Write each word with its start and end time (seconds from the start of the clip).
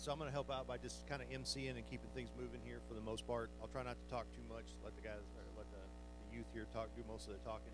right, 0.00 0.04
so 0.04 0.12
I'm 0.12 0.18
going 0.18 0.28
to 0.28 0.34
help 0.34 0.50
out 0.50 0.66
by 0.66 0.78
just 0.78 1.04
kind 1.06 1.20
of 1.20 1.28
emceeing 1.28 1.76
and 1.76 1.84
keeping 1.84 2.08
things 2.14 2.32
moving 2.32 2.60
here 2.64 2.80
for 2.88 2.94
the 2.94 3.04
most 3.04 3.26
part. 3.26 3.50
I'll 3.60 3.68
try 3.68 3.84
not 3.84 4.00
to 4.00 4.06
talk 4.08 4.24
too 4.32 4.44
much. 4.48 4.72
Let 4.80 4.96
the 4.96 5.04
guys, 5.04 5.20
or 5.36 5.44
let 5.60 5.68
the, 5.68 5.84
the 6.24 6.28
youth 6.32 6.48
here 6.56 6.64
talk, 6.72 6.88
do 6.96 7.04
most 7.04 7.28
of 7.28 7.36
the 7.36 7.42
talking. 7.44 7.72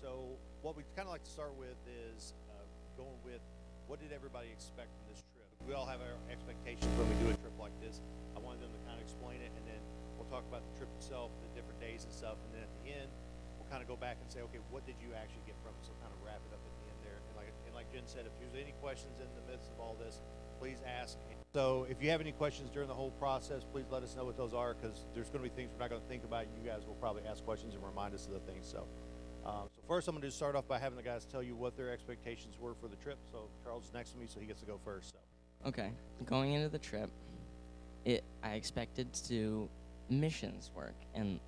So 0.00 0.36
what 0.60 0.76
we 0.76 0.84
kind 0.92 1.08
of 1.08 1.12
like 1.16 1.24
to 1.24 1.32
start 1.32 1.56
with 1.56 1.78
is 1.88 2.34
uh, 2.52 2.66
going 3.00 3.16
with 3.24 3.40
what 3.88 4.04
did 4.04 4.12
everybody 4.12 4.52
expect 4.52 4.92
from 4.92 5.04
this 5.08 5.24
trip? 5.32 5.48
We 5.64 5.72
all 5.72 5.86
have 5.86 6.02
our 6.02 6.18
expectations 6.28 6.90
when 6.98 7.08
we 7.08 7.16
do 7.22 7.30
a 7.32 7.36
trip 7.40 7.54
like 7.56 7.74
this. 7.80 8.02
I 8.36 8.42
wanted 8.42 8.66
them 8.66 8.74
to 8.74 8.82
kind 8.84 8.98
of 8.98 9.02
explain 9.04 9.40
it, 9.40 9.54
and 9.54 9.64
then 9.64 9.80
we'll 10.18 10.28
talk 10.28 10.44
about 10.50 10.66
the 10.66 10.74
trip 10.74 10.90
itself, 10.98 11.30
the 11.40 11.48
different 11.54 11.78
days 11.78 12.04
and 12.04 12.12
stuff, 12.12 12.36
and 12.44 12.50
then 12.52 12.66
at 12.66 12.72
the 12.82 12.90
end, 12.90 13.08
we'll 13.56 13.70
kind 13.70 13.80
of 13.80 13.86
go 13.86 13.94
back 13.94 14.18
and 14.18 14.26
say, 14.26 14.42
okay, 14.42 14.60
what 14.74 14.82
did 14.84 14.98
you 14.98 15.14
actually 15.14 15.46
get 15.46 15.54
from 15.62 15.72
it? 15.78 15.82
So 15.86 15.94
kind 16.02 16.10
of 16.10 16.18
wrap 16.20 16.42
it 16.42 16.50
up 16.50 16.62
at 16.62 16.74
the 16.82 16.84
end 16.90 17.00
there. 17.06 17.22
And 17.22 17.34
like 17.38 17.54
and 17.64 17.72
like 17.72 17.88
Jen 17.94 18.04
said, 18.10 18.26
if 18.26 18.34
there's 18.42 18.58
any 18.58 18.74
questions 18.82 19.22
in 19.22 19.30
the 19.38 19.44
midst 19.46 19.70
of 19.70 19.78
all 19.78 19.94
this, 19.94 20.18
please 20.58 20.82
ask. 20.82 21.16
So 21.52 21.86
if 21.90 22.02
you 22.02 22.08
have 22.08 22.22
any 22.22 22.32
questions 22.32 22.70
during 22.70 22.88
the 22.88 22.94
whole 22.94 23.10
process, 23.10 23.62
please 23.62 23.84
let 23.90 24.02
us 24.02 24.16
know 24.16 24.24
what 24.24 24.38
those 24.38 24.54
are 24.54 24.72
because 24.72 25.04
there's 25.14 25.28
going 25.28 25.44
to 25.44 25.50
be 25.50 25.54
things 25.54 25.70
we're 25.70 25.80
not 25.80 25.90
going 25.90 26.00
to 26.00 26.08
think 26.08 26.24
about. 26.24 26.46
You 26.46 26.66
guys 26.66 26.86
will 26.86 26.94
probably 26.94 27.24
ask 27.28 27.44
questions 27.44 27.74
and 27.74 27.84
remind 27.84 28.14
us 28.14 28.26
of 28.26 28.32
the 28.32 28.38
things. 28.40 28.66
So, 28.66 28.86
um, 29.44 29.68
so 29.76 29.82
first, 29.86 30.08
I'm 30.08 30.14
going 30.14 30.22
to 30.22 30.30
start 30.30 30.56
off 30.56 30.66
by 30.66 30.78
having 30.78 30.96
the 30.96 31.02
guys 31.02 31.26
tell 31.26 31.42
you 31.42 31.54
what 31.54 31.76
their 31.76 31.92
expectations 31.92 32.56
were 32.58 32.74
for 32.74 32.88
the 32.88 32.96
trip. 32.96 33.18
So 33.30 33.50
Charles 33.62 33.84
is 33.84 33.92
next 33.92 34.12
to 34.12 34.18
me, 34.18 34.24
so 34.26 34.40
he 34.40 34.46
gets 34.46 34.60
to 34.60 34.66
go 34.66 34.80
first. 34.82 35.10
So. 35.10 35.68
Okay, 35.68 35.90
going 36.24 36.54
into 36.54 36.70
the 36.70 36.78
trip, 36.78 37.10
it 38.06 38.24
I 38.42 38.54
expected 38.54 39.12
to 39.12 39.28
do 39.28 39.68
missions 40.08 40.70
work 40.74 40.96
and 41.14 41.38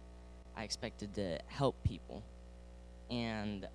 I 0.55 0.65
expected 0.65 1.15
to 1.15 1.39
help 1.47 1.83
people. 1.83 2.23
And 3.11 3.67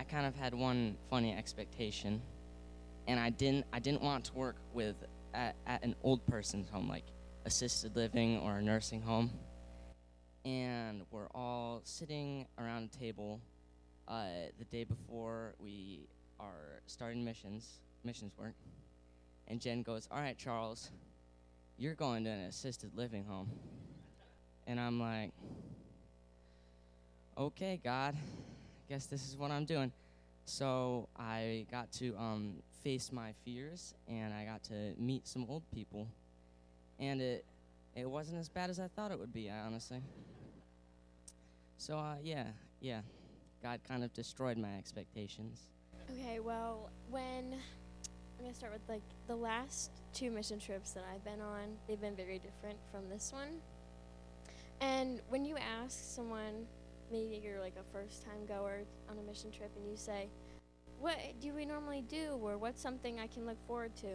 I 0.00 0.02
kind 0.02 0.26
of 0.26 0.34
had 0.34 0.52
one 0.52 0.96
funny 1.08 1.32
expectation 1.32 2.20
and 3.06 3.20
I 3.20 3.30
didn't 3.30 3.66
I 3.72 3.78
didn't 3.78 4.02
want 4.02 4.24
to 4.26 4.34
work 4.34 4.56
with 4.74 4.96
at, 5.34 5.56
at 5.66 5.82
an 5.82 5.94
old 6.02 6.26
person's 6.26 6.68
home 6.68 6.88
like 6.88 7.04
assisted 7.44 7.96
living 7.96 8.38
or 8.38 8.58
a 8.58 8.62
nursing 8.62 9.00
home. 9.02 9.30
And 10.44 11.02
we're 11.10 11.28
all 11.34 11.82
sitting 11.84 12.46
around 12.58 12.90
a 12.94 12.98
table 12.98 13.40
uh, 14.08 14.24
the 14.58 14.64
day 14.64 14.84
before 14.84 15.54
we 15.58 16.08
are 16.38 16.80
starting 16.86 17.24
missions 17.24 17.80
missions 18.04 18.32
work. 18.38 18.54
And 19.48 19.60
Jen 19.60 19.82
goes, 19.82 20.08
All 20.10 20.20
right, 20.20 20.38
Charles, 20.38 20.90
you're 21.76 21.94
going 21.94 22.24
to 22.24 22.30
an 22.30 22.40
assisted 22.40 22.90
living 22.94 23.24
home. 23.24 23.50
And 24.66 24.80
I'm 24.80 25.00
like, 25.00 25.32
Okay, 27.36 27.80
God, 27.82 28.14
I 28.14 28.92
guess 28.92 29.06
this 29.06 29.28
is 29.28 29.36
what 29.36 29.50
I'm 29.50 29.64
doing. 29.64 29.92
So 30.44 31.08
I 31.16 31.66
got 31.70 31.92
to 31.92 32.16
um, 32.16 32.54
face 32.82 33.12
my 33.12 33.32
fears 33.44 33.94
and 34.08 34.32
I 34.32 34.44
got 34.44 34.62
to 34.64 34.94
meet 34.98 35.26
some 35.26 35.46
old 35.48 35.62
people. 35.72 36.06
And 36.98 37.20
it, 37.20 37.44
it 37.94 38.08
wasn't 38.08 38.38
as 38.38 38.48
bad 38.48 38.70
as 38.70 38.78
I 38.78 38.88
thought 38.88 39.10
it 39.10 39.18
would 39.18 39.32
be, 39.32 39.50
honestly. 39.50 40.00
So, 41.78 41.96
uh, 41.98 42.16
yeah, 42.22 42.44
yeah, 42.80 43.00
God 43.62 43.80
kind 43.88 44.04
of 44.04 44.12
destroyed 44.12 44.58
my 44.58 44.76
expectations. 44.76 45.60
Okay, 46.10 46.40
well, 46.40 46.90
when 47.10 47.54
I'm 47.54 48.44
gonna 48.44 48.54
start 48.54 48.72
with 48.72 48.82
like 48.88 49.02
the 49.26 49.36
last 49.36 49.90
two 50.12 50.30
mission 50.30 50.58
trips 50.58 50.92
that 50.92 51.04
I've 51.12 51.24
been 51.24 51.40
on, 51.40 51.76
they've 51.86 52.00
been 52.00 52.16
very 52.16 52.38
different 52.38 52.78
from 52.90 53.08
this 53.08 53.32
one. 53.32 53.60
And 54.80 55.20
when 55.28 55.44
you 55.44 55.56
ask 55.56 55.98
someone, 56.14 56.66
maybe 57.12 57.40
you're 57.42 57.60
like 57.60 57.74
a 57.78 57.92
first 57.92 58.24
time 58.24 58.46
goer 58.46 58.82
on 59.10 59.18
a 59.18 59.22
mission 59.22 59.50
trip, 59.50 59.70
and 59.76 59.88
you 59.90 59.96
say, 59.96 60.28
What 61.00 61.16
do 61.40 61.54
we 61.54 61.64
normally 61.64 62.02
do, 62.02 62.38
or 62.42 62.58
what's 62.58 62.82
something 62.82 63.18
I 63.18 63.26
can 63.26 63.46
look 63.46 63.56
forward 63.66 63.96
to? 63.96 64.08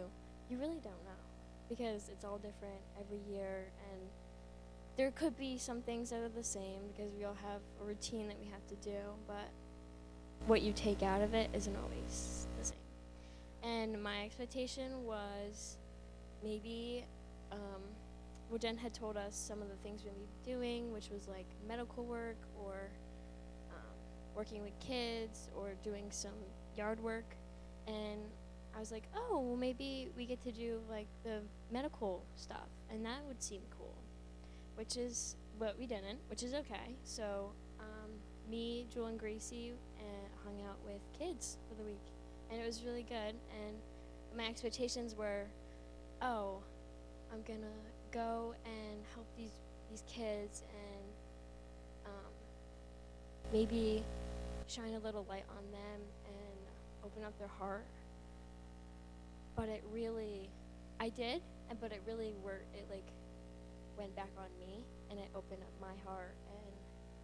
You 0.48 0.58
really 0.58 0.78
don't 0.82 1.04
know 1.04 1.20
because 1.68 2.08
it's 2.08 2.24
all 2.24 2.38
different 2.38 2.80
every 3.00 3.18
year, 3.28 3.72
and 3.90 4.00
there 4.96 5.10
could 5.10 5.36
be 5.36 5.58
some 5.58 5.82
things 5.82 6.10
that 6.10 6.20
are 6.20 6.28
the 6.28 6.44
same 6.44 6.82
because 6.96 7.12
we 7.18 7.24
all 7.24 7.34
have 7.34 7.60
a 7.82 7.84
routine 7.84 8.28
that 8.28 8.38
we 8.38 8.46
have 8.46 8.64
to 8.68 8.76
do, 8.88 8.98
but 9.26 9.50
what 10.46 10.62
you 10.62 10.72
take 10.72 11.02
out 11.02 11.22
of 11.22 11.34
it 11.34 11.50
isn't 11.52 11.76
always 11.76 12.46
the 12.60 12.66
same. 12.66 12.78
And 13.64 14.00
my 14.00 14.22
expectation 14.22 15.04
was 15.04 15.78
maybe, 16.44 17.04
um, 17.50 17.82
well, 18.48 18.58
Jen 18.58 18.76
had 18.76 18.94
told 18.94 19.16
us 19.16 19.34
some 19.34 19.60
of 19.60 19.68
the 19.68 19.76
things 19.82 20.04
we'd 20.04 20.14
be 20.14 20.52
doing, 20.52 20.92
which 20.92 21.10
was 21.10 21.26
like 21.26 21.46
medical 21.66 22.04
work 22.04 22.38
or 22.62 22.90
um, 23.72 23.82
working 24.36 24.62
with 24.62 24.78
kids 24.78 25.48
or 25.56 25.74
doing 25.82 26.04
some 26.10 26.30
yard 26.76 27.00
work. 27.00 27.36
And 27.86 28.20
I 28.74 28.80
was 28.80 28.92
like, 28.92 29.04
oh, 29.16 29.40
well, 29.40 29.56
maybe 29.56 30.10
we 30.16 30.26
get 30.26 30.40
to 30.42 30.52
do 30.52 30.80
like 30.90 31.06
the 31.24 31.40
medical 31.72 32.24
stuff, 32.34 32.68
and 32.90 33.04
that 33.06 33.24
would 33.26 33.42
seem 33.42 33.62
cool, 33.78 33.94
which 34.74 34.96
is 34.96 35.36
what 35.58 35.78
we 35.78 35.86
didn't, 35.86 36.18
which 36.28 36.42
is 36.42 36.52
okay. 36.52 36.96
So, 37.04 37.52
um, 37.80 38.10
me, 38.50 38.86
Jewel, 38.92 39.06
and 39.06 39.18
Gracie 39.18 39.72
uh, 39.98 40.02
hung 40.44 40.60
out 40.68 40.76
with 40.84 41.00
kids 41.18 41.56
for 41.68 41.74
the 41.76 41.84
week 41.84 42.02
and 42.50 42.60
it 42.60 42.66
was 42.66 42.82
really 42.84 43.02
good. 43.02 43.34
And 43.64 43.76
my 44.36 44.46
expectations 44.46 45.14
were, 45.14 45.46
oh, 46.22 46.58
I'm 47.32 47.42
gonna 47.42 47.66
go 48.12 48.54
and 48.64 49.02
help 49.14 49.26
these 49.36 49.50
these 49.90 50.02
kids 50.08 50.62
and 50.68 52.06
um, 52.06 52.32
maybe 53.52 54.02
shine 54.66 54.94
a 54.94 54.98
little 54.98 55.24
light 55.28 55.44
on 55.48 55.70
them 55.70 56.00
open 57.16 57.26
up 57.26 57.38
their 57.38 57.48
heart. 57.48 57.86
But 59.54 59.68
it 59.68 59.82
really, 59.90 60.50
I 61.00 61.08
did, 61.08 61.40
and 61.70 61.80
but 61.80 61.92
it 61.92 62.02
really 62.06 62.34
worked. 62.42 62.74
It 62.74 62.86
like 62.90 63.06
went 63.96 64.14
back 64.14 64.30
on 64.36 64.48
me, 64.58 64.84
and 65.10 65.18
it 65.18 65.28
opened 65.34 65.62
up 65.62 65.72
my 65.80 65.94
heart 66.04 66.36
and 66.50 66.72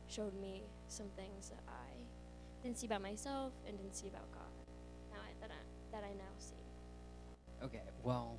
showed 0.08 0.38
me 0.40 0.62
some 0.88 1.06
things 1.16 1.50
that 1.50 1.62
I 1.68 2.62
didn't 2.62 2.78
see 2.78 2.86
about 2.86 3.02
myself 3.02 3.52
and 3.66 3.76
didn't 3.76 3.96
see 3.96 4.08
about 4.08 4.30
God 4.32 4.42
now 5.10 5.18
I, 5.20 5.32
that 5.40 5.50
I 5.50 5.96
that 5.96 6.04
I 6.04 6.14
now 6.14 6.32
see. 6.38 6.54
Okay, 7.62 7.82
well, 8.02 8.38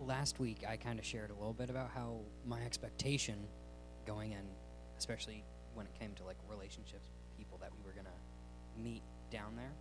last 0.00 0.38
week 0.38 0.64
I 0.68 0.76
kind 0.76 0.98
of 0.98 1.04
shared 1.04 1.30
a 1.30 1.34
little 1.34 1.52
bit 1.52 1.70
about 1.70 1.90
how 1.90 2.20
my 2.46 2.62
expectation 2.62 3.36
going 4.06 4.32
in, 4.32 4.44
especially 4.96 5.44
when 5.74 5.86
it 5.86 5.94
came 5.98 6.14
to 6.14 6.24
like 6.24 6.36
relationships, 6.48 7.08
people 7.36 7.58
that 7.58 7.70
we 7.76 7.82
were 7.84 7.92
gonna 7.92 8.10
meet 8.80 9.02
down 9.30 9.56
there. 9.56 9.72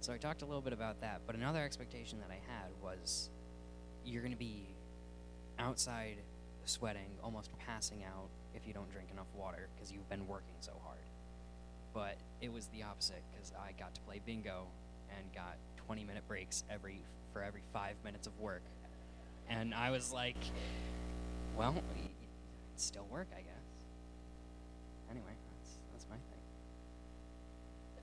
So 0.00 0.12
I 0.12 0.18
talked 0.18 0.42
a 0.42 0.46
little 0.46 0.62
bit 0.62 0.72
about 0.72 1.00
that, 1.00 1.22
but 1.26 1.34
another 1.34 1.62
expectation 1.62 2.20
that 2.20 2.30
I 2.30 2.40
had 2.52 2.70
was 2.82 3.30
you're 4.04 4.22
gonna 4.22 4.36
be 4.36 4.68
outside 5.58 6.18
sweating, 6.64 7.10
almost 7.22 7.50
passing 7.58 8.04
out 8.04 8.28
if 8.54 8.66
you 8.66 8.72
don't 8.72 8.90
drink 8.90 9.10
enough 9.10 9.26
water 9.34 9.68
because 9.74 9.90
you've 9.92 10.08
been 10.08 10.26
working 10.26 10.54
so 10.60 10.72
hard. 10.84 10.98
But 11.92 12.16
it 12.40 12.52
was 12.52 12.66
the 12.68 12.82
opposite 12.82 13.22
because 13.32 13.52
I 13.58 13.72
got 13.78 13.94
to 13.94 14.00
play 14.02 14.20
bingo 14.24 14.66
and 15.16 15.32
got 15.34 15.56
20 15.86 16.04
minute 16.04 16.26
breaks 16.28 16.64
every 16.70 17.00
for 17.32 17.42
every 17.42 17.62
five 17.72 17.96
minutes 18.04 18.26
of 18.26 18.38
work. 18.38 18.62
And 19.48 19.74
I 19.74 19.90
was 19.90 20.12
like, 20.12 20.36
well, 21.56 21.74
still 22.76 23.06
work, 23.10 23.28
I 23.32 23.40
guess. 23.40 23.55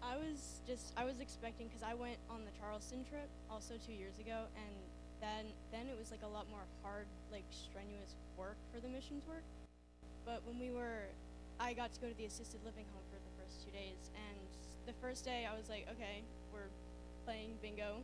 I 0.04 0.20
was 0.20 0.60
just 0.68 0.92
I 1.00 1.06
was 1.08 1.20
expecting 1.24 1.68
because 1.68 1.84
I 1.84 1.96
went 1.96 2.20
on 2.30 2.44
the 2.44 2.52
Charleston 2.60 3.08
trip 3.08 3.32
also 3.50 3.80
two 3.80 3.96
years 3.96 4.20
ago, 4.20 4.52
and 4.60 4.76
then 5.24 5.48
then 5.72 5.88
it 5.88 5.96
was 5.98 6.12
like 6.12 6.22
a 6.28 6.32
lot 6.32 6.50
more 6.52 6.68
hard, 6.84 7.08
like 7.32 7.48
strenuous 7.50 8.20
work 8.36 8.60
for 8.74 8.84
the 8.84 8.92
missions 8.92 9.24
work. 9.28 9.48
But 10.28 10.44
when 10.44 10.60
we 10.60 10.72
were, 10.72 11.08
I 11.60 11.72
got 11.74 11.96
to 11.96 12.00
go 12.00 12.08
to 12.12 12.18
the 12.20 12.28
assisted 12.28 12.60
living 12.68 12.86
home 12.92 13.04
for 13.08 13.20
the 13.20 13.34
first 13.40 13.64
two 13.64 13.72
days, 13.72 14.12
and 14.16 14.40
the 14.86 14.96
first 15.00 15.24
day 15.24 15.48
I 15.48 15.56
was 15.56 15.72
like, 15.72 15.88
okay, 15.96 16.24
we're 16.52 16.72
playing 17.24 17.56
bingo 17.64 18.04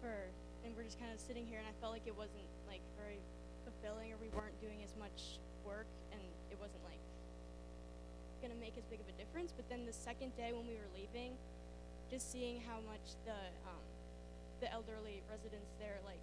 for 0.00 0.32
and 0.64 0.74
we're 0.74 0.84
just 0.84 0.98
kind 0.98 1.12
of 1.12 1.20
sitting 1.20 1.46
here 1.46 1.58
and 1.58 1.68
I 1.68 1.74
felt 1.80 1.92
like 1.92 2.06
it 2.08 2.16
wasn't 2.16 2.48
like 2.66 2.80
very 2.96 3.20
fulfilling 3.62 4.10
or 4.10 4.18
we 4.18 4.32
weren't 4.32 4.56
doing 4.60 4.80
as 4.82 4.90
much 4.98 5.38
work 5.62 5.86
and 6.10 6.20
it 6.50 6.58
wasn't 6.58 6.82
like 6.82 6.97
gonna 8.40 8.58
make 8.58 8.76
as 8.78 8.86
big 8.86 9.00
of 9.00 9.08
a 9.08 9.16
difference 9.18 9.52
but 9.52 9.68
then 9.68 9.84
the 9.84 9.92
second 9.92 10.34
day 10.36 10.52
when 10.52 10.66
we 10.66 10.74
were 10.74 10.90
leaving 10.94 11.34
just 12.10 12.30
seeing 12.32 12.60
how 12.64 12.80
much 12.88 13.18
the 13.28 13.38
um, 13.66 13.84
the 14.60 14.68
elderly 14.72 15.22
residents 15.30 15.74
there 15.78 15.98
like 16.06 16.22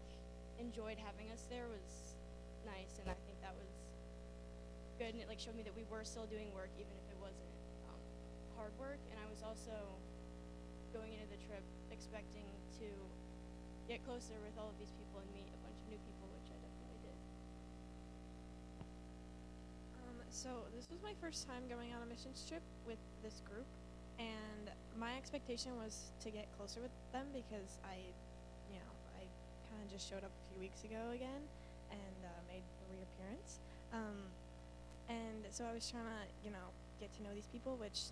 enjoyed 0.60 0.98
having 1.00 1.30
us 1.32 1.46
there 1.52 1.68
was 1.68 2.16
nice 2.66 3.00
and 3.00 3.08
I 3.12 3.16
think 3.28 3.38
that 3.44 3.54
was 3.56 3.72
good 4.98 5.14
and 5.14 5.22
it 5.22 5.28
like 5.28 5.40
showed 5.40 5.56
me 5.56 5.64
that 5.68 5.76
we 5.76 5.84
were 5.92 6.04
still 6.04 6.28
doing 6.28 6.52
work 6.56 6.72
even 6.80 6.92
if 6.96 7.08
it 7.12 7.20
wasn't 7.20 7.56
um, 7.92 8.02
hard 8.56 8.74
work 8.80 9.00
and 9.12 9.20
I 9.20 9.28
was 9.28 9.44
also 9.44 9.76
going 10.96 11.12
into 11.12 11.28
the 11.28 11.42
trip 11.44 11.64
expecting 11.92 12.48
to 12.80 12.88
get 13.88 14.02
closer 14.02 14.34
with 14.42 14.58
all 14.58 14.74
of 14.74 14.78
these 14.82 14.92
people 14.98 15.22
and 15.22 15.30
meet 15.30 15.46
a 15.54 15.60
bunch 15.62 15.78
of 15.78 15.86
new 15.94 16.02
people, 16.02 16.26
which 16.34 16.50
I 16.50 16.58
definitely 16.58 17.00
did. 17.06 17.18
Um, 20.02 20.18
so 20.36 20.68
this 20.76 20.92
was 20.92 21.00
my 21.02 21.16
first 21.24 21.48
time 21.48 21.64
going 21.72 21.96
on 21.96 22.04
a 22.04 22.06
missions 22.06 22.44
trip 22.44 22.62
with 22.86 23.00
this 23.24 23.40
group, 23.48 23.66
and 24.20 24.68
my 25.00 25.16
expectation 25.16 25.80
was 25.80 26.12
to 26.20 26.30
get 26.30 26.52
closer 26.60 26.84
with 26.84 26.92
them 27.16 27.32
because 27.32 27.80
I, 27.88 28.04
you 28.68 28.76
know, 28.84 28.92
I 29.16 29.24
kind 29.72 29.80
of 29.80 29.88
just 29.88 30.04
showed 30.04 30.28
up 30.28 30.36
a 30.36 30.44
few 30.52 30.60
weeks 30.60 30.84
ago 30.84 31.16
again, 31.16 31.40
and 31.88 32.20
uh, 32.20 32.28
made 32.52 32.68
a 32.68 32.86
reappearance. 32.92 33.64
Um, 33.96 34.28
and 35.08 35.48
so 35.56 35.64
I 35.64 35.72
was 35.72 35.88
trying 35.88 36.04
to, 36.04 36.22
you 36.44 36.52
know, 36.52 36.68
get 37.00 37.16
to 37.16 37.24
know 37.24 37.32
these 37.34 37.48
people, 37.48 37.80
which 37.80 38.12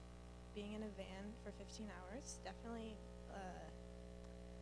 being 0.56 0.72
in 0.80 0.84
a 0.88 0.92
van 0.96 1.28
for 1.44 1.52
15 1.52 1.92
hours 1.92 2.40
definitely 2.46 2.96
uh, 3.36 3.68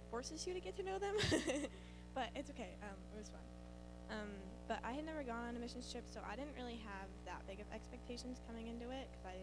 forces 0.09 0.47
you 0.47 0.55
to 0.55 0.59
get 0.59 0.75
to 0.77 0.83
know 0.83 0.97
them. 0.97 1.13
but 2.15 2.33
it's 2.33 2.49
okay. 2.49 2.73
Um, 2.81 2.97
it 3.13 3.17
was 3.21 3.29
fun. 3.29 3.45
Um, 4.11 4.29
but 4.67 4.79
I 4.83 4.93
had 4.93 5.05
never 5.05 5.23
gone 5.23 5.47
on 5.47 5.55
a 5.55 5.59
missions 5.59 5.91
trip, 5.91 6.03
so 6.07 6.19
I 6.27 6.35
didn't 6.35 6.55
really 6.55 6.79
have 6.83 7.07
that 7.25 7.47
big 7.47 7.59
of 7.59 7.67
expectations 7.73 8.39
coming 8.47 8.67
into 8.67 8.91
it 8.91 9.07
because 9.11 9.25
I. 9.25 9.37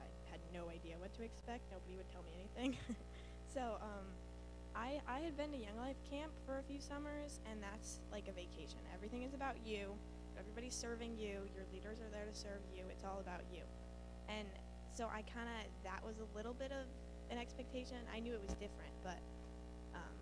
I 0.00 0.30
had 0.30 0.40
no 0.52 0.68
idea 0.68 0.98
what 0.98 1.14
to 1.14 1.22
expect. 1.22 1.62
Nobody 1.70 1.94
would 1.94 2.10
tell 2.10 2.22
me 2.26 2.34
anything. 2.34 2.76
so 3.54 3.78
um, 3.78 4.06
I 4.74 5.00
I 5.06 5.20
had 5.20 5.36
been 5.36 5.52
to 5.52 5.56
Young 5.58 5.78
Life 5.78 5.96
Camp 6.10 6.32
for 6.44 6.58
a 6.58 6.62
few 6.62 6.80
summers, 6.80 7.38
and 7.50 7.62
that's 7.62 8.00
like 8.10 8.26
a 8.26 8.32
vacation. 8.32 8.82
Everything 8.92 9.22
is 9.22 9.34
about 9.34 9.54
you. 9.64 9.94
Everybody's 10.38 10.74
serving 10.74 11.16
you. 11.16 11.46
Your 11.54 11.64
leaders 11.72 12.00
are 12.00 12.10
there 12.10 12.26
to 12.26 12.34
serve 12.34 12.60
you. 12.74 12.82
It's 12.90 13.04
all 13.04 13.20
about 13.20 13.46
you. 13.52 13.62
And 14.28 14.48
so 14.90 15.06
I 15.06 15.22
kind 15.22 15.46
of 15.46 15.70
that 15.84 16.02
was 16.04 16.18
a 16.18 16.28
little 16.36 16.54
bit 16.54 16.72
of 16.72 16.86
an 17.30 17.38
expectation. 17.38 17.98
I 18.12 18.18
knew 18.18 18.34
it 18.34 18.42
was 18.42 18.54
different, 18.54 18.92
but 19.02 19.18
um, 19.94 20.16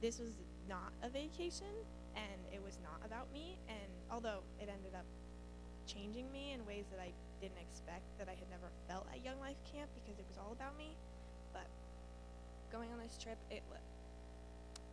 this 0.00 0.18
was 0.18 0.38
not 0.68 0.92
a 1.02 1.10
vacation, 1.10 1.74
and 2.16 2.40
it 2.52 2.62
was 2.62 2.78
not 2.82 3.00
about 3.04 3.32
me. 3.32 3.58
And 3.68 3.90
although 4.10 4.42
it 4.58 4.68
ended 4.68 4.94
up 4.94 5.06
changing 5.86 6.30
me 6.30 6.52
in 6.52 6.64
ways 6.66 6.86
that 6.90 7.00
I 7.00 7.12
didn't 7.40 7.58
expect, 7.58 8.04
that 8.18 8.28
I 8.28 8.36
had 8.36 8.48
never 8.50 8.70
felt 8.88 9.06
at 9.12 9.24
Young 9.24 9.38
Life 9.40 9.58
Camp 9.66 9.90
because 9.94 10.18
it 10.18 10.26
was 10.28 10.38
all 10.38 10.52
about 10.52 10.76
me. 10.76 10.96
But 11.52 11.66
going 12.70 12.92
on 12.92 12.98
this 12.98 13.18
trip, 13.18 13.38
it 13.50 13.62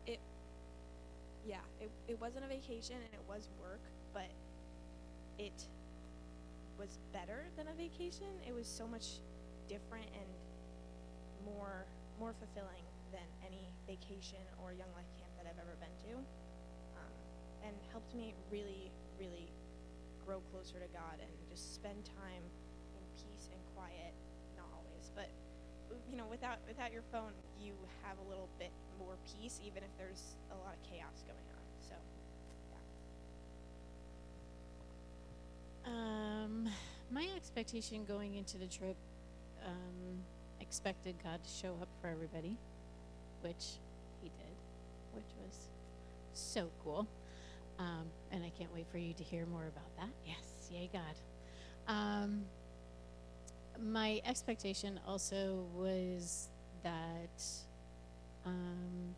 it 0.05 0.19
yeah, 1.45 1.63
it 1.79 1.91
it 2.07 2.19
wasn't 2.19 2.45
a 2.45 2.47
vacation 2.47 2.95
and 2.95 3.13
it 3.13 3.23
was 3.27 3.49
work, 3.61 3.81
but 4.13 4.31
it 5.37 5.67
was 6.79 6.99
better 7.13 7.45
than 7.57 7.67
a 7.67 7.73
vacation. 7.73 8.27
It 8.47 8.53
was 8.53 8.67
so 8.67 8.87
much 8.87 9.21
different 9.67 10.07
and 10.13 10.29
more 11.45 11.85
more 12.19 12.33
fulfilling 12.33 12.83
than 13.11 13.27
any 13.45 13.69
vacation 13.85 14.41
or 14.63 14.73
young 14.73 14.89
life 14.95 15.09
camp 15.17 15.31
that 15.37 15.45
I've 15.45 15.59
ever 15.61 15.77
been 15.79 15.93
to, 16.09 16.17
and 17.67 17.75
helped 17.91 18.15
me 18.15 18.33
really 18.49 18.89
really 19.19 19.51
grow 20.25 20.39
closer 20.51 20.79
to 20.79 20.87
God 20.91 21.19
and 21.19 21.31
just 21.49 21.75
spend 21.75 22.03
time 22.03 22.43
in 22.95 23.03
peace 23.15 23.49
and 23.51 23.61
quiet. 23.75 24.13
Not 24.55 24.67
always, 24.73 25.11
but 25.15 25.29
you 26.09 26.17
know, 26.17 26.25
without 26.29 26.57
without 26.67 26.91
your 26.91 27.03
phone, 27.11 27.31
you 27.59 27.73
have 28.03 28.17
a 28.25 28.29
little 28.29 28.49
bit 28.59 28.71
more 28.99 29.15
peace, 29.25 29.59
even 29.65 29.83
if 29.83 29.89
there's 29.97 30.35
a 30.51 30.55
lot 30.55 30.75
of 30.75 30.81
chaos 30.89 31.23
going 31.23 31.47
on. 31.55 31.63
So, 31.79 31.95
yeah. 35.85 35.91
Um, 35.91 36.69
my 37.11 37.27
expectation 37.35 38.05
going 38.05 38.35
into 38.35 38.57
the 38.57 38.67
trip, 38.67 38.97
um, 39.65 40.23
expected 40.59 41.15
God 41.23 41.43
to 41.43 41.49
show 41.49 41.77
up 41.81 41.89
for 42.01 42.07
everybody, 42.07 42.57
which 43.41 43.79
He 44.21 44.29
did, 44.29 44.55
which 45.13 45.31
was 45.45 45.69
so 46.33 46.69
cool. 46.83 47.07
Um, 47.79 48.05
and 48.31 48.43
I 48.43 48.51
can't 48.57 48.73
wait 48.73 48.87
for 48.91 48.97
you 48.97 49.13
to 49.13 49.23
hear 49.23 49.45
more 49.45 49.67
about 49.67 49.95
that. 49.97 50.09
Yes, 50.25 50.69
yay, 50.71 50.89
God. 50.91 51.15
Um, 51.87 52.43
my 53.79 54.21
expectation 54.25 54.99
also 55.07 55.65
was 55.75 56.49
that 56.83 57.43
um, 58.45 59.15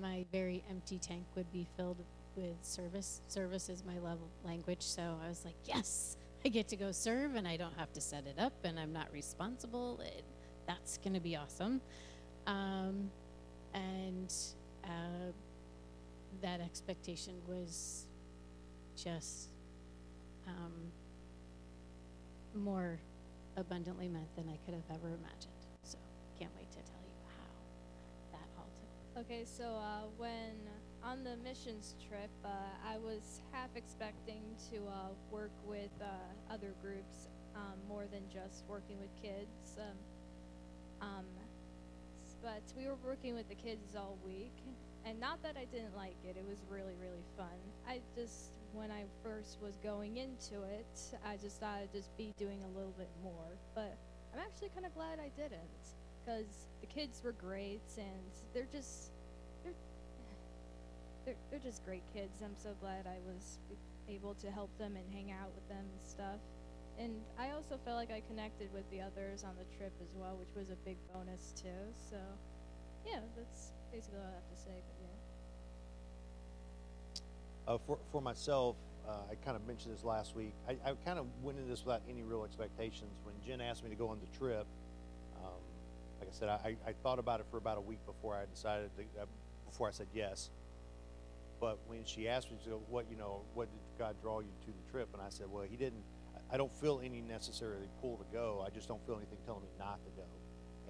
my 0.00 0.24
very 0.32 0.62
empty 0.68 0.98
tank 0.98 1.24
would 1.36 1.50
be 1.52 1.66
filled 1.76 1.98
with 2.36 2.56
service. 2.62 3.20
Service 3.28 3.68
is 3.68 3.84
my 3.84 3.98
love 3.98 4.18
language, 4.44 4.82
so 4.82 5.16
I 5.24 5.28
was 5.28 5.44
like, 5.44 5.54
yes, 5.64 6.16
I 6.44 6.48
get 6.48 6.68
to 6.68 6.76
go 6.76 6.90
serve, 6.90 7.36
and 7.36 7.46
I 7.46 7.56
don't 7.56 7.78
have 7.78 7.92
to 7.92 8.00
set 8.00 8.26
it 8.26 8.38
up, 8.38 8.52
and 8.64 8.80
I'm 8.80 8.92
not 8.92 9.12
responsible. 9.12 10.00
It, 10.00 10.24
that's 10.66 10.98
going 10.98 11.14
to 11.14 11.20
be 11.20 11.36
awesome. 11.36 11.80
Um, 12.46 13.10
and 13.74 14.32
uh, 14.84 15.32
that 16.40 16.60
expectation 16.60 17.34
was 17.46 18.06
just 18.96 19.50
um, 20.46 20.72
more 22.54 22.98
abundantly 23.56 24.08
met 24.08 24.28
than 24.36 24.48
I 24.48 24.56
could 24.64 24.74
have 24.74 24.84
ever 24.90 25.08
imagined. 25.08 25.52
So 25.82 25.98
can't 26.38 26.50
wait 26.56 26.70
to 26.70 26.78
tell 26.78 27.02
you 27.04 27.14
how 27.36 28.38
that 28.38 28.48
all 28.58 28.68
took. 28.74 29.24
Okay, 29.24 29.44
so 29.44 29.76
uh, 29.76 30.08
when 30.16 30.56
on 31.04 31.24
the 31.24 31.36
missions 31.36 31.94
trip, 32.08 32.30
uh, 32.44 32.48
I 32.86 32.96
was 32.98 33.40
half 33.52 33.70
expecting 33.76 34.42
to 34.70 34.78
uh, 34.86 35.08
work 35.30 35.52
with 35.66 35.90
uh, 36.00 36.52
other 36.52 36.74
groups 36.80 37.28
um, 37.54 37.78
more 37.88 38.06
than 38.10 38.22
just 38.32 38.64
working 38.68 38.98
with 39.00 39.10
kids. 39.20 39.78
Um, 39.78 41.08
um, 41.08 41.24
but 42.42 42.62
we 42.76 42.86
were 42.86 42.96
working 43.04 43.34
with 43.34 43.48
the 43.48 43.54
kids 43.54 43.94
all 43.96 44.18
week, 44.24 44.54
and 45.04 45.18
not 45.18 45.42
that 45.42 45.56
I 45.56 45.64
didn't 45.64 45.96
like 45.96 46.16
it. 46.24 46.36
It 46.36 46.46
was 46.48 46.58
really, 46.70 46.94
really 47.00 47.24
fun. 47.36 47.58
I 47.88 48.00
just, 48.14 48.50
when 48.72 48.90
I 48.90 49.04
first 49.22 49.58
was 49.60 49.76
going 49.82 50.16
into 50.16 50.62
it, 50.62 51.00
I 51.26 51.36
just 51.36 51.58
thought 51.60 51.78
I'd 51.82 51.92
just 51.92 52.16
be 52.16 52.32
doing 52.38 52.62
a 52.62 52.78
little 52.78 52.94
bit 52.96 53.10
more. 53.22 53.58
But 53.74 53.96
I'm 54.32 54.40
actually 54.40 54.70
kind 54.70 54.86
of 54.86 54.94
glad 54.94 55.18
I 55.18 55.30
didn't, 55.36 55.82
because 56.24 56.68
the 56.80 56.86
kids 56.86 57.20
were 57.24 57.32
great, 57.32 57.82
and 57.98 58.32
they're 58.54 58.68
just, 58.70 59.10
they're, 59.64 59.74
they're, 61.24 61.36
they're 61.50 61.60
just 61.60 61.84
great 61.84 62.04
kids. 62.14 62.40
I'm 62.42 62.56
so 62.56 62.74
glad 62.80 63.06
I 63.06 63.18
was 63.26 63.58
able 64.08 64.34
to 64.34 64.50
help 64.50 64.76
them 64.78 64.96
and 64.96 65.04
hang 65.12 65.32
out 65.32 65.50
with 65.54 65.68
them 65.68 65.84
and 65.84 66.02
stuff. 66.02 66.40
And 66.98 67.20
I 67.38 67.50
also 67.50 67.78
felt 67.84 67.96
like 67.96 68.10
I 68.10 68.22
connected 68.28 68.72
with 68.72 68.88
the 68.90 69.00
others 69.00 69.44
on 69.44 69.56
the 69.56 69.64
trip 69.76 69.92
as 70.02 70.14
well, 70.14 70.36
which 70.36 70.54
was 70.54 70.70
a 70.70 70.76
big 70.84 70.96
bonus 71.12 71.52
too. 71.56 71.82
So, 72.10 72.16
yeah, 73.06 73.20
that's 73.36 73.72
basically 73.92 74.18
all 74.18 74.26
I 74.26 74.34
have 74.34 74.48
to 74.48 74.56
say. 74.56 74.82
But 74.88 74.96
yeah. 77.68 77.74
Uh, 77.74 77.78
for, 77.86 77.98
for 78.10 78.20
myself, 78.20 78.76
uh, 79.08 79.30
I 79.30 79.34
kind 79.44 79.56
of 79.56 79.66
mentioned 79.66 79.94
this 79.94 80.04
last 80.04 80.34
week. 80.34 80.54
I, 80.68 80.72
I 80.84 80.94
kind 81.04 81.18
of 81.18 81.26
went 81.42 81.58
into 81.58 81.70
this 81.70 81.84
without 81.84 82.02
any 82.08 82.22
real 82.22 82.44
expectations. 82.44 83.18
When 83.24 83.34
Jen 83.46 83.60
asked 83.60 83.84
me 83.84 83.90
to 83.90 83.96
go 83.96 84.08
on 84.08 84.18
the 84.20 84.38
trip, 84.38 84.66
um, 85.36 85.60
like 86.20 86.28
I 86.28 86.32
said, 86.32 86.48
I, 86.48 86.76
I 86.86 86.92
thought 87.02 87.18
about 87.18 87.40
it 87.40 87.46
for 87.50 87.58
about 87.58 87.78
a 87.78 87.80
week 87.80 87.98
before 88.06 88.34
I 88.34 88.46
decided 88.52 88.90
to, 88.96 89.02
uh, 89.22 89.26
before 89.68 89.88
I 89.88 89.90
said 89.90 90.06
yes. 90.14 90.50
But 91.60 91.78
when 91.86 92.04
she 92.04 92.28
asked 92.28 92.50
me, 92.50 92.58
so 92.64 92.82
what, 92.88 93.06
you 93.10 93.16
know, 93.16 93.42
what 93.54 93.68
did 93.70 93.98
God 93.98 94.16
draw 94.20 94.40
you 94.40 94.50
to 94.66 94.66
the 94.66 94.90
trip? 94.90 95.08
And 95.12 95.22
I 95.22 95.28
said, 95.28 95.46
well, 95.48 95.64
he 95.68 95.76
didn't, 95.76 96.02
I 96.50 96.56
don't 96.56 96.72
feel 96.72 97.00
any 97.04 97.20
necessarily 97.20 97.88
pull 98.00 98.16
to 98.16 98.24
go. 98.32 98.64
I 98.66 98.70
just 98.70 98.88
don't 98.88 99.04
feel 99.06 99.16
anything 99.16 99.38
telling 99.46 99.62
me 99.62 99.68
not 99.78 100.04
to 100.04 100.10
go. 100.16 100.26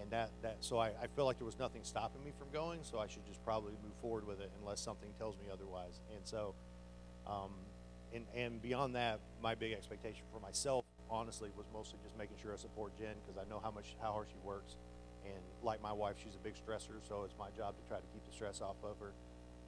And 0.03 0.11
that, 0.11 0.31
that, 0.43 0.57
so 0.61 0.79
I, 0.79 0.89
I 1.01 1.07
feel 1.15 1.25
like 1.25 1.39
there 1.39 1.47
was 1.47 1.59
nothing 1.59 1.83
stopping 1.85 2.25
me 2.25 2.33
from 2.37 2.49
going, 2.53 2.81
so 2.83 2.99
I 2.99 3.07
should 3.07 3.25
just 3.25 3.43
probably 3.45 3.73
move 3.85 3.95
forward 4.01 4.27
with 4.27 4.41
it 4.41 4.51
unless 4.61 4.81
something 4.81 5.09
tells 5.17 5.37
me 5.37 5.45
otherwise. 5.53 6.01
And 6.15 6.27
so, 6.27 6.55
um, 7.27 7.51
and, 8.13 8.25
and 8.35 8.61
beyond 8.61 8.97
that, 8.97 9.21
my 9.41 9.55
big 9.55 9.73
expectation 9.73 10.25
for 10.33 10.41
myself, 10.41 10.85
honestly, 11.09 11.51
was 11.57 11.67
mostly 11.73 11.99
just 12.03 12.19
making 12.19 12.37
sure 12.43 12.53
I 12.53 12.57
support 12.57 12.99
Jen 12.99 13.15
because 13.25 13.41
I 13.41 13.49
know 13.49 13.61
how 13.63 13.71
much, 13.71 13.95
how 14.03 14.13
hard 14.13 14.27
she 14.29 14.39
works. 14.45 14.77
And 15.25 15.41
like 15.63 15.81
my 15.81 15.93
wife, 15.93 16.17
she's 16.23 16.35
a 16.35 16.39
big 16.39 16.55
stressor, 16.55 16.99
so 17.07 17.23
it's 17.25 17.37
my 17.39 17.51
job 17.57 17.77
to 17.77 17.89
try 17.89 17.99
to 17.99 18.07
keep 18.13 18.27
the 18.27 18.33
stress 18.33 18.61
off 18.61 18.77
of 18.83 18.99
her. 18.99 19.13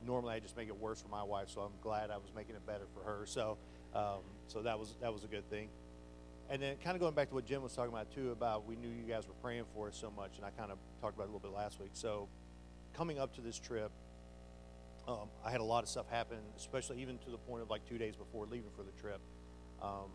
Normally, 0.04 0.34
I 0.34 0.40
just 0.40 0.56
make 0.56 0.68
it 0.68 0.76
worse 0.76 1.00
for 1.00 1.08
my 1.08 1.22
wife, 1.22 1.48
so 1.48 1.60
I'm 1.60 1.72
glad 1.80 2.10
I 2.10 2.16
was 2.16 2.32
making 2.34 2.56
it 2.56 2.66
better 2.66 2.86
for 2.92 3.04
her. 3.04 3.24
So, 3.24 3.56
um, 3.94 4.20
so 4.48 4.62
that 4.62 4.78
was 4.78 4.96
that 5.00 5.12
was 5.12 5.22
a 5.24 5.28
good 5.28 5.48
thing. 5.48 5.68
And 6.50 6.60
then, 6.60 6.76
kind 6.84 6.94
of 6.94 7.00
going 7.00 7.14
back 7.14 7.28
to 7.28 7.34
what 7.34 7.46
Jim 7.46 7.62
was 7.62 7.74
talking 7.74 7.92
about 7.92 8.12
too, 8.12 8.30
about 8.30 8.66
we 8.66 8.76
knew 8.76 8.88
you 8.88 9.04
guys 9.08 9.26
were 9.26 9.34
praying 9.42 9.64
for 9.74 9.88
us 9.88 9.96
so 9.96 10.10
much, 10.10 10.36
and 10.36 10.44
I 10.44 10.50
kind 10.50 10.70
of 10.70 10.78
talked 11.00 11.14
about 11.14 11.24
it 11.24 11.30
a 11.30 11.32
little 11.32 11.50
bit 11.50 11.56
last 11.56 11.80
week. 11.80 11.90
So, 11.94 12.28
coming 12.92 13.18
up 13.18 13.34
to 13.36 13.40
this 13.40 13.58
trip, 13.58 13.90
um, 15.08 15.28
I 15.44 15.50
had 15.50 15.60
a 15.60 15.64
lot 15.64 15.82
of 15.82 15.88
stuff 15.88 16.08
happen, 16.08 16.38
especially 16.56 17.00
even 17.00 17.18
to 17.18 17.30
the 17.30 17.38
point 17.38 17.62
of 17.62 17.70
like 17.70 17.86
two 17.88 17.98
days 17.98 18.14
before 18.14 18.46
leaving 18.46 18.70
for 18.76 18.82
the 18.82 18.92
trip. 18.92 19.20
Um, 19.82 20.10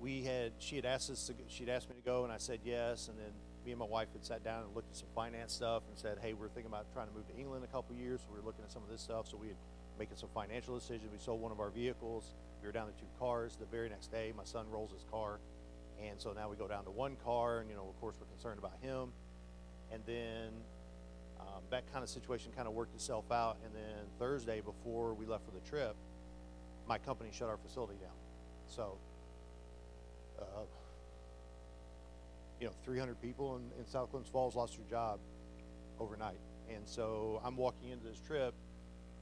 we 0.00 0.22
had 0.22 0.52
she 0.58 0.76
had 0.76 0.86
asked 0.86 1.10
us 1.10 1.26
to 1.26 1.34
she'd 1.48 1.68
asked 1.68 1.88
me 1.90 1.96
to 1.96 2.02
go, 2.02 2.24
and 2.24 2.32
I 2.32 2.38
said 2.38 2.60
yes. 2.64 3.08
And 3.08 3.18
then 3.18 3.32
me 3.64 3.72
and 3.72 3.78
my 3.78 3.86
wife 3.86 4.08
had 4.12 4.24
sat 4.24 4.42
down 4.42 4.64
and 4.64 4.74
looked 4.74 4.90
at 4.90 4.96
some 4.96 5.08
finance 5.14 5.52
stuff 5.52 5.82
and 5.88 5.98
said, 5.98 6.18
hey, 6.22 6.32
we're 6.32 6.48
thinking 6.48 6.72
about 6.72 6.90
trying 6.92 7.08
to 7.08 7.14
move 7.14 7.26
to 7.28 7.36
England 7.36 7.62
in 7.62 7.68
a 7.68 7.72
couple 7.72 7.94
years. 7.94 8.20
So 8.22 8.28
we 8.32 8.40
were 8.40 8.46
looking 8.46 8.64
at 8.64 8.72
some 8.72 8.82
of 8.82 8.88
this 8.88 9.02
stuff. 9.02 9.28
So 9.28 9.36
we 9.36 9.48
had 9.48 9.56
making 9.98 10.16
some 10.16 10.30
financial 10.34 10.74
decisions. 10.74 11.12
We 11.12 11.18
sold 11.18 11.40
one 11.40 11.52
of 11.52 11.60
our 11.60 11.70
vehicles. 11.70 12.34
We 12.60 12.66
were 12.66 12.72
down 12.72 12.86
to 12.86 12.92
two 12.92 13.08
cars. 13.18 13.56
The 13.58 13.66
very 13.66 13.88
next 13.88 14.10
day, 14.10 14.32
my 14.36 14.44
son 14.44 14.66
rolls 14.70 14.92
his 14.92 15.04
car, 15.10 15.40
and 16.02 16.20
so 16.20 16.32
now 16.32 16.48
we 16.48 16.56
go 16.56 16.68
down 16.68 16.84
to 16.84 16.90
one 16.90 17.16
car. 17.24 17.60
And 17.60 17.70
you 17.70 17.76
know, 17.76 17.88
of 17.88 17.98
course, 18.00 18.16
we're 18.20 18.26
concerned 18.26 18.58
about 18.58 18.74
him. 18.80 19.12
And 19.92 20.02
then 20.06 20.50
um, 21.40 21.62
that 21.70 21.90
kind 21.92 22.02
of 22.02 22.08
situation 22.08 22.52
kind 22.54 22.68
of 22.68 22.74
worked 22.74 22.94
itself 22.94 23.30
out. 23.32 23.56
And 23.64 23.74
then 23.74 24.04
Thursday, 24.18 24.60
before 24.60 25.14
we 25.14 25.26
left 25.26 25.44
for 25.44 25.52
the 25.52 25.60
trip, 25.68 25.96
my 26.86 26.98
company 26.98 27.30
shut 27.32 27.48
our 27.48 27.56
facility 27.56 27.98
down. 28.00 28.10
So, 28.66 28.98
uh, 30.38 30.62
you 32.60 32.66
know, 32.66 32.72
300 32.84 33.20
people 33.20 33.56
in, 33.56 33.62
in 33.80 33.86
South 33.86 34.12
Glens 34.12 34.28
Falls 34.28 34.54
lost 34.54 34.76
their 34.76 34.86
job 34.86 35.18
overnight. 35.98 36.40
And 36.68 36.86
so 36.86 37.40
I'm 37.44 37.56
walking 37.56 37.90
into 37.90 38.06
this 38.06 38.20
trip 38.20 38.54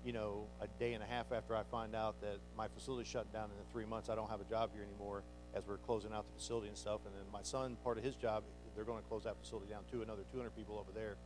you 0.05 0.13
know, 0.13 0.47
a 0.61 0.67
day 0.79 0.95
and 0.95 1.03
a 1.03 1.07
half 1.07 1.33
after 1.33 1.55
I 1.55 1.63
find 1.65 1.95
out 1.95 2.21
that 2.21 2.39
my 2.57 2.69
facility's 2.69 3.11
shut 3.11 3.33
down 3.33 3.45
in 3.51 3.73
three 3.73 3.85
months 3.85 4.09
I 4.09 4.15
don't 4.15 4.31
have 4.31 4.41
a 4.41 4.45
job 4.45 4.71
here 4.73 4.83
anymore 4.83 5.23
as 5.55 5.67
we're 5.67 5.79
closing 5.79 6.13
out 6.13 6.27
the 6.27 6.41
facility 6.41 6.69
and 6.69 6.77
stuff. 6.77 7.01
And 7.07 7.15
then 7.15 7.25
my 7.33 7.43
son, 7.43 7.77
part 7.83 7.99
of 7.99 8.05
his 8.05 8.15
job, 8.15 8.45
they're 8.75 8.85
going 8.85 9.03
to 9.03 9.09
close 9.09 9.25
that 9.25 9.37
facility 9.41 9.71
down 9.71 9.83
too, 9.91 10.03
another 10.03 10.23
200 10.33 10.51
people 10.51 10.79
over 10.79 10.93
there. 10.93 11.17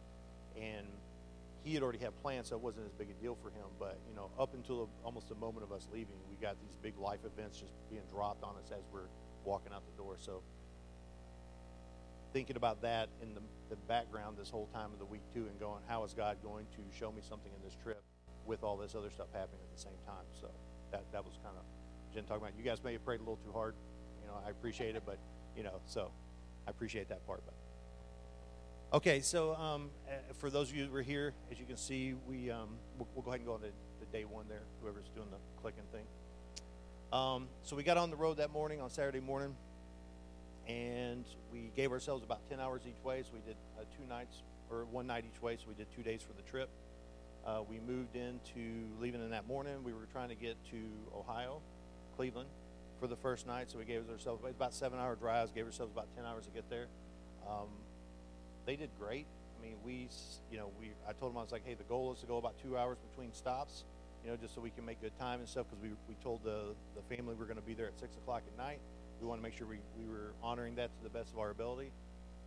And 0.56 0.86
he 1.64 1.74
had 1.74 1.82
already 1.82 1.98
had 1.98 2.20
plans, 2.22 2.48
so 2.48 2.56
it 2.56 2.62
wasn't 2.62 2.86
as 2.86 2.92
big 2.92 3.10
a 3.10 3.22
deal 3.22 3.36
for 3.42 3.50
him. 3.50 3.66
But, 3.78 3.98
you 4.08 4.16
know, 4.16 4.30
up 4.38 4.54
until 4.54 4.88
almost 5.04 5.28
the 5.28 5.34
moment 5.34 5.64
of 5.64 5.72
us 5.72 5.86
leaving, 5.92 6.16
we 6.28 6.36
got 6.36 6.56
these 6.60 6.76
big 6.82 6.98
life 6.98 7.20
events 7.24 7.58
just 7.58 7.72
being 7.90 8.02
dropped 8.10 8.42
on 8.42 8.56
us 8.56 8.72
as 8.72 8.82
we're 8.92 9.10
walking 9.44 9.72
out 9.72 9.82
the 9.86 10.02
door. 10.02 10.16
So 10.18 10.42
thinking 12.32 12.56
about 12.56 12.82
that 12.82 13.10
in 13.20 13.34
the, 13.34 13.42
the 13.68 13.76
background 13.76 14.38
this 14.38 14.50
whole 14.50 14.68
time 14.72 14.92
of 14.92 14.98
the 14.98 15.04
week 15.04 15.22
too 15.34 15.46
and 15.48 15.60
going, 15.60 15.82
how 15.86 16.04
is 16.04 16.14
God 16.14 16.38
going 16.42 16.66
to 16.76 16.98
show 16.98 17.12
me 17.12 17.20
something 17.22 17.52
in 17.54 17.62
this 17.62 17.76
trip 17.82 18.02
with 18.46 18.62
all 18.62 18.76
this 18.76 18.94
other 18.94 19.10
stuff 19.10 19.28
happening 19.32 19.60
at 19.62 19.76
the 19.76 19.82
same 19.82 19.98
time? 20.06 20.24
So 20.40 20.50
that, 20.90 21.04
that 21.12 21.24
was 21.24 21.34
kind 21.42 21.56
of 21.56 21.64
Jen 22.14 22.24
talking 22.24 22.42
about. 22.42 22.56
You 22.56 22.64
guys 22.64 22.82
may 22.82 22.92
have 22.92 23.04
prayed 23.04 23.20
a 23.20 23.22
little 23.22 23.40
too 23.44 23.52
hard. 23.52 23.74
You 24.20 24.28
know, 24.28 24.34
I 24.46 24.50
appreciate 24.50 24.96
it, 24.96 25.02
but, 25.04 25.18
you 25.56 25.62
know, 25.62 25.80
so 25.86 26.10
I 26.66 26.70
appreciate 26.70 27.08
that 27.08 27.26
part. 27.26 27.42
But 27.44 27.54
Okay, 28.94 29.20
so 29.20 29.54
um, 29.54 29.88
uh, 30.06 30.34
for 30.34 30.50
those 30.50 30.68
of 30.68 30.76
you 30.76 30.84
who 30.84 30.94
are 30.94 31.00
here, 31.02 31.32
as 31.50 31.58
you 31.58 31.64
can 31.64 31.78
see, 31.78 32.14
we 32.28 32.50
um, 32.50 32.76
we'll, 32.98 33.08
we'll 33.14 33.22
go 33.22 33.30
ahead 33.30 33.40
and 33.40 33.46
go 33.46 33.54
on 33.54 33.60
to, 33.60 33.68
to 33.68 34.12
day 34.12 34.26
one 34.26 34.44
there. 34.48 34.64
Whoever's 34.82 35.08
doing 35.14 35.28
the 35.30 35.38
clicking 35.62 35.84
thing. 35.90 36.04
Um, 37.10 37.48
so 37.62 37.74
we 37.74 37.84
got 37.84 37.96
on 37.96 38.10
the 38.10 38.16
road 38.16 38.36
that 38.36 38.50
morning 38.50 38.82
on 38.82 38.90
Saturday 38.90 39.20
morning, 39.20 39.56
and 40.68 41.24
we 41.50 41.72
gave 41.74 41.90
ourselves 41.90 42.22
about 42.22 42.46
ten 42.50 42.60
hours 42.60 42.82
each 42.86 43.02
way. 43.02 43.22
So 43.22 43.30
we 43.32 43.40
did 43.40 43.56
uh, 43.78 43.84
two 43.96 44.06
nights 44.06 44.42
or 44.70 44.84
one 44.84 45.06
night 45.06 45.24
each 45.26 45.40
way. 45.40 45.56
So 45.56 45.64
we 45.68 45.74
did 45.74 45.86
two 45.96 46.02
days 46.02 46.20
for 46.20 46.34
the 46.34 46.42
trip. 46.42 46.68
Uh, 47.46 47.62
we 47.68 47.80
moved 47.80 48.14
into 48.14 48.86
leaving 49.00 49.20
in 49.20 49.30
that 49.30 49.46
morning. 49.48 49.82
We 49.82 49.92
were 49.92 50.06
trying 50.12 50.28
to 50.28 50.34
get 50.34 50.56
to 50.70 50.78
Ohio, 51.16 51.60
Cleveland, 52.16 52.48
for 53.00 53.06
the 53.08 53.16
first 53.16 53.46
night. 53.46 53.70
So 53.70 53.78
we 53.78 53.84
gave 53.84 54.08
ourselves 54.08 54.42
about 54.44 54.72
seven 54.72 54.98
hour 54.98 55.16
drives. 55.16 55.50
Gave 55.50 55.66
ourselves 55.66 55.92
about 55.92 56.06
ten 56.14 56.24
hours 56.24 56.46
to 56.46 56.52
get 56.52 56.70
there. 56.70 56.86
Um, 57.48 57.68
they 58.64 58.76
did 58.76 58.90
great. 58.98 59.26
I 59.58 59.64
mean, 59.64 59.76
we, 59.84 60.08
you 60.50 60.58
know, 60.58 60.70
we, 60.78 60.92
I 61.08 61.12
told 61.12 61.32
them, 61.32 61.38
I 61.38 61.42
was 61.42 61.52
like, 61.52 61.66
hey, 61.66 61.74
the 61.74 61.84
goal 61.84 62.12
is 62.12 62.20
to 62.20 62.26
go 62.26 62.36
about 62.36 62.54
two 62.62 62.76
hours 62.76 62.98
between 63.10 63.32
stops, 63.32 63.84
you 64.24 64.30
know, 64.30 64.36
just 64.36 64.54
so 64.54 64.60
we 64.60 64.70
can 64.70 64.84
make 64.84 65.00
good 65.00 65.16
time 65.18 65.40
and 65.40 65.48
stuff, 65.48 65.66
because 65.68 65.82
we, 65.82 65.90
we 66.08 66.14
told 66.22 66.42
the, 66.44 66.74
the 66.94 67.02
family 67.14 67.34
we're 67.34 67.46
gonna 67.46 67.60
be 67.60 67.74
there 67.74 67.86
at 67.86 67.98
six 67.98 68.16
o'clock 68.16 68.42
at 68.46 68.56
night. 68.56 68.78
We 69.20 69.26
wanna 69.28 69.42
make 69.42 69.56
sure 69.56 69.66
we, 69.66 69.78
we 69.96 70.08
were 70.08 70.32
honoring 70.42 70.74
that 70.76 70.90
to 70.96 71.02
the 71.04 71.10
best 71.10 71.32
of 71.32 71.38
our 71.38 71.50
ability. 71.50 71.92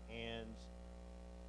And, 0.09 0.55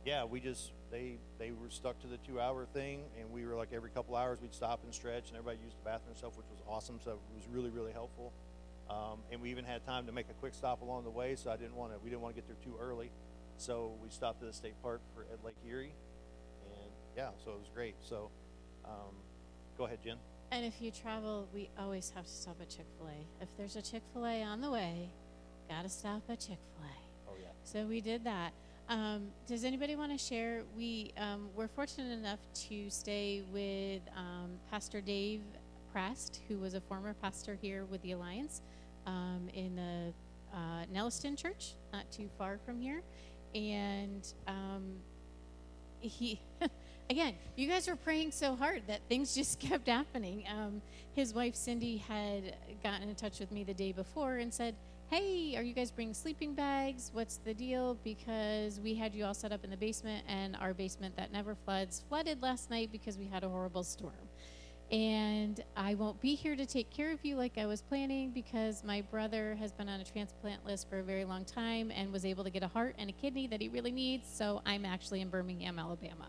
yeah, 0.06 0.24
we 0.24 0.38
just, 0.38 0.70
they, 0.92 1.18
they 1.38 1.50
were 1.50 1.68
stuck 1.68 1.98
to 2.00 2.06
the 2.06 2.16
two-hour 2.18 2.66
thing, 2.72 3.02
and 3.18 3.28
we 3.32 3.44
were 3.44 3.56
like, 3.56 3.72
every 3.72 3.90
couple 3.90 4.14
hours, 4.14 4.40
we'd 4.40 4.54
stop 4.54 4.84
and 4.84 4.94
stretch, 4.94 5.28
and 5.28 5.36
everybody 5.36 5.58
used 5.64 5.76
the 5.76 5.84
bathroom 5.84 6.10
and 6.10 6.16
stuff, 6.16 6.36
which 6.36 6.46
was 6.48 6.62
awesome, 6.68 7.00
so 7.04 7.10
it 7.10 7.18
was 7.34 7.46
really, 7.50 7.70
really 7.70 7.92
helpful. 7.92 8.32
Um, 8.88 9.18
and 9.32 9.42
we 9.42 9.50
even 9.50 9.64
had 9.64 9.84
time 9.84 10.06
to 10.06 10.12
make 10.12 10.30
a 10.30 10.34
quick 10.34 10.54
stop 10.54 10.80
along 10.80 11.02
the 11.02 11.10
way, 11.10 11.34
so 11.34 11.50
I 11.50 11.56
didn't 11.56 11.74
wanna, 11.74 11.94
we 12.04 12.08
didn't 12.08 12.22
wanna 12.22 12.34
get 12.36 12.46
there 12.46 12.56
too 12.62 12.76
early. 12.80 13.10
So 13.58 13.94
we 14.00 14.08
stopped 14.10 14.40
at 14.42 14.48
the 14.48 14.54
state 14.54 14.80
park 14.80 15.00
for 15.12 15.22
at 15.32 15.44
Lake 15.44 15.56
Erie, 15.66 15.92
and 16.66 16.90
yeah, 17.16 17.30
so 17.44 17.50
it 17.50 17.58
was 17.58 17.70
great. 17.74 17.96
So, 18.00 18.30
um, 18.84 19.16
go 19.76 19.86
ahead, 19.86 19.98
Jen. 20.04 20.18
And 20.52 20.64
if 20.64 20.80
you 20.80 20.92
travel, 20.92 21.48
we 21.52 21.68
always 21.76 22.12
have 22.14 22.26
to 22.26 22.30
stop 22.30 22.58
at 22.60 22.68
Chick 22.68 22.86
fil 22.96 23.08
A. 23.08 23.42
If 23.42 23.48
there's 23.56 23.74
a 23.74 23.82
Chick 23.82 24.02
fil 24.12 24.24
A 24.24 24.44
on 24.44 24.60
the 24.60 24.70
way, 24.70 25.10
gotta 25.68 25.88
stop 25.88 26.22
at 26.28 26.38
Chick 26.38 26.58
fil 26.76 26.84
A. 26.84 27.30
Oh 27.30 27.34
yeah. 27.40 27.48
So 27.64 27.86
we 27.86 28.00
did 28.00 28.22
that. 28.24 28.52
Um, 28.88 29.28
does 29.48 29.64
anybody 29.64 29.96
want 29.96 30.12
to 30.12 30.18
share? 30.18 30.62
We 30.76 31.12
um, 31.18 31.48
were 31.56 31.66
fortunate 31.66 32.12
enough 32.12 32.38
to 32.68 32.88
stay 32.88 33.42
with 33.52 34.02
um, 34.16 34.52
Pastor 34.70 35.00
Dave 35.00 35.40
Prest, 35.92 36.40
who 36.46 36.58
was 36.58 36.74
a 36.74 36.80
former 36.80 37.14
pastor 37.14 37.58
here 37.60 37.84
with 37.84 38.00
the 38.02 38.12
Alliance 38.12 38.62
um, 39.06 39.48
in 39.54 39.74
the 39.74 40.12
uh, 40.56 40.84
Nelliston 40.94 41.36
Church, 41.36 41.74
not 41.92 42.10
too 42.12 42.28
far 42.38 42.58
from 42.64 42.80
here. 42.80 43.02
And 43.56 44.32
um, 44.46 44.98
he, 45.98 46.40
again, 47.10 47.34
you 47.56 47.68
guys 47.68 47.88
were 47.88 47.96
praying 47.96 48.30
so 48.30 48.54
hard 48.54 48.82
that 48.86 49.00
things 49.08 49.34
just 49.34 49.58
kept 49.68 49.88
happening. 49.88 50.44
Um, 50.48 50.80
his 51.12 51.34
wife 51.34 51.56
Cindy 51.56 51.96
had 51.96 52.56
gotten 52.84 53.08
in 53.08 53.16
touch 53.16 53.40
with 53.40 53.50
me 53.50 53.64
the 53.64 53.74
day 53.74 53.90
before 53.90 54.36
and 54.36 54.54
said, 54.54 54.76
"Hey, 55.10 55.54
are 55.56 55.62
you 55.62 55.74
guys 55.74 55.90
bringing 55.90 56.14
sleeping 56.14 56.54
bags? 56.54 57.10
What's 57.12 57.36
the 57.38 57.54
deal? 57.54 57.98
Because 58.02 58.80
we 58.80 58.94
had 58.94 59.14
you 59.14 59.24
all 59.24 59.34
set 59.34 59.52
up 59.52 59.64
in 59.64 59.70
the 59.70 59.76
basement, 59.76 60.24
and 60.28 60.56
our 60.56 60.74
basement 60.74 61.16
that 61.16 61.32
never 61.32 61.54
floods 61.54 62.02
flooded 62.08 62.42
last 62.42 62.70
night 62.70 62.90
because 62.90 63.16
we 63.16 63.26
had 63.26 63.44
a 63.44 63.48
horrible 63.48 63.84
storm." 63.84 64.28
And 64.90 65.64
I 65.76 65.94
won't 65.94 66.20
be 66.20 66.36
here 66.36 66.54
to 66.54 66.64
take 66.64 66.90
care 66.90 67.10
of 67.10 67.24
you 67.24 67.34
like 67.34 67.58
I 67.58 67.66
was 67.66 67.82
planning 67.82 68.30
because 68.30 68.84
my 68.84 69.00
brother 69.00 69.56
has 69.56 69.72
been 69.72 69.88
on 69.88 69.98
a 69.98 70.04
transplant 70.04 70.64
list 70.64 70.88
for 70.88 71.00
a 71.00 71.02
very 71.02 71.24
long 71.24 71.44
time 71.44 71.90
and 71.90 72.12
was 72.12 72.24
able 72.24 72.44
to 72.44 72.50
get 72.50 72.62
a 72.62 72.68
heart 72.68 72.94
and 72.96 73.10
a 73.10 73.12
kidney 73.12 73.48
that 73.48 73.60
he 73.60 73.68
really 73.68 73.90
needs. 73.90 74.28
So 74.32 74.62
I'm 74.64 74.84
actually 74.84 75.22
in 75.22 75.28
Birmingham, 75.28 75.80
Alabama. 75.80 76.28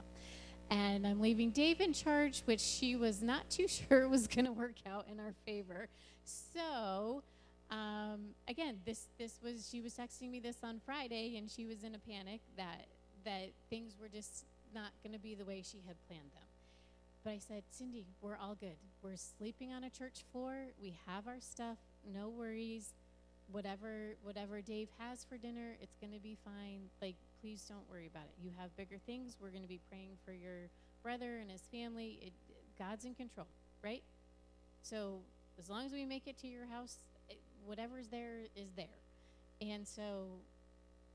And 0.71 1.05
I'm 1.05 1.21
leaving 1.21 1.51
Dave 1.51 1.79
in 1.81 1.93
charge, 1.93 2.41
which 2.45 2.59
she 2.59 2.95
was 2.95 3.21
not 3.21 3.47
too 3.49 3.67
sure 3.67 4.09
was 4.09 4.27
going 4.27 4.45
to 4.45 4.51
work 4.51 4.75
out 4.87 5.05
in 5.07 5.19
our 5.19 5.33
favor. 5.45 5.87
So, 6.23 7.21
um, 7.69 8.35
again, 8.47 8.77
this 8.85 9.07
this 9.17 9.39
was 9.43 9.67
she 9.69 9.81
was 9.81 9.93
texting 9.93 10.29
me 10.31 10.39
this 10.39 10.57
on 10.63 10.79
Friday, 10.85 11.35
and 11.37 11.49
she 11.49 11.65
was 11.65 11.83
in 11.83 11.95
a 11.95 11.99
panic 11.99 12.41
that 12.55 12.87
that 13.25 13.51
things 13.69 13.95
were 13.99 14.07
just 14.07 14.45
not 14.73 14.91
going 15.03 15.13
to 15.13 15.19
be 15.19 15.35
the 15.35 15.45
way 15.45 15.61
she 15.63 15.81
had 15.85 15.95
planned 16.07 16.31
them. 16.33 16.43
But 17.23 17.31
I 17.31 17.39
said, 17.39 17.63
Cindy, 17.69 18.05
we're 18.21 18.37
all 18.37 18.55
good. 18.55 18.77
We're 19.01 19.17
sleeping 19.17 19.73
on 19.73 19.83
a 19.83 19.89
church 19.89 20.23
floor. 20.31 20.67
We 20.81 20.97
have 21.07 21.27
our 21.27 21.39
stuff. 21.39 21.77
No 22.13 22.29
worries. 22.29 22.93
Whatever 23.51 24.15
whatever 24.23 24.61
Dave 24.61 24.89
has 24.99 25.25
for 25.25 25.37
dinner, 25.37 25.75
it's 25.81 25.95
going 25.97 26.13
to 26.13 26.19
be 26.19 26.37
fine. 26.43 26.89
Like 27.01 27.15
please 27.41 27.63
don't 27.67 27.89
worry 27.89 28.07
about 28.07 28.23
it. 28.25 28.35
You 28.43 28.51
have 28.57 28.75
bigger 28.75 28.97
things. 29.05 29.37
We're 29.39 29.49
going 29.49 29.61
to 29.61 29.69
be 29.69 29.79
praying 29.89 30.17
for 30.25 30.31
your 30.33 30.69
brother 31.03 31.37
and 31.37 31.51
his 31.51 31.61
family. 31.71 32.19
It, 32.21 32.33
God's 32.77 33.05
in 33.05 33.15
control, 33.15 33.47
right? 33.83 34.03
So 34.81 35.19
as 35.59 35.69
long 35.69 35.85
as 35.85 35.91
we 35.91 36.05
make 36.05 36.27
it 36.27 36.37
to 36.39 36.47
your 36.47 36.65
house, 36.65 36.97
whatever's 37.67 38.07
there 38.07 38.39
is 38.55 38.71
there. 38.75 38.85
And 39.61 39.87
so, 39.87 40.27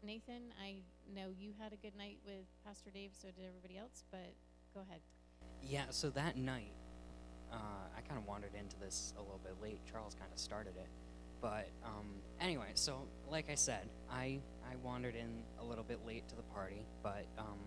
Nathan, 0.03 0.53
I 0.63 0.77
know 1.15 1.29
you 1.37 1.53
had 1.59 1.73
a 1.73 1.77
good 1.77 1.97
night 1.97 2.19
with 2.25 2.45
Pastor 2.65 2.91
Dave, 2.91 3.11
so 3.13 3.29
did 3.29 3.47
everybody 3.47 3.79
else, 3.79 4.05
but 4.11 4.35
go 4.75 4.81
ahead. 4.89 5.01
Yeah, 5.63 5.85
so 5.91 6.11
that 6.11 6.37
night, 6.37 6.75
uh, 7.51 7.57
I 7.97 8.01
kind 8.03 8.19
of 8.19 8.27
wandered 8.27 8.55
into 8.59 8.79
this 8.79 9.15
a 9.17 9.21
little 9.21 9.41
bit 9.43 9.55
late. 9.63 9.81
Charles 9.91 10.15
kind 10.15 10.31
of 10.33 10.39
started 10.39 10.75
it. 10.77 10.89
But 11.41 11.71
um, 11.85 12.07
anyway, 12.41 12.71
so 12.75 13.09
like 13.29 13.51
I 13.51 13.55
said, 13.55 13.89
I, 14.11 14.39
I 14.65 14.77
wandered 14.83 15.17
in 15.17 15.43
a 15.59 15.65
little 15.65 15.85
bit 15.85 16.01
late 16.07 16.29
to 16.29 16.37
the 16.37 16.43
party, 16.43 16.87
but 17.03 17.27
um, 17.39 17.59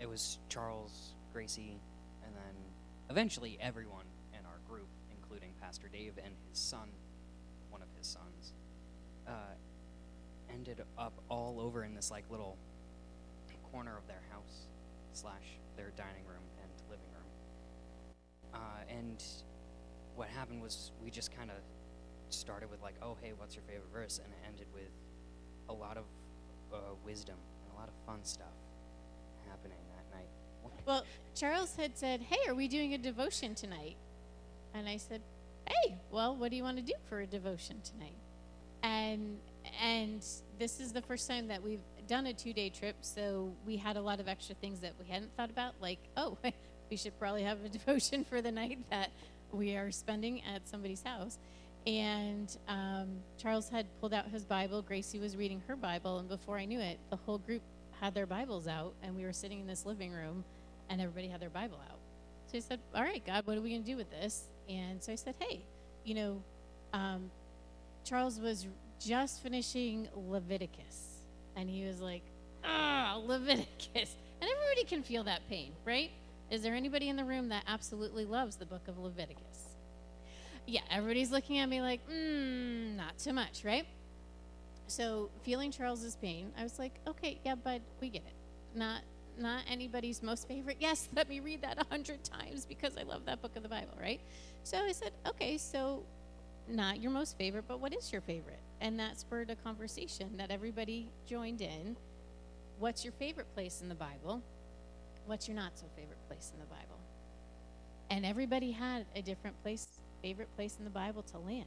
it 0.00 0.08
was 0.08 0.38
Charles, 0.48 1.14
Gracie, 1.32 1.80
and 2.24 2.34
then 2.34 2.54
eventually 3.10 3.58
everyone 3.60 4.06
in 4.32 4.46
our 4.46 4.60
group, 4.66 4.88
including 5.10 5.52
Pastor 5.60 5.88
Dave 5.88 6.14
and 6.22 6.32
his 6.48 6.58
son, 6.58 6.88
his 7.98 8.06
sons, 8.06 8.54
uh, 9.26 9.54
ended 10.52 10.82
up 10.96 11.12
all 11.28 11.60
over 11.60 11.84
in 11.84 11.94
this 11.94 12.10
like 12.10 12.24
little 12.30 12.56
corner 13.70 13.96
of 13.98 14.06
their 14.06 14.22
house 14.30 14.66
slash 15.12 15.58
their 15.76 15.90
dining 15.96 16.24
room 16.26 16.42
and 16.62 16.70
living 16.88 17.10
room. 17.12 18.54
Uh, 18.54 18.58
and 18.88 19.22
what 20.14 20.28
happened 20.28 20.62
was 20.62 20.92
we 21.02 21.10
just 21.10 21.36
kind 21.36 21.50
of 21.50 21.56
started 22.30 22.70
with 22.70 22.80
like, 22.82 22.94
oh 23.02 23.16
hey, 23.20 23.32
what's 23.36 23.54
your 23.54 23.64
favorite 23.64 23.92
verse, 23.92 24.20
and 24.22 24.32
it 24.32 24.46
ended 24.46 24.66
with 24.72 24.90
a 25.68 25.72
lot 25.72 25.96
of 25.96 26.04
uh, 26.72 26.76
wisdom 27.04 27.36
and 27.64 27.74
a 27.74 27.78
lot 27.78 27.88
of 27.88 27.94
fun 28.06 28.20
stuff 28.22 28.46
happening 29.48 29.78
that 29.94 30.16
night. 30.16 30.28
Well, 30.86 31.04
Charles 31.34 31.76
had 31.76 31.96
said, 31.98 32.22
Hey, 32.22 32.38
are 32.48 32.54
we 32.54 32.68
doing 32.68 32.94
a 32.94 32.98
devotion 32.98 33.54
tonight? 33.54 33.96
And 34.74 34.88
I 34.88 34.96
said, 34.96 35.22
Hey, 35.68 35.96
well, 36.10 36.36
what 36.36 36.50
do 36.50 36.56
you 36.56 36.62
want 36.62 36.78
to 36.78 36.82
do 36.82 36.94
for 37.08 37.20
a 37.20 37.26
devotion 37.26 37.80
tonight? 37.82 38.16
And 38.82 39.38
and 39.82 40.24
this 40.58 40.80
is 40.80 40.92
the 40.92 41.02
first 41.02 41.28
time 41.28 41.48
that 41.48 41.62
we've 41.62 41.80
done 42.06 42.26
a 42.26 42.32
two 42.32 42.52
day 42.52 42.70
trip, 42.70 42.96
so 43.02 43.52
we 43.66 43.76
had 43.76 43.96
a 43.96 44.00
lot 44.00 44.18
of 44.18 44.28
extra 44.28 44.54
things 44.54 44.80
that 44.80 44.92
we 44.98 45.06
hadn't 45.06 45.36
thought 45.36 45.50
about, 45.50 45.74
like, 45.80 45.98
oh, 46.16 46.38
we 46.90 46.96
should 46.96 47.18
probably 47.18 47.42
have 47.42 47.64
a 47.64 47.68
devotion 47.78 48.24
for 48.24 48.40
the 48.40 48.50
night 48.50 48.78
that 48.90 49.10
we 49.52 49.76
are 49.76 49.90
spending 49.90 50.42
at 50.44 50.66
somebody's 50.66 51.02
house. 51.02 51.38
And 51.86 52.54
um, 52.66 53.08
Charles 53.38 53.68
had 53.68 53.86
pulled 54.00 54.12
out 54.12 54.26
his 54.28 54.44
Bible. 54.44 54.82
Gracie 54.82 55.18
was 55.18 55.36
reading 55.36 55.62
her 55.68 55.76
Bible, 55.76 56.18
and 56.18 56.28
before 56.28 56.58
I 56.58 56.64
knew 56.64 56.80
it, 56.80 56.98
the 57.10 57.16
whole 57.16 57.38
group 57.38 57.62
had 58.00 58.14
their 58.14 58.26
Bibles 58.26 58.66
out, 58.66 58.94
and 59.02 59.14
we 59.16 59.24
were 59.24 59.32
sitting 59.32 59.60
in 59.60 59.66
this 59.66 59.86
living 59.86 60.12
room, 60.12 60.44
and 60.88 61.00
everybody 61.00 61.28
had 61.28 61.40
their 61.40 61.50
Bible 61.50 61.78
out. 61.90 61.98
So 62.50 62.58
I 62.58 62.60
said, 62.60 62.80
"All 62.94 63.02
right, 63.02 63.24
God, 63.24 63.46
what 63.46 63.56
are 63.56 63.60
we 63.60 63.70
going 63.70 63.84
to 63.84 63.90
do 63.90 63.96
with 63.96 64.10
this?" 64.10 64.44
And 64.68 65.02
so 65.02 65.12
I 65.12 65.16
said, 65.16 65.34
"Hey, 65.38 65.64
you 66.04 66.14
know, 66.14 66.42
um, 66.92 67.30
Charles 68.04 68.40
was 68.40 68.66
just 68.98 69.42
finishing 69.42 70.08
Leviticus, 70.14 71.22
and 71.56 71.68
he 71.68 71.84
was 71.84 72.00
like, 72.00 72.22
ah, 72.64 73.20
Leviticus. 73.24 74.16
And 74.40 74.50
everybody 74.50 74.84
can 74.84 75.02
feel 75.02 75.24
that 75.24 75.48
pain, 75.48 75.72
right? 75.84 76.10
Is 76.50 76.62
there 76.62 76.74
anybody 76.74 77.08
in 77.08 77.16
the 77.16 77.24
room 77.24 77.48
that 77.48 77.64
absolutely 77.66 78.24
loves 78.24 78.56
the 78.56 78.66
book 78.66 78.88
of 78.88 78.98
Leviticus? 78.98 79.74
Yeah, 80.66 80.82
everybody's 80.90 81.30
looking 81.30 81.58
at 81.58 81.68
me 81.68 81.80
like, 81.80 82.00
mm, 82.08 82.96
not 82.96 83.18
too 83.18 83.32
much, 83.32 83.64
right? 83.64 83.86
So, 84.86 85.30
feeling 85.42 85.70
Charles's 85.70 86.16
pain, 86.16 86.52
I 86.58 86.62
was 86.62 86.78
like, 86.78 86.94
okay, 87.06 87.40
yeah, 87.44 87.56
bud, 87.56 87.82
we 88.00 88.08
get 88.08 88.22
it. 88.22 88.78
Not 88.78 89.02
not 89.38 89.62
anybody's 89.68 90.22
most 90.22 90.48
favorite. 90.48 90.76
Yes, 90.80 91.08
let 91.16 91.28
me 91.28 91.40
read 91.40 91.62
that 91.62 91.80
a 91.80 91.86
hundred 91.90 92.24
times 92.24 92.66
because 92.66 92.96
I 92.96 93.02
love 93.02 93.24
that 93.26 93.42
book 93.42 93.56
of 93.56 93.62
the 93.62 93.68
Bible, 93.68 93.96
right? 94.00 94.20
So 94.62 94.78
I 94.78 94.92
said, 94.92 95.12
okay, 95.26 95.58
so 95.58 96.04
not 96.68 97.00
your 97.00 97.10
most 97.10 97.36
favorite, 97.38 97.64
but 97.66 97.80
what 97.80 97.94
is 97.94 98.12
your 98.12 98.20
favorite? 98.20 98.60
And 98.80 98.98
that 99.00 99.18
spurred 99.18 99.50
a 99.50 99.56
conversation 99.56 100.36
that 100.36 100.50
everybody 100.50 101.08
joined 101.26 101.60
in. 101.60 101.96
What's 102.78 103.04
your 103.04 103.12
favorite 103.14 103.52
place 103.54 103.80
in 103.80 103.88
the 103.88 103.94
Bible? 103.94 104.42
What's 105.26 105.48
your 105.48 105.56
not 105.56 105.78
so 105.78 105.86
favorite 105.96 106.18
place 106.28 106.52
in 106.54 106.60
the 106.60 106.66
Bible? 106.66 106.98
And 108.10 108.24
everybody 108.24 108.70
had 108.70 109.06
a 109.14 109.22
different 109.22 109.60
place, 109.62 109.86
favorite 110.22 110.54
place 110.56 110.76
in 110.78 110.84
the 110.84 110.90
Bible 110.90 111.22
to 111.22 111.38
land. 111.38 111.66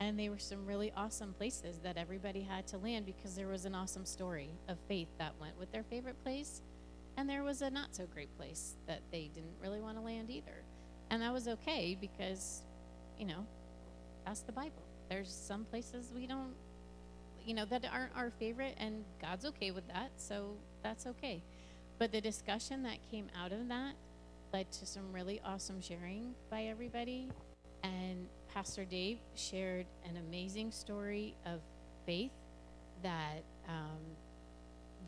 And 0.00 0.18
they 0.18 0.28
were 0.28 0.38
some 0.38 0.64
really 0.64 0.92
awesome 0.96 1.34
places 1.34 1.78
that 1.82 1.96
everybody 1.96 2.40
had 2.40 2.66
to 2.68 2.78
land 2.78 3.04
because 3.04 3.34
there 3.34 3.48
was 3.48 3.64
an 3.64 3.74
awesome 3.74 4.06
story 4.06 4.50
of 4.68 4.78
faith 4.86 5.08
that 5.18 5.34
went 5.40 5.58
with 5.58 5.72
their 5.72 5.82
favorite 5.82 6.22
place. 6.22 6.62
And 7.18 7.28
there 7.28 7.42
was 7.42 7.62
a 7.62 7.70
not 7.70 7.96
so 7.96 8.06
great 8.06 8.34
place 8.36 8.76
that 8.86 9.00
they 9.10 9.28
didn't 9.34 9.56
really 9.60 9.80
want 9.80 9.96
to 9.96 10.00
land 10.00 10.30
either. 10.30 10.62
And 11.10 11.20
that 11.20 11.32
was 11.32 11.48
okay 11.48 11.98
because, 12.00 12.62
you 13.18 13.26
know, 13.26 13.44
that's 14.24 14.42
the 14.42 14.52
Bible. 14.52 14.84
There's 15.10 15.28
some 15.28 15.64
places 15.64 16.12
we 16.14 16.28
don't, 16.28 16.54
you 17.44 17.54
know, 17.54 17.64
that 17.64 17.84
aren't 17.92 18.14
our 18.14 18.30
favorite, 18.30 18.76
and 18.78 19.04
God's 19.20 19.44
okay 19.46 19.72
with 19.72 19.88
that, 19.88 20.12
so 20.16 20.52
that's 20.84 21.08
okay. 21.08 21.42
But 21.98 22.12
the 22.12 22.20
discussion 22.20 22.84
that 22.84 22.98
came 23.10 23.26
out 23.36 23.50
of 23.50 23.66
that 23.66 23.94
led 24.52 24.70
to 24.70 24.86
some 24.86 25.12
really 25.12 25.40
awesome 25.44 25.80
sharing 25.80 26.36
by 26.50 26.66
everybody. 26.66 27.30
And 27.82 28.28
Pastor 28.54 28.84
Dave 28.84 29.18
shared 29.34 29.86
an 30.04 30.18
amazing 30.18 30.70
story 30.70 31.34
of 31.46 31.62
faith 32.06 32.30
that 33.02 33.42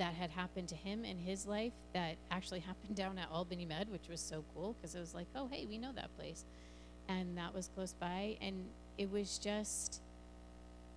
that 0.00 0.14
had 0.14 0.30
happened 0.30 0.66
to 0.66 0.75
him 0.75 1.04
in 1.04 1.19
his 1.19 1.47
life 1.47 1.75
that 1.92 2.16
actually 2.30 2.61
happened 2.71 2.97
down 2.97 3.19
at 3.19 3.28
Albany 3.30 3.66
Med, 3.66 3.90
which 3.90 4.09
was 4.09 4.21
so 4.21 4.42
cool 4.54 4.75
because 4.75 4.95
it 4.95 5.00
was 5.00 5.14
like, 5.14 5.26
oh, 5.37 5.49
hey, 5.52 5.66
we 5.69 5.78
know 5.78 5.92
that 5.95 6.16
place. 6.16 6.45
And 7.09 7.37
that 7.37 7.54
was 7.54 7.69
close 7.75 7.92
by. 7.92 8.38
And 8.40 8.64
it 8.97 9.11
was 9.11 9.38
just 9.38 10.00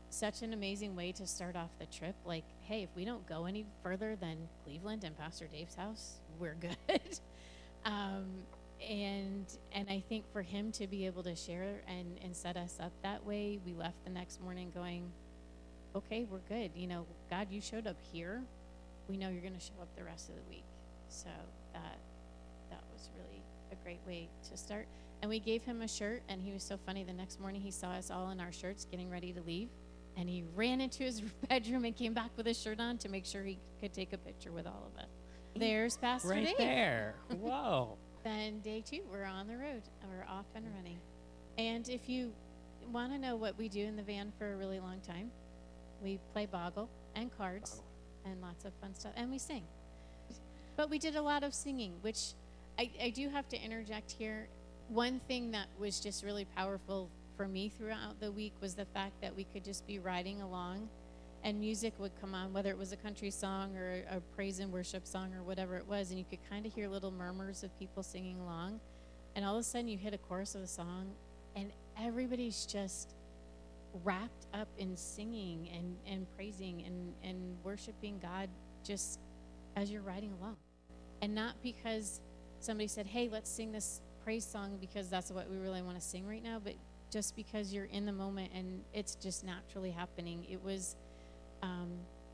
such 0.10 0.42
an 0.42 0.54
amazing 0.54 0.96
way 0.96 1.12
to 1.12 1.28
start 1.28 1.56
off 1.58 1.70
the 1.80 1.86
trip. 1.88 2.16
Like, 2.26 2.46
hey, 2.62 2.84
if 2.84 2.90
we 2.96 3.04
don't 3.04 3.28
go 3.28 3.46
any 3.46 3.66
further 3.84 4.16
than 4.16 4.38
Cleveland 4.64 5.04
and 5.04 5.18
Pastor 5.18 5.48
Dave's 5.48 5.76
house, 5.76 6.20
we're 6.40 6.56
good. 6.62 7.20
um, 7.86 8.26
and 8.90 9.46
and 9.72 9.90
I 9.90 10.04
think 10.08 10.26
for 10.32 10.42
him 10.42 10.72
to 10.74 10.88
be 10.88 11.06
able 11.06 11.24
to 11.24 11.36
share 11.36 11.82
and, 11.88 12.20
and 12.24 12.36
set 12.36 12.56
us 12.56 12.78
up 12.80 12.92
that 13.02 13.26
way, 13.26 13.60
we 13.66 13.74
left 13.74 14.04
the 14.06 14.12
next 14.12 14.42
morning 14.42 14.72
going, 14.74 15.12
okay, 15.94 16.26
we're 16.30 16.40
good. 16.48 16.72
You 16.76 16.88
know, 16.88 17.06
God, 17.30 17.48
you 17.50 17.60
showed 17.60 17.88
up 17.88 17.98
here 18.12 18.44
we 19.08 19.18
know 19.18 19.30
you're 19.30 19.42
going 19.42 19.54
to 19.54 19.60
show 19.60 19.82
up 19.82 19.90
the 19.96 20.04
rest 20.04 20.30
of 20.30 20.36
the 20.36 20.42
week. 20.50 20.66
So 21.08 21.30
that 21.74 21.98
that 22.70 22.82
was 22.92 23.10
really 23.16 23.44
a 23.72 23.76
great 23.84 24.00
way 24.08 24.30
to 24.50 24.58
start. 24.58 24.88
And 25.22 25.30
we 25.30 25.40
gave 25.40 25.64
him 25.64 25.82
a 25.82 25.88
shirt, 25.88 26.22
and 26.28 26.42
he 26.42 26.52
was 26.52 26.64
so 26.64 26.78
funny. 26.86 27.04
The 27.04 27.14
next 27.14 27.40
morning, 27.40 27.62
he 27.62 27.72
saw 27.72 27.92
us 27.92 28.12
all 28.12 28.32
in 28.32 28.40
our 28.40 28.52
shirts 28.52 28.86
getting 28.90 29.10
ready 29.10 29.32
to 29.34 29.42
leave, 29.42 29.70
and 30.18 30.28
he 30.28 30.44
ran 30.56 30.82
into 30.82 31.04
his 31.04 31.22
bedroom 31.50 31.86
and 31.86 31.96
came 31.96 32.14
back 32.14 32.32
with 32.36 32.46
his 32.46 32.60
shirt 32.60 32.80
on 32.80 32.98
to 33.00 33.10
make 33.10 33.26
sure 33.26 33.44
he 33.44 33.60
could 33.80 33.94
take 33.94 34.14
a 34.14 34.18
picture 34.18 34.52
with 34.52 34.68
all 34.68 34.92
of 34.94 35.02
us. 35.02 35.10
There's 35.56 35.98
Pastor 35.98 36.30
right 36.30 36.46
Dave. 36.46 36.58
there. 36.58 37.16
Whoa. 37.40 37.98
Then 38.24 38.62
day 38.62 38.82
two, 38.90 39.02
we're 39.12 39.26
on 39.26 39.48
the 39.48 39.58
road 39.58 39.82
we're 40.10 40.24
off 40.34 40.46
and 40.56 40.66
running. 40.78 40.98
And 41.58 41.90
if 41.90 42.08
you 42.08 42.32
want 42.92 43.12
to 43.12 43.18
know 43.18 43.36
what 43.36 43.58
we 43.58 43.68
do 43.68 43.86
in 43.86 43.98
the 43.98 44.04
van 44.04 44.32
for 44.38 44.54
a 44.54 44.56
really 44.56 44.80
long 44.80 45.02
time, 45.02 45.30
we 46.02 46.20
play 46.32 46.46
boggle 46.46 46.90
and 47.16 47.36
cards 47.38 47.82
and 48.26 48.42
lots 48.42 48.66
of 48.66 48.74
fun 48.82 48.96
stuff. 48.96 49.14
And 49.16 49.30
we 49.30 49.38
sing. 49.38 49.64
But 50.76 50.90
we 50.90 50.98
did 51.00 51.16
a 51.16 51.22
lot 51.22 51.44
of 51.44 51.54
singing, 51.54 51.94
which 52.02 52.34
I, 52.80 52.90
I 53.02 53.10
do 53.10 53.30
have 53.30 53.48
to 53.50 53.62
interject 53.62 54.12
here. 54.12 54.48
One 54.90 55.20
thing 55.28 55.52
that 55.52 55.68
was 55.80 56.00
just 56.00 56.24
really 56.24 56.46
powerful 56.46 57.10
for 57.38 57.48
me 57.48 57.70
throughout 57.70 58.20
the 58.20 58.32
week 58.32 58.54
was 58.60 58.74
the 58.74 58.86
fact 58.86 59.22
that 59.22 59.36
we 59.36 59.44
could 59.44 59.64
just 59.64 59.86
be 59.86 60.00
riding 60.00 60.42
along 60.42 60.90
and 61.44 61.60
music 61.60 61.94
would 62.00 62.12
come 62.22 62.34
on, 62.34 62.54
whether 62.54 62.70
it 62.70 62.78
was 62.78 62.94
a 62.94 62.98
country 62.98 63.30
song 63.30 63.76
or 63.76 64.04
a, 64.10 64.20
praise 64.36 64.60
and 64.60 64.72
worship 64.72 65.06
song 65.06 65.34
or 65.34 65.44
whatever 65.44 65.76
it 65.76 65.88
was, 65.88 66.10
and 66.10 66.18
you 66.18 66.26
could 66.30 66.40
kind 66.50 66.66
of 66.66 66.74
hear 66.74 66.88
little 66.88 67.12
murmurs 67.12 67.64
of 67.64 67.78
people 67.78 68.02
singing 68.02 68.40
along. 68.40 68.80
And 69.36 69.44
all 69.44 69.56
of 69.56 69.62
a 69.62 69.64
sudden, 69.64 69.88
you 69.88 69.98
hit 69.98 70.14
a 70.14 70.18
chorus 70.18 70.56
of 70.56 70.62
a 70.62 70.68
song, 70.68 71.12
and 71.56 71.72
everybody's 72.00 72.66
just 72.66 73.16
wrapped 74.04 74.48
up 74.54 74.68
in 74.78 74.96
singing 74.98 75.70
and, 75.76 75.96
and 76.08 76.28
praising 76.36 76.84
and, 76.86 77.14
and 77.24 77.58
worshiping 77.64 78.20
God 78.20 78.50
just 78.84 79.20
as 79.76 79.92
you're 79.92 80.02
riding 80.02 80.34
along. 80.40 80.58
And 81.22 81.34
not 81.36 81.56
because 81.62 82.22
somebody 82.60 82.88
said, 82.88 83.06
hey, 83.06 83.30
let's 83.32 83.50
sing 83.50 83.72
this 83.72 84.02
praise 84.24 84.46
song 84.46 84.78
because 84.80 85.10
that's 85.10 85.32
what 85.32 85.50
we 85.50 85.58
really 85.58 85.82
want 85.82 86.00
to 86.00 86.06
sing 86.06 86.26
right 86.28 86.44
now, 86.44 86.60
but 86.64 86.74
just 87.12 87.36
because 87.36 87.74
you're 87.74 87.86
in 87.86 88.06
the 88.06 88.12
moment 88.12 88.52
and 88.56 88.82
it's 88.94 89.16
just 89.16 89.44
naturally 89.44 89.92
happening. 89.92 90.46
It 90.50 90.64
was, 90.64 90.96
um, 91.62 91.92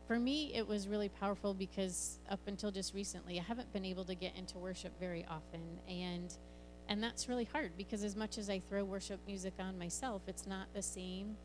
for 0.08 0.18
me, 0.18 0.54
it 0.56 0.68
was 0.68 0.88
really 0.88 1.10
powerful 1.10 1.54
because 1.54 2.20
up 2.30 2.40
until 2.48 2.72
just 2.72 2.94
recently, 2.94 3.40
I 3.40 3.44
haven't 3.44 3.72
been 3.74 3.86
able 3.86 4.06
to 4.06 4.16
get 4.16 4.36
into 4.36 4.58
worship 4.58 4.98
very 5.00 5.26
often. 5.30 5.62
And 5.88 6.34
and 6.88 7.04
that's 7.04 7.30
really 7.30 7.44
hard 7.46 7.74
because 7.78 8.04
as 8.04 8.16
much 8.16 8.40
as 8.40 8.50
I 8.50 8.60
throw 8.60 8.84
worship 8.84 9.20
music 9.28 9.54
on 9.60 9.78
myself, 9.78 10.24
it's 10.26 10.48
not 10.48 10.74
the 10.74 10.82
same 10.82 11.38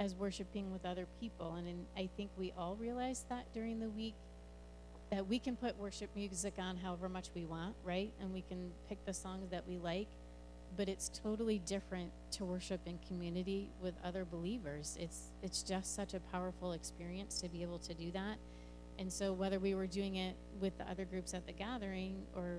as 0.00 0.14
worshiping 0.14 0.72
with 0.72 0.84
other 0.86 1.06
people. 1.20 1.54
And 1.54 1.68
in, 1.68 1.86
I 1.96 2.08
think 2.16 2.30
we 2.36 2.52
all 2.56 2.74
realize 2.76 3.26
that 3.28 3.44
during 3.52 3.78
the 3.78 3.90
week 3.90 4.14
that 5.12 5.26
we 5.26 5.38
can 5.38 5.56
put 5.56 5.76
worship 5.78 6.08
music 6.16 6.54
on 6.58 6.76
however 6.76 7.08
much 7.08 7.30
we 7.34 7.44
want, 7.44 7.74
right? 7.84 8.10
And 8.20 8.32
we 8.32 8.42
can 8.42 8.70
pick 8.88 9.04
the 9.04 9.12
songs 9.12 9.50
that 9.50 9.66
we 9.68 9.76
like, 9.76 10.08
but 10.76 10.88
it's 10.88 11.10
totally 11.10 11.58
different 11.60 12.10
to 12.32 12.44
worship 12.44 12.80
in 12.86 12.98
community 13.06 13.70
with 13.82 13.94
other 14.02 14.24
believers. 14.24 14.96
It's 14.98 15.32
it's 15.42 15.62
just 15.62 15.94
such 15.94 16.14
a 16.14 16.20
powerful 16.32 16.72
experience 16.72 17.40
to 17.42 17.48
be 17.48 17.62
able 17.62 17.78
to 17.80 17.94
do 17.94 18.10
that. 18.12 18.38
And 18.98 19.12
so 19.12 19.32
whether 19.32 19.58
we 19.58 19.74
were 19.74 19.86
doing 19.86 20.16
it 20.16 20.36
with 20.60 20.76
the 20.78 20.88
other 20.88 21.04
groups 21.04 21.34
at 21.34 21.46
the 21.46 21.52
gathering 21.52 22.22
or 22.34 22.58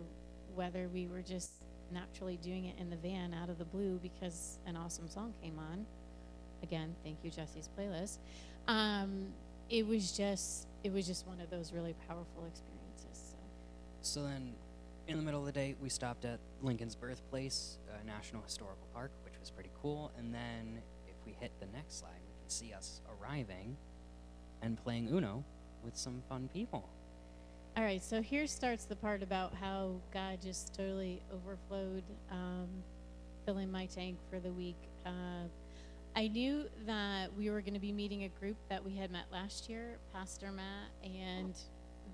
whether 0.53 0.89
we 0.89 1.07
were 1.07 1.21
just 1.21 1.51
naturally 1.91 2.37
doing 2.37 2.65
it 2.65 2.75
in 2.79 2.89
the 2.89 2.95
van 2.97 3.33
out 3.33 3.49
of 3.49 3.57
the 3.57 3.65
blue 3.65 3.99
because 4.01 4.59
an 4.65 4.75
awesome 4.75 5.07
song 5.07 5.33
came 5.41 5.59
on, 5.59 5.85
again, 6.63 6.95
thank 7.03 7.17
you, 7.23 7.31
Jesse's 7.31 7.69
playlist. 7.77 8.19
Um, 8.67 9.27
it 9.69 9.87
was 9.87 10.11
just 10.11 10.67
it 10.83 10.91
was 10.91 11.05
just 11.05 11.27
one 11.27 11.39
of 11.39 11.49
those 11.49 11.73
really 11.73 11.95
powerful 12.07 12.45
experiences. 12.47 13.31
So. 13.31 13.37
So 14.01 14.23
then, 14.23 14.53
in 15.07 15.17
the 15.17 15.23
middle 15.23 15.39
of 15.39 15.45
the 15.45 15.51
day, 15.51 15.75
we 15.79 15.89
stopped 15.89 16.25
at 16.25 16.39
Lincoln's 16.61 16.95
birthplace, 16.95 17.77
uh, 17.89 18.03
National 18.05 18.41
Historical 18.41 18.87
Park, 18.93 19.11
which 19.23 19.33
was 19.39 19.51
pretty 19.51 19.71
cool. 19.81 20.11
And 20.17 20.33
then, 20.33 20.81
if 21.07 21.15
we 21.25 21.35
hit 21.39 21.51
the 21.59 21.67
next 21.67 21.99
slide, 21.99 22.19
we 22.27 22.33
can 22.41 22.49
see 22.49 22.73
us 22.73 23.01
arriving 23.19 23.77
and 24.61 24.81
playing 24.83 25.09
Uno 25.09 25.43
with 25.83 25.97
some 25.97 26.21
fun 26.29 26.49
people. 26.53 26.89
All 27.77 27.83
right, 27.83 28.03
so 28.03 28.21
here 28.21 28.47
starts 28.47 28.83
the 28.83 28.97
part 28.97 29.23
about 29.23 29.53
how 29.53 29.95
God 30.13 30.41
just 30.41 30.73
totally 30.73 31.21
overflowed, 31.33 32.03
um, 32.29 32.67
filling 33.45 33.71
my 33.71 33.85
tank 33.85 34.17
for 34.29 34.39
the 34.39 34.51
week. 34.51 34.75
Uh, 35.05 35.47
I 36.15 36.27
knew 36.27 36.65
that 36.85 37.33
we 37.37 37.49
were 37.49 37.61
going 37.61 37.73
to 37.73 37.79
be 37.79 37.93
meeting 37.93 38.25
a 38.25 38.27
group 38.27 38.57
that 38.69 38.83
we 38.83 38.95
had 38.95 39.11
met 39.11 39.25
last 39.31 39.69
year, 39.69 39.97
Pastor 40.13 40.51
Matt 40.51 40.89
and 41.03 41.57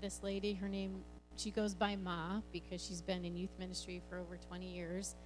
this 0.00 0.22
lady. 0.22 0.54
Her 0.54 0.68
name, 0.68 1.02
she 1.36 1.50
goes 1.50 1.74
by 1.74 1.96
Ma 1.96 2.40
because 2.52 2.84
she's 2.84 3.02
been 3.02 3.24
in 3.24 3.36
youth 3.36 3.50
ministry 3.58 4.00
for 4.08 4.18
over 4.18 4.36
20 4.36 4.72
years, 4.72 5.16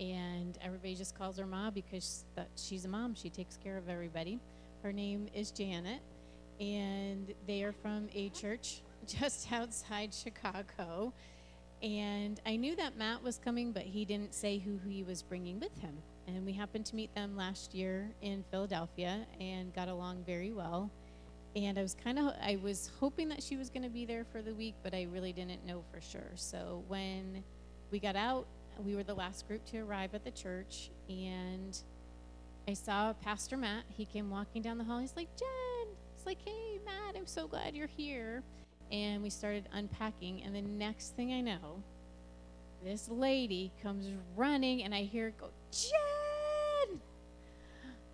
and 0.00 0.58
everybody 0.62 0.94
just 0.94 1.14
calls 1.14 1.36
her 1.36 1.46
Ma 1.46 1.70
because 1.70 2.24
she's 2.56 2.86
a 2.86 2.88
mom. 2.88 3.14
She 3.14 3.28
takes 3.28 3.58
care 3.58 3.76
of 3.76 3.90
everybody. 3.90 4.40
Her 4.82 4.94
name 4.94 5.28
is 5.34 5.50
Janet, 5.50 6.00
and 6.58 7.34
they 7.46 7.62
are 7.64 7.72
from 7.72 8.08
a 8.14 8.30
church 8.30 8.80
just 9.06 9.52
outside 9.52 10.14
Chicago. 10.14 11.12
And 11.82 12.40
I 12.46 12.56
knew 12.56 12.76
that 12.76 12.96
Matt 12.96 13.22
was 13.22 13.36
coming, 13.36 13.72
but 13.72 13.82
he 13.82 14.06
didn't 14.06 14.32
say 14.32 14.56
who 14.56 14.78
he 14.88 15.02
was 15.02 15.22
bringing 15.22 15.60
with 15.60 15.76
him 15.80 15.98
and 16.26 16.44
we 16.44 16.52
happened 16.52 16.86
to 16.86 16.96
meet 16.96 17.14
them 17.14 17.36
last 17.36 17.74
year 17.74 18.10
in 18.20 18.44
Philadelphia 18.50 19.26
and 19.40 19.74
got 19.74 19.88
along 19.88 20.24
very 20.24 20.52
well. 20.52 20.90
And 21.54 21.78
I 21.78 21.82
was 21.82 21.94
kind 21.94 22.18
of 22.18 22.32
I 22.40 22.58
was 22.62 22.90
hoping 22.98 23.28
that 23.28 23.42
she 23.42 23.56
was 23.56 23.68
going 23.68 23.82
to 23.82 23.90
be 23.90 24.04
there 24.04 24.24
for 24.24 24.40
the 24.40 24.54
week, 24.54 24.74
but 24.82 24.94
I 24.94 25.06
really 25.10 25.32
didn't 25.32 25.66
know 25.66 25.84
for 25.92 26.00
sure. 26.00 26.32
So 26.34 26.82
when 26.88 27.44
we 27.90 27.98
got 27.98 28.16
out, 28.16 28.46
we 28.78 28.94
were 28.94 29.02
the 29.02 29.14
last 29.14 29.46
group 29.46 29.64
to 29.66 29.78
arrive 29.80 30.14
at 30.14 30.24
the 30.24 30.30
church, 30.30 30.90
and 31.08 31.78
I 32.66 32.72
saw 32.72 33.12
Pastor 33.12 33.56
Matt. 33.58 33.84
He 33.88 34.06
came 34.06 34.30
walking 34.30 34.62
down 34.62 34.78
the 34.78 34.84
hall. 34.84 34.98
He's 34.98 35.14
like, 35.14 35.28
"Jen," 35.36 35.94
it's 36.14 36.24
like, 36.24 36.38
"Hey, 36.42 36.78
Matt, 36.84 37.16
I'm 37.16 37.26
so 37.26 37.46
glad 37.46 37.76
you're 37.76 37.86
here." 37.86 38.42
And 38.90 39.22
we 39.22 39.28
started 39.28 39.68
unpacking, 39.72 40.42
and 40.42 40.54
the 40.54 40.62
next 40.62 41.16
thing 41.16 41.32
I 41.32 41.40
know, 41.40 41.82
this 42.82 43.08
lady 43.08 43.72
comes 43.82 44.08
running, 44.36 44.84
and 44.84 44.94
I 44.94 45.02
hear 45.02 45.32
go, 45.38 45.50
Jen! 45.72 47.00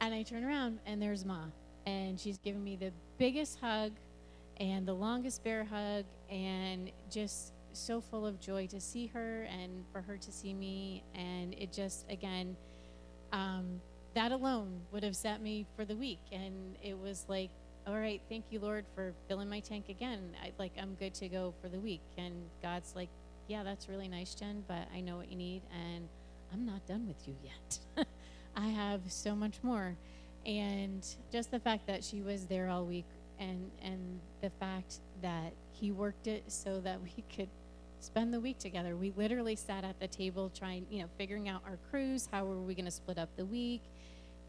And 0.01 0.15
I 0.15 0.23
turn 0.23 0.45
around, 0.45 0.79
and 0.87 1.03
there's 1.03 1.25
Ma. 1.25 1.45
And 1.87 2.19
she's 2.19 2.39
giving 2.39 2.63
me 2.63 2.77
the 2.77 2.93
biggest 3.19 3.59
hug 3.61 3.93
and 4.59 4.87
the 4.87 4.95
longest 4.95 5.45
bear 5.45 5.65
hug, 5.65 6.05
and 6.31 6.91
just 7.11 7.53
so 7.73 8.01
full 8.01 8.27
of 8.27 8.41
joy 8.41 8.67
to 8.69 8.81
see 8.81 9.07
her 9.09 9.43
and 9.45 9.85
for 9.93 10.01
her 10.01 10.17
to 10.17 10.33
see 10.33 10.55
me. 10.55 11.05
And 11.15 11.55
it 11.55 11.73
just, 11.73 12.07
again, 12.11 12.57
um, 13.33 13.81
that 14.15 14.33
alone 14.33 14.81
would 14.93 15.03
have 15.03 15.17
set 15.17 15.43
me 15.43 15.67
for 15.77 15.85
the 15.85 15.97
week. 15.97 16.21
And 16.33 16.77
it 16.83 16.99
was 16.99 17.27
like, 17.29 17.51
all 17.87 17.97
right, 17.97 18.21
thank 18.29 18.47
you, 18.51 18.61
Lord, 18.61 18.85
for 18.95 19.15
filling 19.29 19.49
my 19.49 19.61
tank 19.61 19.89
again. 19.89 20.31
I, 20.43 20.53
like, 20.59 20.73
I'm 20.81 20.95
good 20.95 21.15
to 21.15 21.29
go 21.29 21.55
for 21.61 21.69
the 21.69 21.79
week. 21.81 22.03
And 22.17 22.35
God's 22.63 22.95
like, 22.95 23.09
yeah, 23.49 23.63
that's 23.63 23.89
really 23.89 24.09
nice, 24.09 24.35
Jen, 24.35 24.63
but 24.69 24.89
I 24.95 25.01
know 25.01 25.17
what 25.17 25.31
you 25.31 25.37
need, 25.37 25.63
and 25.73 26.07
I'm 26.53 26.65
not 26.65 26.87
done 26.87 27.07
with 27.07 27.27
you 27.27 27.37
yet. 27.45 28.07
I 28.57 28.69
have 28.69 29.01
so 29.09 29.35
much 29.35 29.63
more. 29.63 29.97
And 30.47 31.07
just 31.31 31.51
the 31.51 31.61
fact 31.61 31.87
that 31.87 32.03
she 32.03 32.23
was 32.23 32.47
there 32.47 32.69
all 32.69 32.85
week 32.85 33.05
and 33.39 33.71
and 33.83 34.21
the 34.41 34.51
fact 34.51 35.01
that 35.23 35.53
he 35.73 35.91
worked 35.91 36.27
it 36.27 36.45
so 36.49 36.81
that 36.81 37.01
we 37.03 37.23
could 37.37 37.49
spend 38.01 38.33
the 38.33 38.41
week 38.41 38.59
together. 38.59 38.97
We 38.97 39.13
literally 39.17 39.57
sat 39.57 39.85
at 39.85 39.99
the 40.01 40.07
table 40.07 40.51
trying, 40.57 40.87
you 40.91 41.03
know, 41.03 41.09
figuring 41.19 41.49
out 41.49 41.63
our 41.67 41.79
crews, 41.91 42.29
how 42.31 42.45
were 42.45 42.61
we 42.61 42.75
going 42.75 42.85
to 42.85 42.91
split 42.91 43.19
up 43.19 43.29
the 43.37 43.45
week, 43.45 43.83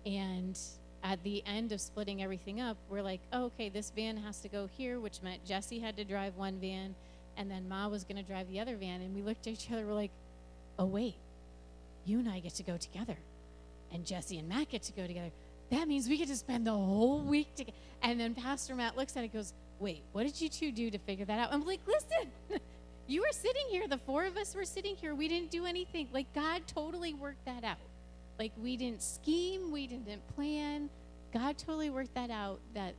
and 0.05 0.57
at 1.03 1.23
the 1.23 1.43
end 1.45 1.71
of 1.71 1.81
splitting 1.81 2.21
everything 2.21 2.61
up, 2.61 2.77
we're 2.89 3.01
like, 3.01 3.21
oh, 3.33 3.45
okay, 3.45 3.69
this 3.69 3.91
van 3.95 4.17
has 4.17 4.39
to 4.41 4.49
go 4.49 4.69
here, 4.77 4.99
which 4.99 5.21
meant 5.21 5.43
Jesse 5.45 5.79
had 5.79 5.95
to 5.97 6.03
drive 6.03 6.35
one 6.35 6.59
van, 6.59 6.95
and 7.37 7.49
then 7.49 7.67
Ma 7.67 7.87
was 7.87 8.03
going 8.03 8.17
to 8.17 8.23
drive 8.23 8.47
the 8.49 8.59
other 8.59 8.75
van. 8.75 9.01
And 9.01 9.15
we 9.15 9.21
looked 9.21 9.47
at 9.47 9.53
each 9.53 9.71
other, 9.71 9.85
we're 9.85 9.93
like, 9.93 10.11
oh, 10.77 10.85
wait, 10.85 11.15
you 12.09 12.19
and 12.19 12.27
I 12.27 12.39
get 12.39 12.55
to 12.55 12.63
go 12.63 12.77
together, 12.77 13.17
and 13.91 14.05
Jesse 14.05 14.37
and 14.37 14.49
Matt 14.49 14.69
get 14.69 14.83
to 14.83 14.91
go 14.93 15.05
together. 15.07 15.31
That 15.71 15.87
means 15.87 16.09
we 16.09 16.17
get 16.17 16.27
to 16.29 16.35
spend 16.35 16.65
the 16.65 16.71
whole 16.71 17.21
week 17.21 17.53
together. 17.55 17.77
And 18.01 18.19
then 18.19 18.33
Pastor 18.33 18.75
Matt 18.75 18.97
looks 18.97 19.15
at 19.15 19.23
it 19.23 19.31
goes, 19.31 19.53
wait, 19.79 20.03
what 20.11 20.25
did 20.25 20.39
you 20.39 20.49
two 20.49 20.71
do 20.71 20.89
to 20.89 20.97
figure 20.97 21.25
that 21.25 21.39
out? 21.39 21.53
I'm 21.53 21.65
like, 21.65 21.79
listen, 21.87 22.31
you 23.07 23.21
were 23.21 23.31
sitting 23.31 23.65
here. 23.69 23.87
The 23.87 23.97
four 23.97 24.25
of 24.25 24.35
us 24.37 24.55
were 24.55 24.65
sitting 24.65 24.95
here. 24.95 25.13
We 25.13 25.27
didn't 25.27 25.51
do 25.51 25.65
anything. 25.65 26.07
Like, 26.11 26.33
God 26.33 26.63
totally 26.67 27.13
worked 27.13 27.45
that 27.45 27.63
out. 27.63 27.77
Like, 28.39 28.51
we 28.57 28.77
didn't 28.77 29.03
scheme, 29.03 29.71
we 29.71 29.87
didn't 29.87 30.25
plan. 30.35 30.89
God 31.33 31.57
totally 31.57 31.89
worked 31.89 32.15
that 32.15 32.31
out 32.31 32.59
that, 32.73 32.95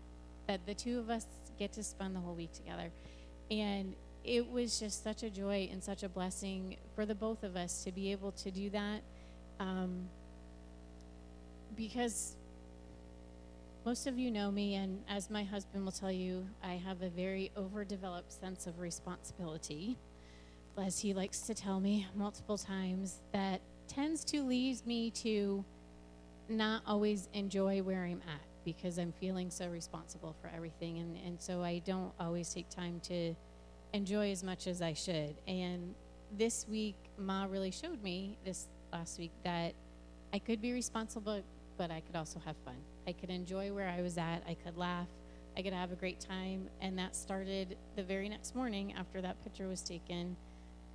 that 0.47 0.65
the 0.67 0.75
two 0.75 0.99
of 0.99 1.11
us 1.11 1.27
get 1.59 1.73
to 1.73 1.83
spend 1.83 2.15
the 2.15 2.21
whole 2.21 2.35
week 2.35 2.53
together. 2.53 2.91
And 3.51 3.95
it 4.25 4.51
was 4.51 4.79
just 4.79 5.03
such 5.03 5.23
a 5.23 5.31
joy 5.31 5.69
and 5.71 5.83
such 5.83 6.03
a 6.03 6.09
blessing 6.09 6.77
for 6.95 7.07
the 7.07 7.15
both 7.15 7.43
of 7.43 7.57
us 7.57 7.85
to 7.85 7.93
be 7.93 8.13
able 8.13 8.33
to 8.33 8.51
do 8.51 8.71
that. 8.71 9.03
Um, 9.59 10.09
because 11.77 12.37
most 13.85 14.07
of 14.07 14.19
you 14.19 14.31
know 14.31 14.51
me, 14.51 14.75
and 14.75 15.03
as 15.09 15.31
my 15.31 15.43
husband 15.43 15.85
will 15.85 15.93
tell 15.93 16.13
you, 16.13 16.47
I 16.63 16.75
have 16.75 17.03
a 17.03 17.09
very 17.09 17.51
overdeveloped 17.57 18.33
sense 18.33 18.67
of 18.67 18.79
responsibility, 18.79 19.97
as 20.77 20.99
he 20.99 21.15
likes 21.15 21.41
to 21.41 21.55
tell 21.55 21.81
me 21.81 22.07
multiple 22.15 22.59
times, 22.59 23.21
that 23.33 23.61
tends 23.89 24.25
to 24.25 24.43
lead 24.43 24.87
me 24.87 25.11
to 25.11 25.65
not 26.49 26.83
always 26.87 27.29
enjoy 27.33 27.83
where 27.83 28.05
I'm 28.05 28.23
at 28.27 28.41
because 28.65 28.99
I'm 28.99 29.13
feeling 29.13 29.51
so 29.51 29.69
responsible 29.69 30.35
for 30.41 30.51
everything. 30.55 30.99
And, 30.99 31.17
and 31.25 31.41
so 31.41 31.63
I 31.63 31.81
don't 31.85 32.13
always 32.21 32.53
take 32.53 32.69
time 32.69 33.01
to 33.05 33.35
enjoy 33.93 34.31
as 34.31 34.43
much 34.43 34.67
as 34.67 34.83
I 34.83 34.93
should. 34.93 35.37
And 35.47 35.95
this 36.37 36.67
week, 36.69 36.97
Ma 37.19 37.47
really 37.49 37.71
showed 37.71 38.03
me 38.03 38.39
this 38.45 38.69
last 38.93 39.19
week 39.19 39.33
that 39.45 39.75
I 40.33 40.39
could 40.39 40.61
be 40.61 40.73
responsible, 40.73 41.43
but 41.77 41.91
I 41.91 42.01
could 42.01 42.17
also 42.17 42.41
have 42.45 42.57
fun. 42.65 42.77
I 43.07 43.13
could 43.13 43.31
enjoy 43.31 43.73
where 43.73 43.89
I 43.89 44.03
was 44.03 44.19
at. 44.19 44.43
I 44.49 44.55
could 44.55 44.77
laugh. 44.77 45.09
I 45.57 45.63
could 45.63 45.73
have 45.73 45.93
a 45.93 45.97
great 45.97 46.21
time. 46.21 46.69
And 46.81 46.99
that 46.99 47.17
started 47.17 47.77
the 47.97 48.03
very 48.03 48.29
next 48.29 48.55
morning 48.55 48.95
after 48.97 49.21
that 49.21 49.43
picture 49.43 49.67
was 49.67 49.83
taken. 49.83 50.37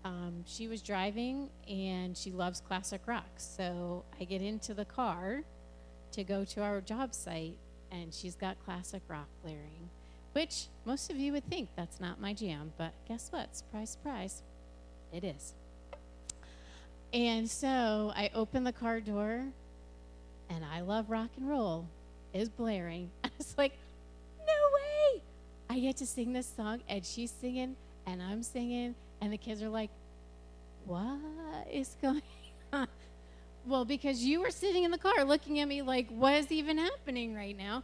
Um, 0.06 0.44
she 0.46 0.68
was 0.68 0.82
driving 0.82 1.50
and 1.68 2.16
she 2.16 2.32
loves 2.32 2.62
classic 2.62 3.02
rock. 3.08 3.30
So 3.38 4.06
I 4.20 4.24
get 4.24 4.42
into 4.42 4.74
the 4.74 4.86
car 4.86 5.44
to 6.12 6.24
go 6.24 6.46
to 6.46 6.62
our 6.62 6.80
job 6.80 7.14
site 7.14 7.58
and 7.92 8.14
she's 8.14 8.36
got 8.36 8.58
classic 8.64 9.02
rock 9.08 9.28
blaring, 9.44 9.90
which 10.36 10.68
most 10.84 11.10
of 11.10 11.18
you 11.18 11.32
would 11.32 11.50
think 11.50 11.70
that's 11.78 12.02
not 12.02 12.20
my 12.20 12.34
jam. 12.34 12.74
But 12.78 12.92
guess 13.08 13.32
what? 13.32 13.56
Surprise, 13.56 13.92
surprise. 13.92 14.44
It 15.14 15.24
is. 15.24 15.54
And 17.14 17.50
so 17.50 18.12
I 18.14 18.30
open 18.36 18.66
the 18.66 18.74
car 18.74 19.00
door 19.00 19.46
and 20.50 20.66
I 20.66 20.82
love 20.82 21.10
rock 21.10 21.30
and 21.38 21.48
roll 21.48 21.88
is 22.34 22.50
blaring. 22.50 23.10
I 23.24 23.30
was 23.38 23.56
like, 23.58 23.78
no 24.40 24.54
way. 24.76 25.22
I 25.70 25.80
get 25.80 25.96
to 25.98 26.06
sing 26.06 26.34
this 26.34 26.52
song 26.54 26.82
and 26.90 27.06
she's 27.06 27.32
singing 27.32 27.78
and 28.06 28.22
I'm 28.22 28.44
singing 28.44 28.94
and 29.22 29.32
the 29.32 29.38
kids 29.38 29.64
are 29.64 29.70
like, 29.70 29.90
what 30.86 31.18
is 31.72 31.96
going 32.02 32.22
on? 32.74 32.90
Well, 33.66 33.86
because 33.86 34.22
you 34.22 34.42
were 34.42 34.52
sitting 34.52 34.84
in 34.84 34.92
the 34.92 34.98
car 34.98 35.24
looking 35.24 35.62
at 35.62 35.68
me 35.70 35.82
like, 35.82 36.10
what 36.10 36.34
is 36.34 36.52
even 36.52 36.78
happening 36.78 37.34
right 37.34 37.58
now? 37.58 37.84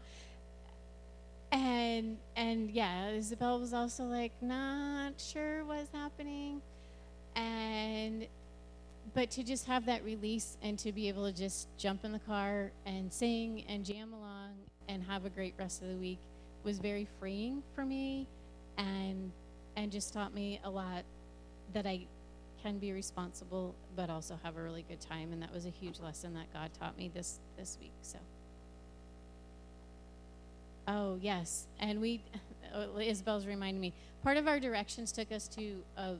And 1.52 2.18
and 2.36 2.72
yeah, 2.72 3.10
Isabel 3.10 3.60
was 3.60 3.74
also 3.74 4.04
like, 4.06 4.32
not 4.42 5.20
sure 5.20 5.66
what's 5.66 5.92
happening. 5.92 6.62
And 7.36 8.28
but 9.14 9.32
to 9.32 9.44
just 9.44 9.66
have 9.66 9.86
that 9.86 10.04
release 10.04 10.58
and 10.62 10.78
to 10.80 10.92
be 10.92 11.08
able 11.10 11.30
to 11.30 11.38
just 11.38 11.68
jump 11.78 12.06
in 12.06 12.12
the 12.12 12.20
car 12.20 12.72
and 12.86 13.12
sing 13.12 13.64
and 13.68 13.84
jam 13.84 14.14
along 14.14 14.52
and 14.88 15.04
have 15.04 15.26
a 15.26 15.30
great 15.30 15.54
rest 15.58 15.82
of 15.82 15.90
the 15.90 15.96
week 15.96 16.20
was 16.64 16.78
very 16.80 17.08
freeing 17.20 17.64
for 17.76 17.86
me 17.86 18.28
and 18.78 19.32
and 19.76 19.92
just 19.92 20.14
taught 20.14 20.34
me 20.34 20.60
a 20.64 20.70
lot 20.70 21.04
that 21.74 21.86
I 21.86 22.06
can 22.62 22.78
be 22.78 22.92
responsible 22.92 23.76
but 23.96 24.10
also 24.10 24.40
have 24.44 24.58
a 24.58 24.62
really 24.62 24.86
good 24.88 25.02
time 25.02 25.34
and 25.34 25.42
that 25.42 25.54
was 25.54 25.66
a 25.66 25.70
huge 25.70 26.00
lesson 26.00 26.34
that 26.36 26.54
God 26.54 26.70
taught 26.80 26.98
me 26.98 27.10
this 27.14 27.40
this 27.58 27.78
week 27.82 27.94
so 28.02 28.20
Oh 30.88 31.18
yes 31.22 31.68
and 31.80 32.02
we 32.02 32.22
uh, 32.74 33.00
Isabel's 33.00 33.46
reminding 33.46 33.82
me 33.82 33.94
part 34.24 34.38
of 34.38 34.48
our 34.48 34.60
directions 34.60 35.12
took 35.12 35.32
us 35.32 35.48
to 35.50 35.84
a 35.98 36.16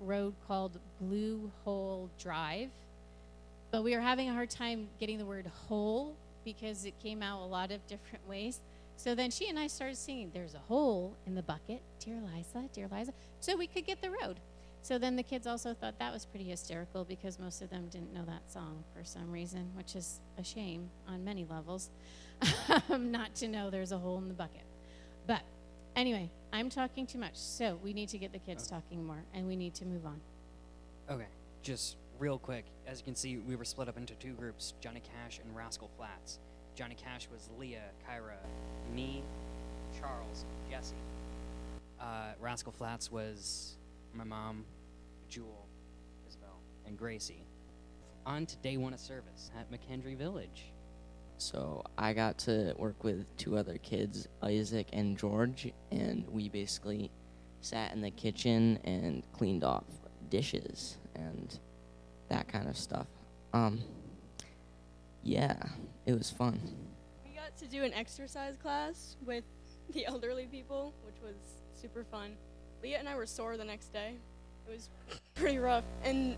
road 0.00 0.34
called 0.46 0.78
Blue 1.00 1.50
Hole 1.64 2.10
Drive. 2.18 2.70
But 3.70 3.84
we 3.84 3.94
were 3.94 4.00
having 4.00 4.28
a 4.28 4.32
hard 4.32 4.50
time 4.50 4.88
getting 4.98 5.18
the 5.18 5.26
word 5.26 5.50
hole 5.68 6.16
because 6.44 6.84
it 6.84 6.98
came 7.02 7.22
out 7.22 7.42
a 7.42 7.46
lot 7.46 7.70
of 7.70 7.86
different 7.86 8.26
ways. 8.28 8.60
So 8.96 9.14
then 9.14 9.30
she 9.30 9.48
and 9.48 9.58
I 9.58 9.66
started 9.66 9.96
singing, 9.96 10.30
There's 10.32 10.54
a 10.54 10.60
hole 10.60 11.14
in 11.26 11.34
the 11.34 11.42
bucket, 11.42 11.82
dear 12.00 12.20
Liza, 12.34 12.68
dear 12.72 12.88
Liza, 12.90 13.12
so 13.40 13.56
we 13.56 13.66
could 13.66 13.86
get 13.86 14.00
the 14.00 14.10
road. 14.10 14.40
So 14.82 14.98
then 14.98 15.16
the 15.16 15.22
kids 15.22 15.46
also 15.46 15.74
thought 15.74 15.98
that 15.98 16.12
was 16.12 16.24
pretty 16.24 16.46
hysterical 16.46 17.04
because 17.04 17.38
most 17.38 17.62
of 17.62 17.70
them 17.70 17.88
didn't 17.88 18.12
know 18.12 18.24
that 18.26 18.50
song 18.50 18.84
for 18.94 19.04
some 19.04 19.30
reason, 19.30 19.70
which 19.74 19.96
is 19.96 20.20
a 20.38 20.44
shame 20.44 20.88
on 21.06 21.24
many 21.24 21.44
levels 21.44 21.90
not 22.88 23.34
to 23.36 23.48
know 23.48 23.70
there's 23.70 23.92
a 23.92 23.98
hole 23.98 24.18
in 24.18 24.28
the 24.28 24.34
bucket. 24.34 24.64
But 25.26 25.42
Anyway, 25.98 26.30
I'm 26.52 26.70
talking 26.70 27.08
too 27.08 27.18
much, 27.18 27.34
so 27.34 27.76
we 27.82 27.92
need 27.92 28.08
to 28.10 28.18
get 28.18 28.32
the 28.32 28.38
kids 28.38 28.68
talking 28.68 29.04
more, 29.04 29.24
and 29.34 29.48
we 29.48 29.56
need 29.56 29.74
to 29.74 29.84
move 29.84 30.06
on. 30.06 30.20
Okay, 31.10 31.26
just 31.60 31.96
real 32.20 32.38
quick. 32.38 32.66
As 32.86 33.00
you 33.00 33.04
can 33.04 33.16
see, 33.16 33.38
we 33.38 33.56
were 33.56 33.64
split 33.64 33.88
up 33.88 33.96
into 33.96 34.14
two 34.14 34.34
groups 34.34 34.74
Johnny 34.80 35.00
Cash 35.00 35.40
and 35.44 35.56
Rascal 35.56 35.90
Flatts. 35.96 36.38
Johnny 36.76 36.94
Cash 36.94 37.26
was 37.32 37.50
Leah, 37.58 37.90
Kyra, 38.08 38.36
me, 38.94 39.24
Charles, 39.98 40.44
Jesse. 40.70 40.94
Uh, 42.00 42.34
Rascal 42.40 42.70
Flatts 42.70 43.10
was 43.10 43.74
my 44.18 44.24
mom, 44.24 44.64
Jewel, 45.28 45.68
Isabel, 46.28 46.60
and 46.84 46.98
Gracie. 46.98 47.46
On 48.26 48.44
to 48.46 48.56
day 48.56 48.76
one 48.76 48.92
of 48.92 48.98
service 48.98 49.52
at 49.56 49.70
McKendree 49.70 50.18
Village. 50.18 50.72
So 51.36 51.84
I 51.96 52.12
got 52.14 52.36
to 52.40 52.74
work 52.76 53.04
with 53.04 53.24
two 53.36 53.56
other 53.56 53.78
kids, 53.78 54.26
Isaac 54.42 54.88
and 54.92 55.16
George, 55.16 55.72
and 55.92 56.28
we 56.28 56.48
basically 56.48 57.12
sat 57.60 57.92
in 57.92 58.00
the 58.00 58.10
kitchen 58.10 58.80
and 58.82 59.22
cleaned 59.32 59.62
off 59.62 59.84
dishes 60.30 60.98
and 61.14 61.56
that 62.28 62.48
kind 62.48 62.68
of 62.68 62.76
stuff. 62.76 63.06
Um, 63.52 63.80
yeah, 65.22 65.62
it 66.06 66.12
was 66.12 66.28
fun. 66.28 66.60
We 67.24 67.36
got 67.36 67.56
to 67.58 67.66
do 67.66 67.84
an 67.84 67.94
exercise 67.94 68.56
class 68.56 69.16
with 69.24 69.44
the 69.92 70.06
elderly 70.08 70.46
people, 70.46 70.92
which 71.04 71.20
was 71.22 71.36
super 71.72 72.02
fun. 72.02 72.32
Leah 72.82 72.98
and 72.98 73.08
I 73.08 73.16
were 73.16 73.26
sore 73.26 73.56
the 73.56 73.64
next 73.64 73.92
day. 73.92 74.14
It 74.66 74.72
was 74.72 74.88
pretty 75.34 75.58
rough. 75.58 75.84
And 76.04 76.36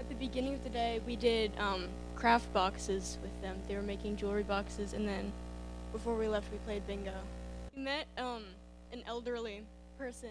at 0.00 0.08
the 0.08 0.14
beginning 0.14 0.54
of 0.54 0.64
the 0.64 0.70
day, 0.70 1.00
we 1.06 1.16
did 1.16 1.52
um, 1.58 1.88
craft 2.16 2.52
boxes 2.52 3.18
with 3.22 3.40
them. 3.42 3.58
They 3.68 3.76
were 3.76 3.82
making 3.82 4.16
jewelry 4.16 4.42
boxes, 4.42 4.92
and 4.92 5.06
then 5.06 5.32
before 5.92 6.16
we 6.16 6.28
left, 6.28 6.50
we 6.50 6.58
played 6.58 6.86
bingo. 6.86 7.14
We 7.76 7.82
met 7.82 8.06
um, 8.18 8.44
an 8.92 9.02
elderly 9.06 9.62
person 9.98 10.30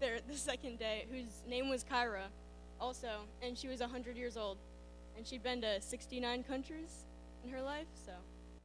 there 0.00 0.18
the 0.28 0.36
second 0.36 0.78
day 0.78 1.06
whose 1.10 1.42
name 1.48 1.68
was 1.68 1.84
Kyra. 1.84 2.26
also, 2.80 3.08
and 3.42 3.56
she 3.56 3.68
was 3.68 3.80
100 3.80 4.16
years 4.16 4.36
old, 4.36 4.58
and 5.16 5.26
she'd 5.26 5.42
been 5.42 5.60
to 5.62 5.80
69 5.80 6.42
countries 6.44 7.04
in 7.44 7.50
her 7.50 7.62
life. 7.62 7.86
So 8.06 8.12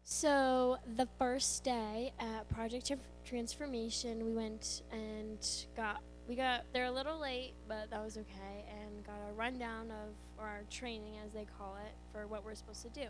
So 0.03 0.77
the 0.95 1.07
first 1.17 1.63
day 1.63 2.13
at 2.19 2.47
Project 2.49 2.91
Transformation, 3.27 4.23
we 4.23 4.31
went 4.31 4.83
and 4.89 5.45
got 5.75 6.01
we 6.29 6.35
got 6.35 6.63
there 6.71 6.85
a 6.85 6.91
little 6.91 7.19
late, 7.19 7.55
but 7.67 7.89
that 7.89 8.01
was 8.01 8.17
okay, 8.17 8.65
and 8.69 9.05
got 9.05 9.17
a 9.29 9.33
rundown 9.33 9.91
of 9.91 10.15
or 10.37 10.45
our 10.45 10.61
training, 10.69 11.15
as 11.25 11.33
they 11.33 11.45
call 11.57 11.75
it, 11.85 11.91
for 12.13 12.25
what 12.27 12.45
we're 12.45 12.55
supposed 12.55 12.83
to 12.83 12.89
do. 12.89 13.07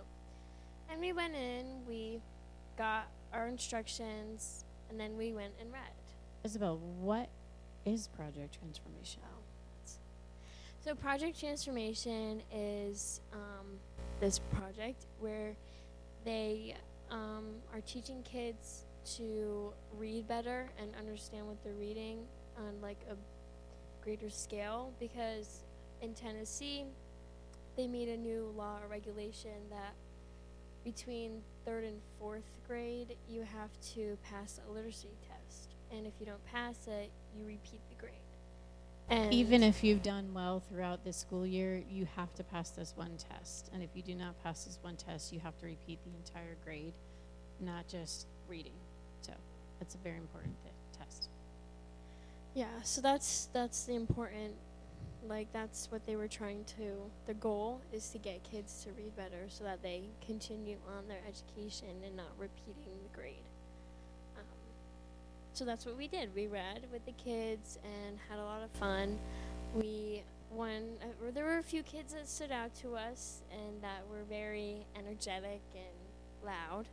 And 0.89 0.99
we 0.99 1.13
went 1.13 1.35
in, 1.35 1.85
we 1.87 2.19
got 2.79 3.11
our 3.31 3.47
instructions, 3.47 4.65
and 4.89 4.99
then 4.99 5.17
we 5.17 5.33
went 5.33 5.53
and 5.61 5.71
read. 5.71 5.81
Isabel, 6.43 6.77
what 6.77 7.29
is 7.85 8.07
Project 8.07 8.57
Transformation? 8.59 9.21
Oh, 9.23 9.41
So 10.79 10.95
Project 10.95 11.39
Transformation 11.39 12.41
is 12.51 13.21
um, 13.33 13.77
this 14.19 14.39
project 14.39 15.05
where 15.19 15.55
they 16.25 16.75
um, 17.11 17.49
are 17.71 17.81
teaching 17.81 18.23
kids 18.23 18.86
to 19.15 19.73
read 19.97 20.27
better 20.27 20.69
and 20.79 20.93
understand 20.95 21.47
what 21.47 21.61
they're 21.63 21.73
reading 21.73 22.19
on 22.57 22.81
like 22.81 22.99
a 23.09 23.15
greater 24.03 24.29
scale 24.29 24.93
because 24.99 25.63
in 26.01 26.13
Tennessee 26.13 26.85
they 27.75 27.87
made 27.87 28.09
a 28.09 28.17
new 28.17 28.53
law 28.55 28.79
or 28.83 28.87
regulation 28.87 29.51
that 29.69 29.93
between 30.83 31.41
third 31.65 31.83
and 31.83 31.99
fourth 32.19 32.49
grade 32.67 33.15
you 33.29 33.43
have 33.43 33.69
to 33.93 34.17
pass 34.23 34.59
a 34.67 34.71
literacy 34.71 35.09
test 35.27 35.75
and 35.91 36.07
if 36.07 36.13
you 36.19 36.25
don't 36.25 36.43
pass 36.45 36.87
it 36.87 37.11
you 37.35 37.45
repeat 37.45 37.81
the 37.89 37.95
grade 37.95 38.13
and 39.09 39.33
Even 39.33 39.63
if 39.63 39.83
you've 39.83 40.03
done 40.03 40.33
well 40.33 40.59
throughout 40.59 41.03
this 41.05 41.15
school 41.17 41.45
year, 41.45 41.81
you 41.89 42.07
have 42.15 42.33
to 42.35 42.43
pass 42.43 42.71
this 42.71 42.93
one 42.95 43.15
test. 43.17 43.69
And 43.73 43.81
if 43.81 43.89
you 43.95 44.01
do 44.01 44.15
not 44.15 44.41
pass 44.43 44.65
this 44.65 44.79
one 44.81 44.97
test, 44.97 45.31
you 45.31 45.39
have 45.39 45.57
to 45.59 45.65
repeat 45.65 45.99
the 46.03 46.11
entire 46.15 46.57
grade, 46.63 46.93
not 47.59 47.87
just 47.87 48.27
reading. 48.49 48.73
So 49.27 49.33
that's 49.79 49.95
a 49.95 49.99
very 49.99 50.17
important 50.17 50.55
th- 50.63 50.75
test. 50.97 51.29
Yeah, 52.53 52.81
so 52.83 53.01
that's 53.01 53.49
that's 53.53 53.83
the 53.85 53.95
important 53.95 54.53
like 55.27 55.51
that's 55.51 55.91
what 55.91 56.05
they 56.05 56.15
were 56.15 56.27
trying 56.27 56.63
to 56.65 57.11
the 57.25 57.33
goal 57.33 57.81
is 57.91 58.09
to 58.09 58.17
get 58.17 58.43
kids 58.43 58.83
to 58.85 58.91
read 58.93 59.15
better 59.15 59.45
so 59.49 59.63
that 59.65 59.81
they 59.83 60.03
continue 60.25 60.77
on 60.97 61.07
their 61.07 61.21
education 61.27 61.89
and 62.05 62.15
not 62.15 62.31
repeating 62.37 62.93
the 63.03 63.17
grade. 63.17 63.43
Um, 64.37 64.43
so 65.53 65.65
that's 65.65 65.85
what 65.85 65.97
we 65.97 66.07
did. 66.07 66.33
We 66.35 66.47
read 66.47 66.85
with 66.91 67.05
the 67.05 67.11
kids 67.13 67.79
and 67.83 68.17
had 68.29 68.39
a 68.39 68.43
lot 68.43 68.63
of 68.63 68.71
fun. 68.71 69.19
We 69.75 70.23
one 70.49 70.97
uh, 71.01 71.31
there 71.33 71.45
were 71.45 71.57
a 71.57 71.63
few 71.63 71.83
kids 71.83 72.13
that 72.13 72.29
stood 72.29 72.51
out 72.51 72.73
to 72.75 72.95
us 72.95 73.41
and 73.51 73.81
that 73.83 74.03
were 74.09 74.23
very 74.29 74.85
energetic 74.97 75.61
and 75.75 76.45
loud 76.45 76.87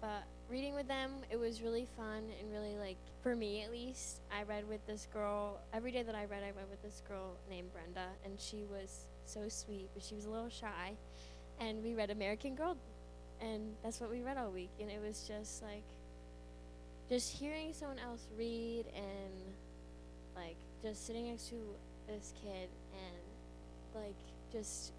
but 0.00 0.24
reading 0.50 0.74
with 0.74 0.88
them 0.88 1.12
it 1.30 1.38
was 1.38 1.62
really 1.62 1.86
fun 1.96 2.24
and 2.40 2.50
really 2.50 2.76
like 2.76 2.96
for 3.22 3.36
me 3.36 3.62
at 3.62 3.70
least 3.70 4.20
i 4.36 4.42
read 4.42 4.68
with 4.68 4.84
this 4.84 5.06
girl 5.12 5.60
every 5.72 5.92
day 5.92 6.02
that 6.02 6.16
i 6.16 6.24
read 6.24 6.42
i 6.42 6.48
read 6.48 6.68
with 6.68 6.82
this 6.82 7.02
girl 7.06 7.36
named 7.48 7.72
brenda 7.72 8.08
and 8.24 8.38
she 8.40 8.64
was 8.68 9.06
so 9.24 9.48
sweet 9.48 9.88
but 9.94 10.02
she 10.02 10.16
was 10.16 10.24
a 10.24 10.30
little 10.30 10.48
shy 10.48 10.90
and 11.60 11.80
we 11.84 11.94
read 11.94 12.10
american 12.10 12.56
girl 12.56 12.76
and 13.40 13.62
that's 13.84 14.00
what 14.00 14.10
we 14.10 14.22
read 14.22 14.36
all 14.36 14.50
week 14.50 14.70
and 14.80 14.90
it 14.90 15.00
was 15.00 15.24
just 15.28 15.62
like 15.62 15.84
just 17.08 17.32
hearing 17.32 17.72
someone 17.72 17.98
else 18.00 18.26
read 18.36 18.84
and 18.96 19.54
like 20.34 20.56
just 20.82 21.06
sitting 21.06 21.28
next 21.28 21.48
to 21.48 21.56
this 22.08 22.34
kid 22.42 22.68
and 22.92 24.02
like 24.02 24.16
just 24.52 24.92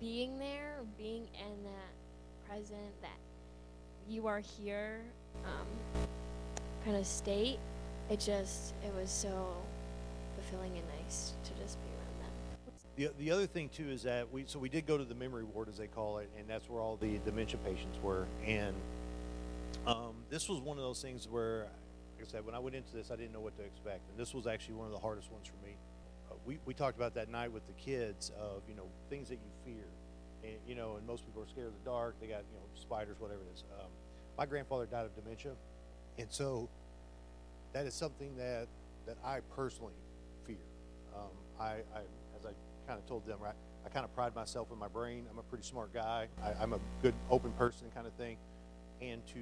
being 0.00 0.36
there 0.40 0.78
being 0.98 1.28
in 1.34 1.62
that 1.62 2.48
present 2.48 2.92
that 3.02 3.25
you 4.08 4.26
are 4.26 4.40
here 4.40 5.00
um, 5.44 5.66
kind 6.84 6.96
of 6.96 7.06
state 7.06 7.58
it 8.10 8.20
just 8.20 8.74
it 8.84 8.94
was 8.94 9.10
so 9.10 9.56
fulfilling 10.34 10.72
and 10.76 10.86
nice 11.02 11.32
to 11.44 11.50
just 11.62 11.78
be 11.82 11.88
around 11.88 12.20
them 12.20 12.30
The, 12.96 13.10
the 13.24 13.30
other 13.30 13.46
thing 13.46 13.68
too 13.68 13.88
is 13.88 14.02
that 14.04 14.32
we 14.32 14.44
so 14.46 14.58
we 14.58 14.68
did 14.68 14.86
go 14.86 14.96
to 14.96 15.04
the 15.04 15.14
memory 15.14 15.44
ward 15.44 15.68
as 15.68 15.76
they 15.78 15.86
call 15.86 16.18
it, 16.18 16.30
and 16.38 16.48
that's 16.48 16.68
where 16.70 16.80
all 16.80 16.96
the 16.96 17.18
dementia 17.24 17.58
patients 17.64 17.98
were. 18.02 18.26
And 18.46 18.74
um, 19.86 20.14
this 20.30 20.48
was 20.48 20.60
one 20.60 20.78
of 20.78 20.84
those 20.84 21.00
things 21.02 21.28
where, 21.28 21.66
like 22.16 22.26
I 22.28 22.30
said, 22.30 22.46
when 22.46 22.54
I 22.54 22.58
went 22.58 22.74
into 22.76 22.94
this, 22.94 23.10
I 23.10 23.16
didn't 23.16 23.32
know 23.32 23.40
what 23.40 23.56
to 23.58 23.64
expect, 23.64 24.08
and 24.10 24.18
this 24.18 24.32
was 24.34 24.46
actually 24.46 24.74
one 24.76 24.86
of 24.86 24.92
the 24.92 24.98
hardest 24.98 25.30
ones 25.32 25.46
for 25.46 25.66
me. 25.66 25.74
Uh, 26.30 26.34
we 26.46 26.58
we 26.64 26.74
talked 26.74 26.96
about 26.96 27.14
that 27.14 27.28
night 27.28 27.52
with 27.52 27.66
the 27.66 27.72
kids 27.74 28.32
of 28.40 28.62
you 28.68 28.74
know 28.74 28.86
things 29.10 29.28
that 29.28 29.36
you 29.36 29.50
fear, 29.64 29.84
and 30.46 30.56
you 30.66 30.74
know, 30.74 30.96
and 30.96 31.06
most 31.06 31.24
people 31.26 31.42
are 31.42 31.48
scared 31.48 31.68
of 31.68 31.72
the 31.72 31.90
dark. 31.90 32.16
They 32.20 32.26
got 32.26 32.44
you 32.52 32.58
know 32.58 32.66
spiders, 32.74 33.16
whatever 33.18 33.40
it 33.42 33.54
is. 33.54 33.64
Um, 33.80 33.88
my 34.38 34.46
grandfather 34.46 34.86
died 34.86 35.06
of 35.06 35.14
dementia, 35.14 35.52
and 36.18 36.28
so 36.30 36.68
that 37.72 37.86
is 37.86 37.94
something 37.94 38.36
that 38.36 38.68
that 39.06 39.16
I 39.24 39.40
personally 39.54 39.94
fear. 40.46 40.56
Um, 41.14 41.30
I, 41.60 41.64
I, 41.64 42.00
as 42.36 42.44
I 42.44 42.50
kind 42.86 42.98
of 42.98 43.06
told 43.06 43.26
them, 43.26 43.38
right, 43.40 43.54
I 43.84 43.88
kind 43.88 44.04
of 44.04 44.14
pride 44.14 44.34
myself 44.34 44.68
in 44.72 44.78
my 44.78 44.88
brain. 44.88 45.26
I'm 45.30 45.38
a 45.38 45.42
pretty 45.42 45.64
smart 45.64 45.94
guy. 45.94 46.28
I, 46.42 46.52
I'm 46.60 46.72
a 46.72 46.80
good, 47.02 47.14
open 47.30 47.52
person, 47.52 47.88
kind 47.94 48.06
of 48.06 48.12
thing. 48.14 48.36
And 49.00 49.24
to 49.28 49.40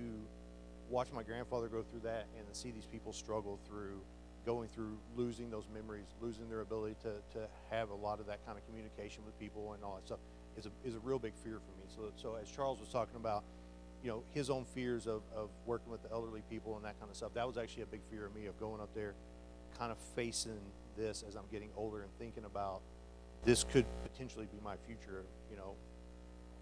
watch 0.90 1.08
my 1.12 1.22
grandfather 1.22 1.68
go 1.68 1.82
through 1.82 2.00
that 2.00 2.26
and 2.36 2.46
see 2.52 2.70
these 2.70 2.86
people 2.86 3.12
struggle 3.12 3.58
through 3.66 4.00
going 4.44 4.68
through 4.68 4.98
losing 5.16 5.50
those 5.50 5.64
memories, 5.72 6.04
losing 6.20 6.50
their 6.50 6.60
ability 6.60 6.96
to, 7.02 7.14
to 7.32 7.46
have 7.70 7.88
a 7.88 7.94
lot 7.94 8.20
of 8.20 8.26
that 8.26 8.44
kind 8.44 8.58
of 8.58 8.66
communication 8.66 9.24
with 9.24 9.38
people 9.40 9.72
and 9.72 9.82
all 9.82 9.94
that 9.94 10.06
stuff 10.06 10.18
is 10.56 10.66
a, 10.66 10.70
is 10.84 10.94
a 10.94 11.00
real 11.00 11.18
big 11.18 11.34
fear 11.42 11.58
for 11.58 11.72
me. 11.80 11.86
So, 11.94 12.12
so 12.16 12.38
as 12.40 12.50
Charles 12.50 12.80
was 12.80 12.88
talking 12.88 13.16
about, 13.16 13.44
you 14.02 14.10
know, 14.10 14.22
his 14.32 14.50
own 14.50 14.64
fears 14.64 15.06
of, 15.06 15.22
of 15.34 15.48
working 15.66 15.90
with 15.90 16.02
the 16.02 16.10
elderly 16.12 16.42
people 16.50 16.76
and 16.76 16.84
that 16.84 16.98
kind 16.98 17.10
of 17.10 17.16
stuff, 17.16 17.32
that 17.34 17.46
was 17.46 17.56
actually 17.56 17.82
a 17.84 17.86
big 17.86 18.00
fear 18.10 18.26
of 18.26 18.34
me 18.34 18.46
of 18.46 18.58
going 18.60 18.80
up 18.80 18.94
there, 18.94 19.14
kind 19.78 19.90
of 19.90 19.98
facing 20.14 20.60
this 20.96 21.24
as 21.26 21.36
I'm 21.36 21.46
getting 21.50 21.70
older 21.76 22.02
and 22.02 22.10
thinking 22.18 22.44
about 22.44 22.82
this 23.44 23.64
could 23.64 23.86
potentially 24.02 24.46
be 24.46 24.58
my 24.64 24.76
future, 24.86 25.24
you 25.50 25.56
know, 25.56 25.74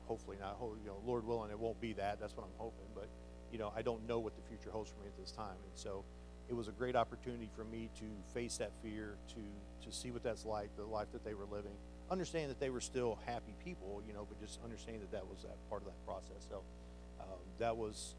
hopefully 0.07 0.37
not, 0.40 0.57
you 0.61 0.87
know, 0.87 0.96
Lord 1.07 1.26
willing, 1.26 1.50
it 1.50 1.59
won't 1.59 1.81
be 1.81 1.92
that, 1.94 2.20
that's 2.20 2.37
what 2.37 2.44
I'm 2.44 2.59
hoping, 2.59 2.87
but, 2.94 3.09
you 3.52 3.59
know, 3.59 3.72
I 3.76 3.83
don't 3.83 4.07
know 4.09 4.18
what 4.18 4.35
the 4.35 4.42
future 4.42 4.70
holds 4.70 4.90
for 4.90 5.00
me 5.00 5.07
at 5.07 5.16
this 5.16 5.31
time, 5.31 5.57
and 5.64 5.72
so 5.74 6.05
it 6.48 6.55
was 6.55 6.68
a 6.68 6.72
great 6.72 6.96
opportunity 6.96 7.48
for 7.55 7.64
me 7.64 7.88
to 8.00 8.05
face 8.35 8.57
that 8.59 8.72
fear, 8.83 9.16
to, 9.28 9.87
to 9.87 9.94
see 9.94 10.11
what 10.11 10.22
that's 10.22 10.44
like, 10.44 10.76
the 10.76 10.85
life 10.85 11.12
that 11.12 11.24
they 11.24 11.35
were 11.35 11.46
living, 11.50 11.72
understand 12.12 12.51
that 12.51 12.61
they 12.61 12.70
were 12.70 12.81
still 12.81 13.18
happy 13.27 13.55
people, 13.64 14.03
you 14.07 14.12
know, 14.12 14.27
but 14.29 14.38
just 14.38 14.61
understand 14.62 15.01
that 15.01 15.11
that 15.11 15.27
was 15.27 15.42
that 15.42 15.57
part 15.70 15.81
of 15.83 15.88
that 15.88 16.07
process, 16.07 16.46
so, 16.48 16.61
um, 17.18 17.40
that 17.59 17.77
was 17.77 18.14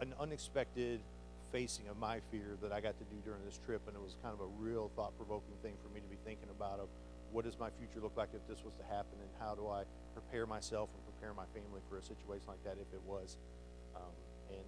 an 0.00 0.12
unexpected 0.18 1.00
facing 1.52 1.86
of 1.86 1.96
my 1.98 2.18
fear 2.32 2.56
that 2.60 2.72
I 2.72 2.80
got 2.80 2.98
to 2.98 3.04
do 3.04 3.16
during 3.24 3.44
this 3.44 3.60
trip, 3.64 3.82
and 3.86 3.94
it 3.94 4.02
was 4.02 4.16
kind 4.22 4.34
of 4.34 4.40
a 4.40 4.50
real 4.58 4.90
thought-provoking 4.96 5.54
thing 5.62 5.74
for 5.82 5.88
me 5.94 6.00
to 6.00 6.08
be 6.08 6.18
thinking 6.24 6.48
about 6.50 6.80
of 6.80 6.88
what 7.30 7.44
does 7.44 7.58
my 7.58 7.70
future 7.78 8.00
look 8.02 8.16
like 8.16 8.30
if 8.34 8.42
this 8.48 8.64
was 8.64 8.74
to 8.74 8.84
happen, 8.92 9.16
and 9.20 9.30
how 9.38 9.54
do 9.54 9.68
I 9.68 9.84
prepare 10.12 10.44
myself 10.44 10.90
and 10.92 11.00
prepare 11.14 11.32
my 11.32 11.46
family 11.54 11.80
for 11.88 11.96
a 11.96 12.02
situation 12.02 12.44
like 12.48 12.64
that 12.64 12.76
if 12.82 12.90
it 12.92 13.00
was, 13.06 13.36
um, 13.94 14.12
and 14.50 14.66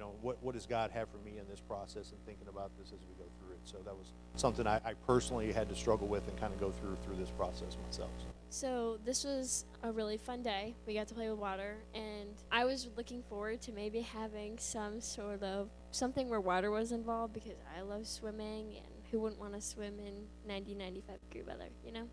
know 0.00 0.12
what 0.22 0.42
what 0.42 0.54
does 0.54 0.66
God 0.66 0.90
have 0.90 1.08
for 1.08 1.18
me 1.18 1.38
in 1.38 1.46
this 1.48 1.60
process, 1.60 2.10
and 2.10 2.24
thinking 2.26 2.48
about 2.48 2.70
this 2.78 2.88
as 2.88 3.00
we 3.08 3.14
go 3.14 3.28
through 3.38 3.54
it. 3.54 3.60
So 3.64 3.78
that 3.84 3.94
was 3.94 4.12
something 4.36 4.66
I, 4.66 4.80
I 4.84 4.94
personally 5.06 5.52
had 5.52 5.68
to 5.68 5.74
struggle 5.74 6.08
with 6.08 6.26
and 6.28 6.38
kind 6.38 6.52
of 6.52 6.60
go 6.60 6.70
through 6.70 6.96
through 7.04 7.16
this 7.16 7.30
process 7.30 7.76
myself. 7.86 8.10
So. 8.18 8.26
So 8.52 8.98
this 9.04 9.24
was 9.24 9.64
a 9.84 9.92
really 9.92 10.16
fun 10.16 10.42
day. 10.42 10.74
We 10.84 10.94
got 10.94 11.06
to 11.08 11.14
play 11.14 11.30
with 11.30 11.38
water, 11.38 11.76
and 11.94 12.30
I 12.50 12.64
was 12.64 12.88
looking 12.96 13.22
forward 13.22 13.60
to 13.62 13.72
maybe 13.72 14.00
having 14.00 14.58
some 14.58 15.00
sort 15.00 15.44
of 15.44 15.70
something 15.92 16.28
where 16.28 16.40
water 16.40 16.72
was 16.72 16.90
involved 16.90 17.32
because 17.32 17.54
I 17.78 17.82
love 17.82 18.08
swimming, 18.08 18.74
and 18.76 18.92
who 19.10 19.20
wouldn't 19.20 19.40
want 19.40 19.54
to 19.54 19.60
swim 19.60 20.00
in 20.00 20.14
90, 20.48 20.74
95 20.74 21.20
degree 21.20 21.42
weather, 21.42 21.68
you 21.84 21.92
know? 21.92 22.08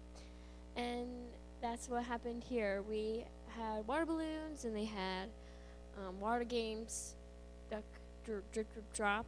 And 0.75 1.07
that's 1.59 1.89
what 1.89 2.03
happened 2.03 2.43
here. 2.43 2.83
We 2.87 3.25
had 3.47 3.87
water 3.87 4.05
balloons, 4.05 4.65
and 4.65 4.75
they 4.75 4.85
had 4.85 5.29
um, 5.97 6.19
water 6.19 6.43
games, 6.43 7.15
duck, 7.69 7.83
drip, 8.25 8.51
drip, 8.51 8.71
drip, 8.73 8.93
drop, 8.93 9.25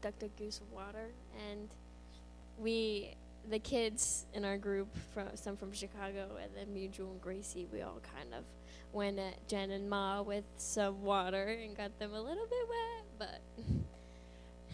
duck, 0.00 0.18
duck, 0.18 0.30
goose 0.38 0.60
of 0.60 0.72
water, 0.72 1.08
and 1.50 1.68
we 2.58 3.14
the 3.50 3.58
kids 3.58 4.24
in 4.32 4.44
our 4.44 4.56
group, 4.56 4.88
from 5.12 5.28
some 5.34 5.56
from 5.56 5.72
Chicago, 5.72 6.28
and 6.42 6.50
then 6.56 6.72
me, 6.72 6.90
and 6.98 7.20
Gracie, 7.20 7.66
we 7.72 7.82
all 7.82 8.00
kind 8.16 8.32
of 8.32 8.44
went 8.92 9.18
at 9.18 9.46
Jen 9.48 9.70
and 9.70 9.90
Ma 9.90 10.22
with 10.22 10.44
some 10.56 11.02
water 11.02 11.58
and 11.62 11.76
got 11.76 11.98
them 11.98 12.14
a 12.14 12.20
little 12.20 12.46
bit 12.46 12.68
wet, 12.68 13.04
but 13.18 13.64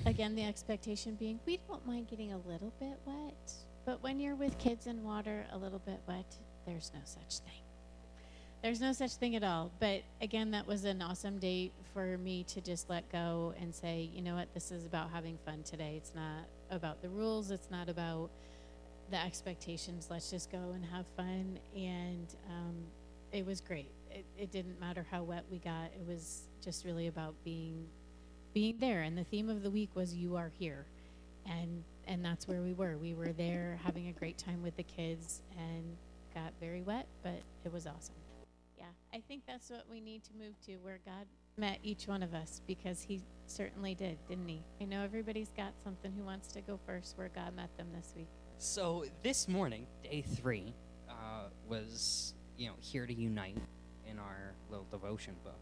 Again, 0.06 0.34
the 0.34 0.44
expectation 0.44 1.14
being 1.14 1.38
we 1.44 1.60
don't 1.68 1.86
mind 1.86 2.08
getting 2.08 2.32
a 2.32 2.38
little 2.38 2.72
bit 2.80 2.98
wet, 3.04 3.52
but 3.84 4.02
when 4.02 4.18
you're 4.18 4.34
with 4.34 4.56
kids 4.58 4.86
in 4.86 5.04
water, 5.04 5.44
a 5.52 5.58
little 5.58 5.78
bit 5.80 6.00
wet, 6.08 6.24
there's 6.64 6.90
no 6.94 7.00
such 7.04 7.40
thing. 7.40 7.60
There's 8.62 8.80
no 8.80 8.92
such 8.92 9.14
thing 9.14 9.36
at 9.36 9.42
all. 9.42 9.70
But 9.80 10.02
again, 10.20 10.50
that 10.50 10.66
was 10.66 10.84
an 10.84 11.00
awesome 11.00 11.38
day 11.38 11.72
for 11.94 12.18
me 12.18 12.44
to 12.44 12.60
just 12.60 12.90
let 12.90 13.10
go 13.10 13.54
and 13.58 13.74
say, 13.74 14.10
you 14.12 14.20
know 14.20 14.34
what, 14.34 14.52
this 14.52 14.70
is 14.70 14.84
about 14.84 15.10
having 15.10 15.38
fun 15.46 15.62
today. 15.62 15.94
It's 15.96 16.14
not 16.14 16.44
about 16.70 17.00
the 17.00 17.08
rules, 17.08 17.50
it's 17.50 17.70
not 17.70 17.88
about 17.88 18.30
the 19.10 19.16
expectations. 19.16 20.08
Let's 20.10 20.30
just 20.30 20.50
go 20.52 20.72
and 20.74 20.84
have 20.84 21.06
fun, 21.16 21.58
and 21.74 22.26
um, 22.48 22.76
it 23.32 23.44
was 23.44 23.60
great. 23.60 23.90
It, 24.10 24.24
it 24.38 24.52
didn't 24.52 24.78
matter 24.80 25.06
how 25.10 25.22
wet 25.22 25.44
we 25.50 25.58
got. 25.58 25.86
It 25.86 26.06
was 26.06 26.42
just 26.62 26.84
really 26.84 27.08
about 27.08 27.34
being 27.44 27.86
being 28.52 28.78
there. 28.78 29.02
And 29.02 29.16
the 29.16 29.24
theme 29.24 29.48
of 29.48 29.62
the 29.62 29.70
week 29.70 29.90
was 29.94 30.14
"You 30.14 30.36
are 30.36 30.52
here," 30.58 30.86
and 31.44 31.82
and 32.06 32.24
that's 32.24 32.46
where 32.46 32.62
we 32.62 32.72
were. 32.72 32.98
We 32.98 33.14
were 33.14 33.32
there 33.32 33.80
having 33.82 34.08
a 34.08 34.12
great 34.12 34.38
time 34.38 34.62
with 34.62 34.76
the 34.76 34.84
kids, 34.84 35.42
and 35.58 35.96
got 36.34 36.52
very 36.60 36.82
wet, 36.82 37.06
but 37.22 37.40
it 37.64 37.72
was 37.72 37.86
awesome. 37.86 38.14
I 39.12 39.20
think 39.26 39.42
that's 39.46 39.70
what 39.70 39.86
we 39.90 40.00
need 40.00 40.22
to 40.24 40.30
move 40.38 40.54
to, 40.66 40.76
where 40.76 41.00
God 41.04 41.26
met 41.56 41.78
each 41.82 42.06
one 42.06 42.22
of 42.22 42.32
us, 42.32 42.60
because 42.66 43.02
He 43.02 43.22
certainly 43.46 43.94
did, 43.94 44.18
didn't 44.28 44.48
He? 44.48 44.62
I 44.80 44.84
know 44.84 45.02
everybody's 45.02 45.50
got 45.56 45.72
something 45.82 46.12
who 46.16 46.24
wants 46.24 46.48
to 46.52 46.60
go 46.60 46.78
first, 46.86 47.18
where 47.18 47.28
God 47.34 47.56
met 47.56 47.76
them 47.76 47.88
this 47.94 48.14
week. 48.16 48.28
So 48.58 49.04
this 49.22 49.48
morning, 49.48 49.86
day 50.04 50.22
three, 50.22 50.74
uh, 51.08 51.48
was 51.68 52.34
you 52.56 52.68
know 52.68 52.74
here 52.78 53.06
to 53.06 53.12
unite 53.12 53.56
in 54.08 54.18
our 54.18 54.54
little 54.70 54.86
devotion 54.90 55.34
book, 55.42 55.60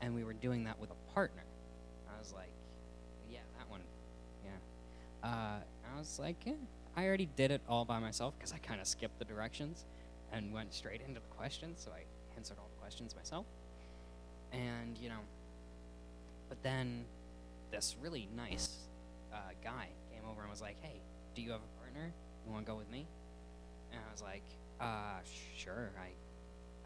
and 0.00 0.14
we 0.14 0.22
were 0.22 0.34
doing 0.34 0.64
that 0.64 0.78
with 0.78 0.90
a 0.90 1.12
partner. 1.12 1.42
I 2.08 2.18
was 2.18 2.32
like, 2.32 2.52
yeah, 3.28 3.40
that 3.58 3.68
one, 3.68 3.80
yeah. 4.44 5.28
Uh, 5.28 5.58
I 5.92 5.98
was 5.98 6.18
like, 6.20 6.36
yeah, 6.46 6.52
I 6.96 7.04
already 7.04 7.28
did 7.34 7.50
it 7.50 7.62
all 7.68 7.84
by 7.84 7.98
myself 7.98 8.34
because 8.38 8.52
I 8.52 8.58
kind 8.58 8.80
of 8.80 8.86
skipped 8.86 9.18
the 9.18 9.24
directions 9.24 9.86
and 10.32 10.52
went 10.52 10.72
straight 10.72 11.00
into 11.00 11.20
the 11.20 11.34
questions, 11.34 11.82
so 11.84 11.90
I 11.90 12.04
answered 12.40 12.56
all 12.58 12.70
the 12.74 12.80
questions 12.80 13.14
myself. 13.14 13.44
And 14.50 14.96
you 14.96 15.10
know, 15.10 15.20
but 16.48 16.62
then 16.62 17.04
this 17.70 17.96
really 18.00 18.28
nice 18.34 18.70
uh, 19.30 19.36
guy 19.62 19.88
came 20.10 20.22
over 20.28 20.40
and 20.40 20.50
was 20.50 20.62
like, 20.62 20.76
"Hey, 20.80 21.02
do 21.34 21.42
you 21.42 21.50
have 21.50 21.60
a 21.60 21.80
partner? 21.80 22.12
You 22.46 22.52
want 22.52 22.64
to 22.64 22.72
go 22.72 22.78
with 22.78 22.90
me?" 22.90 23.06
And 23.92 24.00
I 24.00 24.10
was 24.10 24.22
like, 24.22 24.42
"Uh, 24.80 25.20
sure. 25.54 25.92
I, 26.00 26.12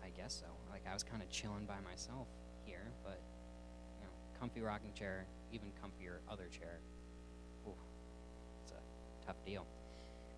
I 0.05 0.11
guess 0.11 0.35
so." 0.35 0.47
Like 0.71 0.83
I 0.91 0.93
was 0.93 1.05
kind 1.05 1.23
of 1.23 1.31
chilling 1.31 1.67
by 1.67 1.79
myself 1.89 2.27
here, 2.65 2.91
but 3.05 3.21
you 4.01 4.07
know, 4.07 4.13
comfy 4.41 4.61
rocking 4.61 4.93
chair, 4.93 5.25
even 5.53 5.69
comfier 5.81 6.19
other 6.29 6.49
chair. 6.51 6.81
Ooh, 7.69 7.75
it's 8.65 8.73
a 8.73 9.27
tough 9.27 9.37
deal. 9.47 9.65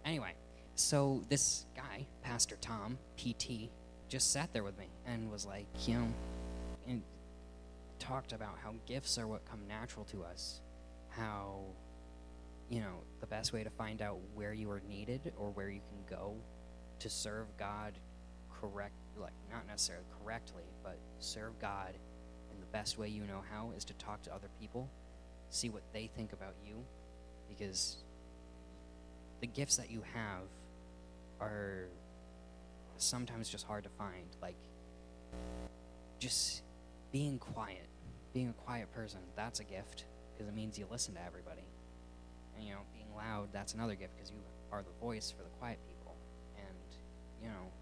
Anyway, 0.05 0.35
so 0.75 1.25
this 1.31 1.65
guy, 1.75 2.07
Pastor 2.23 2.57
Tom, 2.61 2.99
PT, 3.17 3.71
just 4.09 4.33
sat 4.33 4.53
there 4.53 4.63
with 4.63 4.79
me 4.79 4.89
and 5.07 5.31
was 5.31 5.45
like, 5.45 5.67
you 5.87 5.95
know, 5.95 6.09
and 6.87 7.03
talked 7.99 8.33
about 8.33 8.57
how 8.63 8.75
gifts 8.87 9.19
are 9.19 9.27
what 9.27 9.45
come 9.45 9.61
natural 9.69 10.05
to 10.07 10.23
us, 10.25 10.61
how, 11.11 11.61
you 12.69 12.81
know, 12.81 13.03
the 13.21 13.27
best 13.27 13.53
way 13.53 13.65
to 13.65 13.71
find 13.71 14.03
out 14.03 14.19
where 14.35 14.53
you 14.53 14.71
are 14.71 14.83
needed 14.89 15.33
or 15.37 15.51
where 15.51 15.69
you 15.69 15.81
can 15.81 16.19
go 16.19 16.35
to 17.01 17.11
serve 17.11 17.47
God 17.59 17.95
correct, 18.61 18.95
like 19.21 19.33
not 19.51 19.67
necessarily 19.67 20.07
correctly, 20.23 20.65
but 20.83 20.99
serve 21.19 21.59
God 21.61 21.95
in 22.53 22.61
the 22.61 22.67
best 22.67 22.99
way 22.99 23.09
you 23.09 23.23
know 23.23 23.43
how 23.51 23.71
is 23.77 23.85
to 23.87 23.95
talk 23.95 24.23
to 24.23 24.35
other 24.35 24.49
people, 24.61 24.89
see 25.51 25.69
what 25.69 25.83
they 25.93 26.11
think 26.17 26.33
about 26.33 26.55
you, 26.67 26.77
because 27.49 27.97
the 29.41 29.47
gifts 29.47 29.77
that 29.77 29.91
you 29.91 30.03
have 30.15 30.43
are 31.41 31.87
sometimes 33.03 33.49
just 33.49 33.67
hard 33.67 33.85
to 33.85 33.91
find. 33.91 34.27
Like, 34.41 34.57
just 36.19 36.63
being 37.13 37.39
quiet, 37.39 37.89
being 38.33 38.49
a 38.49 38.53
quiet 38.65 38.93
person, 38.93 39.21
that's 39.37 39.61
a 39.61 39.65
gift 39.65 40.05
because 40.33 40.49
it 40.49 40.55
means 40.55 40.79
you 40.79 40.87
listen 40.91 41.15
to 41.15 41.25
everybody. 41.25 41.65
And, 42.57 42.67
you 42.67 42.73
know, 42.73 42.81
being 42.93 43.09
loud, 43.17 43.49
that's 43.53 43.75
another 43.75 43.95
gift 43.95 44.17
because 44.17 44.31
you 44.31 44.39
are 44.73 44.83
the 44.83 45.01
voice 45.01 45.31
for 45.31 45.43
the 45.43 45.51
quiet 45.59 45.79
people. 45.89 46.15
And, 46.57 47.43
you 47.43 47.49
know, 47.49 47.73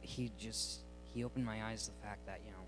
he 0.00 0.32
just, 0.38 0.80
he 1.12 1.24
opened 1.24 1.44
my 1.44 1.64
eyes 1.64 1.86
to 1.86 1.90
the 1.90 2.06
fact 2.06 2.26
that, 2.26 2.40
you 2.44 2.50
know, 2.52 2.64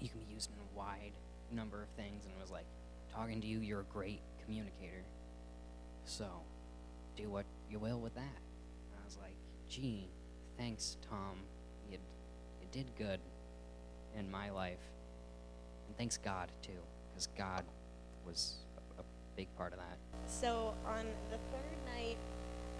you 0.00 0.08
can 0.08 0.20
be 0.20 0.32
used 0.32 0.50
in 0.50 0.56
a 0.56 0.78
wide 0.78 1.12
number 1.52 1.82
of 1.82 1.88
things 1.90 2.24
and 2.24 2.32
was 2.40 2.50
like, 2.50 2.66
talking 3.14 3.40
to 3.40 3.46
you, 3.46 3.58
you're 3.58 3.80
a 3.80 3.92
great 3.92 4.20
communicator. 4.44 5.04
So, 6.04 6.26
do 7.16 7.28
what 7.28 7.44
you 7.70 7.78
will 7.78 8.00
with 8.00 8.14
that. 8.14 8.20
And 8.22 9.00
I 9.00 9.04
was 9.04 9.18
like, 9.20 9.34
gee, 9.70 10.08
thanks, 10.58 10.96
Tom. 11.08 11.36
You, 11.90 11.98
you 12.60 12.66
did 12.72 12.86
good 12.98 13.20
in 14.18 14.30
my 14.30 14.50
life. 14.50 14.80
And 15.86 15.96
thanks 15.96 16.18
God, 16.18 16.50
too, 16.60 16.72
because 17.10 17.28
God 17.38 17.64
was 18.26 18.56
a, 18.76 19.00
a 19.00 19.04
big 19.36 19.46
part 19.56 19.72
of 19.72 19.78
that. 19.78 19.96
So 20.26 20.74
on 20.86 21.06
the 21.30 21.38
third 21.52 21.96
night, 21.96 22.16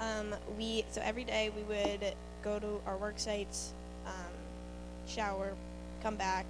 um, 0.01 0.35
we 0.59 0.85
so 0.91 1.01
every 1.03 1.25
day 1.25 1.51
we 1.55 1.63
would 1.63 2.15
go 2.43 2.59
to 2.59 2.81
our 2.87 2.97
work 2.97 3.19
sites, 3.19 3.73
um, 4.07 4.33
shower, 5.07 5.55
come 6.03 6.17
back. 6.17 6.47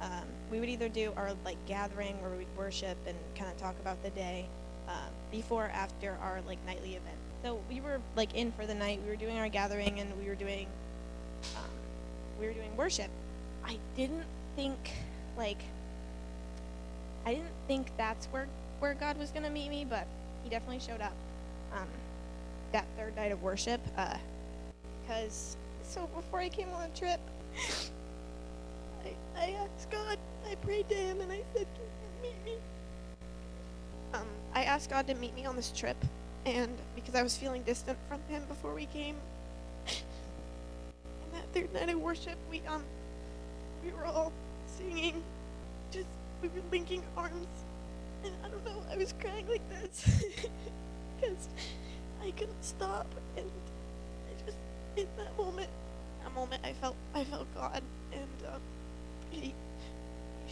Um, 0.00 0.24
we 0.50 0.60
would 0.60 0.68
either 0.68 0.88
do 0.88 1.12
our 1.16 1.32
like 1.44 1.64
gathering 1.66 2.20
where 2.20 2.30
we'd 2.30 2.46
worship 2.56 2.96
and 3.06 3.16
kind 3.34 3.50
of 3.50 3.56
talk 3.56 3.74
about 3.80 4.02
the 4.02 4.10
day, 4.10 4.48
um, 4.88 5.10
before 5.30 5.66
or 5.66 5.68
after 5.68 6.18
our 6.22 6.40
like 6.46 6.58
nightly 6.66 6.90
event. 6.90 7.16
So 7.42 7.60
we 7.68 7.80
were 7.80 8.00
like 8.16 8.34
in 8.34 8.52
for 8.52 8.66
the 8.66 8.74
night. 8.74 9.00
We 9.02 9.10
were 9.10 9.16
doing 9.16 9.38
our 9.38 9.48
gathering 9.48 10.00
and 10.00 10.10
we 10.18 10.28
were 10.28 10.34
doing, 10.34 10.66
um, 11.56 11.70
we 12.40 12.46
were 12.46 12.52
doing 12.52 12.76
worship. 12.76 13.10
I 13.64 13.78
didn't 13.96 14.24
think 14.56 14.78
like 15.36 15.58
I 17.24 17.34
didn't 17.34 17.54
think 17.66 17.88
that's 17.96 18.26
where 18.26 18.48
where 18.78 18.94
God 18.94 19.18
was 19.18 19.30
gonna 19.30 19.50
meet 19.50 19.68
me, 19.68 19.84
but 19.84 20.06
He 20.44 20.50
definitely 20.50 20.80
showed 20.80 21.00
up 21.00 21.14
um, 21.72 21.88
that 22.72 22.86
third 22.96 23.16
night 23.16 23.32
of 23.32 23.42
worship. 23.42 23.80
Because 25.02 25.56
so 25.82 26.08
before 26.14 26.40
I 26.40 26.48
came 26.48 26.68
on 26.70 26.88
the 26.88 26.98
trip, 26.98 27.20
I 29.04 29.14
I 29.36 29.50
asked 29.50 29.90
God, 29.90 30.18
I 30.48 30.54
prayed 30.56 30.88
to 30.88 30.94
Him, 30.94 31.20
and 31.20 31.32
I 31.32 31.42
said, 31.52 31.66
"Can 31.74 31.84
you 31.84 32.30
meet 32.30 32.44
me?" 32.44 32.58
Um, 34.14 34.26
I 34.54 34.64
asked 34.64 34.90
God 34.90 35.06
to 35.08 35.14
meet 35.14 35.34
me 35.34 35.46
on 35.46 35.56
this 35.56 35.70
trip, 35.72 35.96
and 36.46 36.70
because 36.94 37.14
I 37.16 37.22
was 37.22 37.36
feeling 37.36 37.62
distant 37.64 37.98
from 38.08 38.20
Him 38.28 38.44
before 38.48 38.72
we 38.72 38.86
came, 38.86 39.16
and 39.88 41.32
that 41.32 41.44
third 41.52 41.72
night 41.74 41.90
of 41.92 42.00
worship, 42.00 42.36
we 42.48 42.62
um 42.68 42.84
we 43.84 43.90
were 43.92 44.06
all 44.06 44.32
singing, 44.78 45.22
just 45.90 46.06
we 46.40 46.48
were 46.48 46.62
linking 46.70 47.02
arms, 47.16 47.46
and 48.24 48.32
I 48.44 48.48
don't 48.48 48.64
know, 48.64 48.80
I 48.90 48.96
was 48.96 49.12
crying 49.20 49.46
like 49.48 49.68
this. 49.68 50.24
Because 51.18 51.48
I 52.22 52.30
couldn't 52.32 52.62
stop, 52.62 53.06
and 53.38 53.50
I 54.28 54.44
just 54.44 54.58
in 54.98 55.06
that 55.16 55.34
moment, 55.38 55.70
that 56.22 56.34
moment, 56.34 56.60
I 56.62 56.74
felt 56.74 56.94
I 57.14 57.24
felt 57.24 57.46
God, 57.54 57.82
and 58.12 58.52
um, 58.52 58.60
he, 59.30 59.40
he 59.40 59.54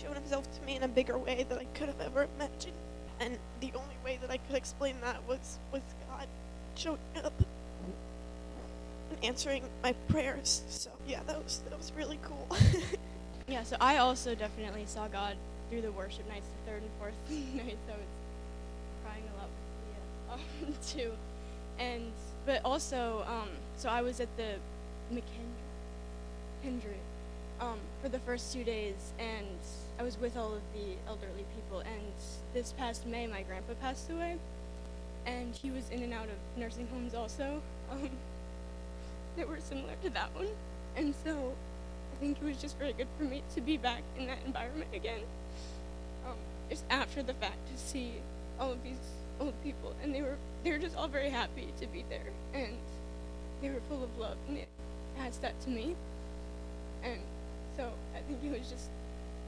showed 0.03 0.15
Himself 0.15 0.45
to 0.59 0.67
me 0.67 0.77
in 0.77 0.83
a 0.85 0.89
bigger 0.89 1.19
way 1.19 1.45
than 1.47 1.59
I 1.59 1.65
could 1.77 1.89
have 1.89 2.01
ever 2.01 2.27
imagined, 2.37 2.73
and 3.21 3.39
the 3.61 3.73
only 3.75 3.97
way 4.05 4.19
that 4.21 4.31
I 4.31 4.37
could 4.39 4.57
explain 4.57 4.97
that 5.03 5.27
was 5.29 5.59
was 5.73 5.83
God 6.09 6.27
showing 6.75 6.99
up 7.25 7.33
and 7.39 9.25
answering 9.25 9.63
my 9.83 9.93
prayers. 10.09 10.63
So 10.69 10.91
yeah, 11.07 11.21
that 11.27 11.43
was 11.43 11.63
that 11.69 11.79
was 11.79 11.93
really 11.97 12.19
cool. 12.23 12.49
Yeah, 13.47 13.63
so 13.63 13.77
I 13.81 13.99
also 13.99 14.35
definitely 14.35 14.87
saw 14.87 15.07
God 15.07 15.37
through 15.69 15.83
the 15.83 15.93
worship 15.93 16.27
nights, 16.29 16.47
the 16.65 16.71
third 16.71 16.83
and 16.83 16.91
fourth 16.99 17.15
nights. 17.31 17.77
I 17.89 17.93
was 17.93 18.09
crying 19.05 19.25
a 19.35 19.39
lot 19.39 19.49
with 19.51 20.41
Leah 20.41 20.67
um, 20.69 20.75
too, 20.87 21.13
and 21.79 22.13
but 22.47 22.63
also, 22.65 23.25
um, 23.27 23.49
so 23.77 23.91
I 23.91 24.01
was 24.01 24.21
at 24.21 24.35
the 24.39 24.55
McKendree, 25.13 26.63
Kendrick, 26.63 27.01
um, 27.65 27.79
for 28.03 28.09
the 28.09 28.19
first 28.21 28.53
two 28.53 28.65
days, 28.65 29.13
and 29.19 29.47
I 29.99 30.03
was 30.03 30.19
with 30.19 30.37
all 30.37 30.55
of 30.55 30.63
the 30.75 30.97
elderly 31.09 31.45
people. 31.57 31.81
And 31.81 32.13
this 32.53 32.73
past 32.73 33.07
May, 33.07 33.27
my 33.27 33.43
grandpa 33.43 33.75
passed 33.81 34.11
away, 34.11 34.37
and 35.27 35.55
he 35.55 35.71
was 35.71 35.89
in 35.91 36.03
and 36.03 36.13
out 36.13 36.27
of 36.27 36.37
nursing 36.57 36.87
homes 36.89 37.15
also, 37.15 37.63
um, 37.91 38.11
that 39.37 39.49
were 39.49 39.61
similar 39.61 39.95
to 40.03 40.11
that 40.11 40.35
one, 40.35 40.49
and 40.97 41.15
so. 41.25 41.55
I 42.13 42.17
think 42.19 42.39
it 42.41 42.45
was 42.45 42.59
just 42.59 42.79
very 42.79 42.93
good 42.93 43.09
for 43.19 43.25
me 43.25 43.43
to 43.57 43.61
be 43.61 43.77
back 43.77 44.03
in 44.17 44.29
that 44.29 44.39
environment 44.47 44.89
again. 44.95 45.19
Um, 46.25 46.37
just 46.71 46.85
after 46.89 47.25
the 47.25 47.35
fact 47.35 47.59
to 47.73 47.77
see 47.77 48.13
all 48.61 48.71
of 48.71 48.81
these 48.85 49.01
old 49.41 49.53
people, 49.65 49.97
and 50.01 50.15
they 50.15 50.23
were 50.23 50.37
they 50.63 50.71
were 50.71 50.79
just 50.79 50.97
all 50.97 51.09
very 51.09 51.29
happy 51.29 51.67
to 51.81 51.89
be 51.89 52.05
there, 52.09 52.31
and 52.55 52.77
they 53.61 53.69
were 53.69 53.81
full 53.89 54.05
of 54.05 54.17
love, 54.17 54.37
and 54.47 54.59
it 54.59 54.69
adds 55.19 55.39
that 55.39 55.61
to 55.63 55.71
me. 55.71 55.97
And 57.03 57.21
so 57.77 57.91
I 58.15 58.21
think 58.21 58.39
it 58.45 58.59
was 58.59 58.69
just 58.71 58.91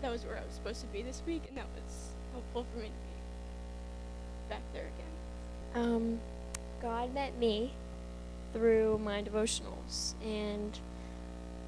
that 0.02 0.10
was 0.10 0.24
where 0.24 0.36
I 0.36 0.44
was 0.44 0.54
supposed 0.54 0.80
to 0.80 0.86
be 0.88 1.02
this 1.02 1.22
week, 1.26 1.42
and 1.48 1.56
that 1.56 1.66
was 1.74 2.10
helpful 2.32 2.66
for 2.72 2.78
me 2.78 2.86
to 2.86 2.90
be 2.90 4.50
back 4.50 4.62
there 4.72 4.88
again. 5.74 5.84
Um, 5.84 6.20
God 6.82 7.14
met 7.14 7.36
me 7.38 7.72
through 8.52 8.98
my 8.98 9.22
devotionals 9.22 10.14
and 10.22 10.78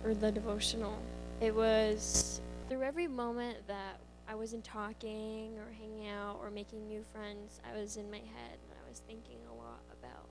or 0.04 0.14
the 0.14 0.30
devotional. 0.30 0.98
It 1.40 1.54
was 1.54 2.40
through 2.68 2.82
every 2.82 3.06
moment 3.06 3.58
that 3.66 3.98
I 4.28 4.34
wasn't 4.34 4.64
talking 4.64 5.56
or 5.58 5.72
hanging 5.78 6.08
out 6.08 6.38
or 6.42 6.50
making 6.50 6.86
new 6.86 7.04
friends. 7.14 7.60
I 7.68 7.78
was 7.78 7.96
in 7.96 8.10
my 8.10 8.18
head 8.18 8.58
and 8.62 8.78
I 8.84 8.88
was 8.88 9.00
thinking 9.06 9.38
a 9.50 9.54
lot 9.54 9.80
about 10.00 10.28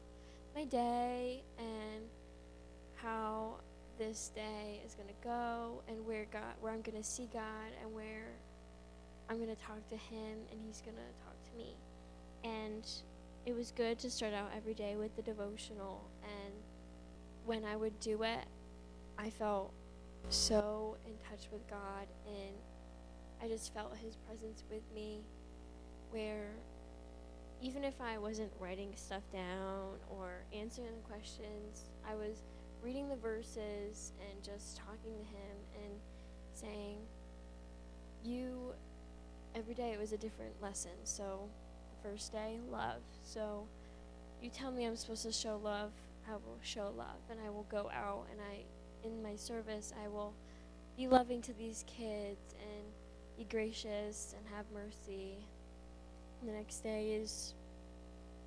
my 0.56 0.66
day 0.66 1.44
and 1.58 2.04
how 2.96 3.56
this 3.98 4.32
day 4.36 4.82
is 4.86 4.96
gonna 4.96 5.10
go 5.24 5.82
and 5.88 6.06
where 6.06 6.26
God 6.32 6.54
where 6.62 6.74
I'm 6.74 6.82
gonna 6.82 7.04
see 7.04 7.30
God 7.34 7.72
and 7.82 7.94
where 7.94 8.28
I'm 9.30 9.40
gonna 9.40 9.56
talk 9.56 9.88
to 9.90 9.98
him 9.98 10.38
and 10.52 10.60
he's 10.66 10.82
gonna 10.82 10.98
talk 11.26 11.36
to 11.52 11.58
me. 11.58 11.76
And 12.44 12.88
it 13.46 13.56
was 13.56 13.72
good 13.72 14.00
to 14.00 14.12
start 14.12 14.34
out 14.34 14.50
every 14.56 14.74
day 14.74 14.96
with 14.96 15.16
the 15.16 15.22
devotional 15.22 16.04
and 16.24 16.54
when 17.46 17.64
I 17.66 17.76
would 17.76 18.00
do 18.00 18.24
it 18.24 18.46
I 19.18 19.30
felt 19.30 19.74
so 20.30 20.98
in 21.06 21.14
touch 21.30 21.48
with 21.52 21.68
God 21.70 22.08
and 22.28 22.56
I 23.42 23.48
just 23.48 23.74
felt 23.74 23.96
his 23.98 24.16
presence 24.28 24.64
with 24.70 24.84
me 24.94 25.22
where 26.12 26.52
even 27.62 27.84
if 27.84 28.00
I 28.00 28.18
wasn't 28.18 28.52
writing 28.60 28.92
stuff 28.96 29.24
down 29.32 29.98
or 30.10 30.44
answering 30.54 30.90
the 30.96 31.10
questions, 31.10 31.90
I 32.08 32.16
was 32.16 32.44
reading 32.82 33.10
the 33.10 33.16
verses 33.16 34.14
and 34.20 34.44
just 34.44 34.78
talking 34.78 35.14
to 35.14 35.26
him 35.26 35.58
and 35.84 35.94
saying, 36.54 36.98
You, 38.24 38.74
every 39.56 39.74
day 39.74 39.92
it 39.92 40.00
was 40.00 40.14
a 40.14 40.18
different 40.18 40.62
lesson. 40.62 40.92
So, 41.04 41.50
the 41.92 42.10
first 42.10 42.32
day, 42.32 42.60
love. 42.72 43.02
So, 43.24 43.68
you 44.42 44.50
tell 44.50 44.72
me 44.72 44.86
I'm 44.86 44.96
supposed 44.96 45.24
to 45.24 45.32
show 45.32 45.60
love, 45.64 45.92
I 46.28 46.34
will 46.34 46.60
show 46.62 46.94
love. 46.96 47.22
And 47.30 47.40
I 47.46 47.50
will 47.50 47.66
go 47.70 47.90
out 47.94 48.28
and 48.32 48.40
I, 48.42 48.64
in 49.08 49.22
my 49.24 49.36
service, 49.36 49.94
I 50.04 50.08
will 50.08 50.34
be 50.96 51.08
loving 51.08 51.42
to 51.44 51.54
these 51.54 51.84
kids 51.88 52.56
and 52.62 52.84
be 53.38 53.46
gracious 53.46 54.36
and 54.38 54.46
have 54.56 54.66
mercy. 54.74 55.38
The 56.44 56.52
next 56.52 56.80
day 56.80 57.14
is 57.14 57.54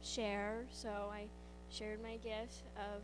share. 0.03 0.65
So 0.71 1.11
I 1.13 1.27
shared 1.71 2.03
my 2.03 2.17
gift 2.17 2.63
of 2.77 3.03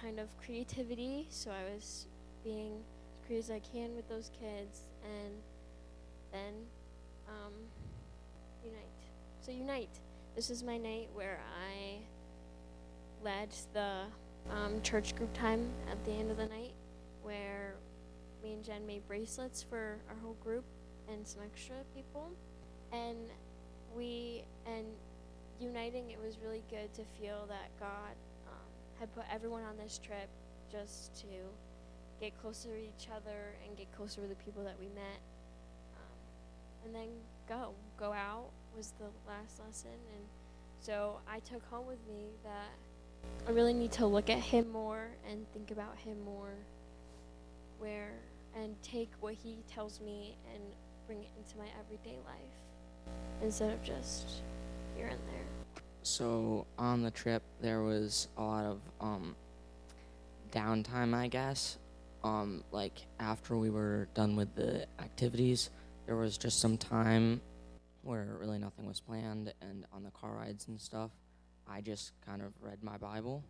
kind 0.00 0.18
of 0.18 0.28
creativity. 0.38 1.26
So 1.30 1.50
I 1.50 1.74
was 1.74 2.06
being 2.44 2.72
as 2.72 3.26
creative 3.26 3.44
as 3.44 3.50
I 3.50 3.60
can 3.60 3.94
with 3.94 4.08
those 4.08 4.30
kids, 4.40 4.80
and 5.04 5.34
then 6.32 6.54
um, 7.28 7.52
unite. 8.64 8.80
So 9.40 9.52
unite. 9.52 10.00
This 10.36 10.50
is 10.50 10.62
my 10.62 10.76
night 10.76 11.08
where 11.12 11.40
I 11.68 11.98
led 13.22 13.50
the 13.74 14.02
um, 14.50 14.80
church 14.82 15.14
group 15.16 15.32
time 15.34 15.68
at 15.90 16.02
the 16.04 16.12
end 16.12 16.30
of 16.30 16.36
the 16.36 16.46
night, 16.46 16.72
where 17.22 17.74
me 18.42 18.54
and 18.54 18.64
Jen 18.64 18.86
made 18.86 19.06
bracelets 19.06 19.62
for 19.62 19.98
our 20.08 20.16
whole 20.22 20.36
group 20.42 20.64
and 21.12 21.26
some 21.26 21.42
extra 21.44 21.76
people, 21.94 22.30
and 22.92 23.18
we 23.94 24.44
and 24.66 24.86
uniting, 25.60 26.10
it 26.10 26.18
was 26.24 26.38
really 26.42 26.62
good 26.70 26.92
to 26.94 27.02
feel 27.20 27.44
that 27.48 27.68
God 27.78 28.14
had 29.00 29.12
put 29.14 29.24
everyone 29.32 29.62
on 29.64 29.78
this 29.78 29.98
trip 29.98 30.28
just 30.70 31.18
to 31.22 31.26
get 32.20 32.38
closer 32.40 32.68
to 32.68 32.78
each 32.78 33.08
other 33.10 33.56
and 33.66 33.76
get 33.76 33.90
closer 33.96 34.20
with 34.20 34.28
the 34.28 34.44
people 34.44 34.62
that 34.62 34.76
we 34.78 34.86
met. 34.88 35.20
Um, 35.96 36.84
and 36.84 36.94
then 36.94 37.08
go. 37.48 37.72
Go 37.98 38.12
out 38.12 38.50
was 38.76 38.92
the 38.98 39.06
last 39.26 39.58
lesson. 39.66 39.98
And 40.14 40.24
so 40.80 41.18
I 41.28 41.38
took 41.40 41.64
home 41.70 41.86
with 41.86 41.98
me 42.06 42.26
that 42.44 43.48
I 43.48 43.52
really 43.52 43.74
need 43.74 43.92
to 43.92 44.06
look 44.06 44.28
at 44.28 44.38
Him 44.38 44.70
more 44.70 45.08
and 45.28 45.50
think 45.52 45.70
about 45.70 45.96
Him 45.98 46.22
more. 46.24 46.54
Where, 47.78 48.12
and 48.54 48.74
take 48.82 49.10
what 49.20 49.34
He 49.34 49.58
tells 49.72 50.00
me 50.00 50.36
and 50.54 50.62
bring 51.06 51.22
it 51.22 51.30
into 51.38 51.56
my 51.56 51.66
everyday 51.80 52.18
life 52.26 53.16
instead 53.42 53.72
of 53.72 53.82
just 53.82 54.42
here 54.94 55.06
and 55.06 55.20
there. 55.26 55.59
So 56.02 56.66
on 56.78 57.02
the 57.02 57.10
trip, 57.10 57.42
there 57.60 57.82
was 57.82 58.28
a 58.36 58.42
lot 58.42 58.64
of 58.64 58.80
um, 59.00 59.36
downtime, 60.50 61.14
I 61.14 61.28
guess. 61.28 61.78
Um, 62.22 62.64
like 62.70 63.06
after 63.18 63.56
we 63.56 63.70
were 63.70 64.08
done 64.14 64.36
with 64.36 64.54
the 64.54 64.86
activities, 64.98 65.70
there 66.06 66.16
was 66.16 66.36
just 66.36 66.60
some 66.60 66.76
time 66.76 67.40
where 68.02 68.36
really 68.38 68.58
nothing 68.58 68.86
was 68.86 69.00
planned, 69.00 69.52
and 69.60 69.84
on 69.92 70.02
the 70.02 70.10
car 70.10 70.32
rides 70.32 70.68
and 70.68 70.80
stuff, 70.80 71.10
I 71.68 71.80
just 71.80 72.12
kind 72.26 72.42
of 72.42 72.52
read 72.60 72.82
my 72.82 72.96
Bible. 72.96 73.44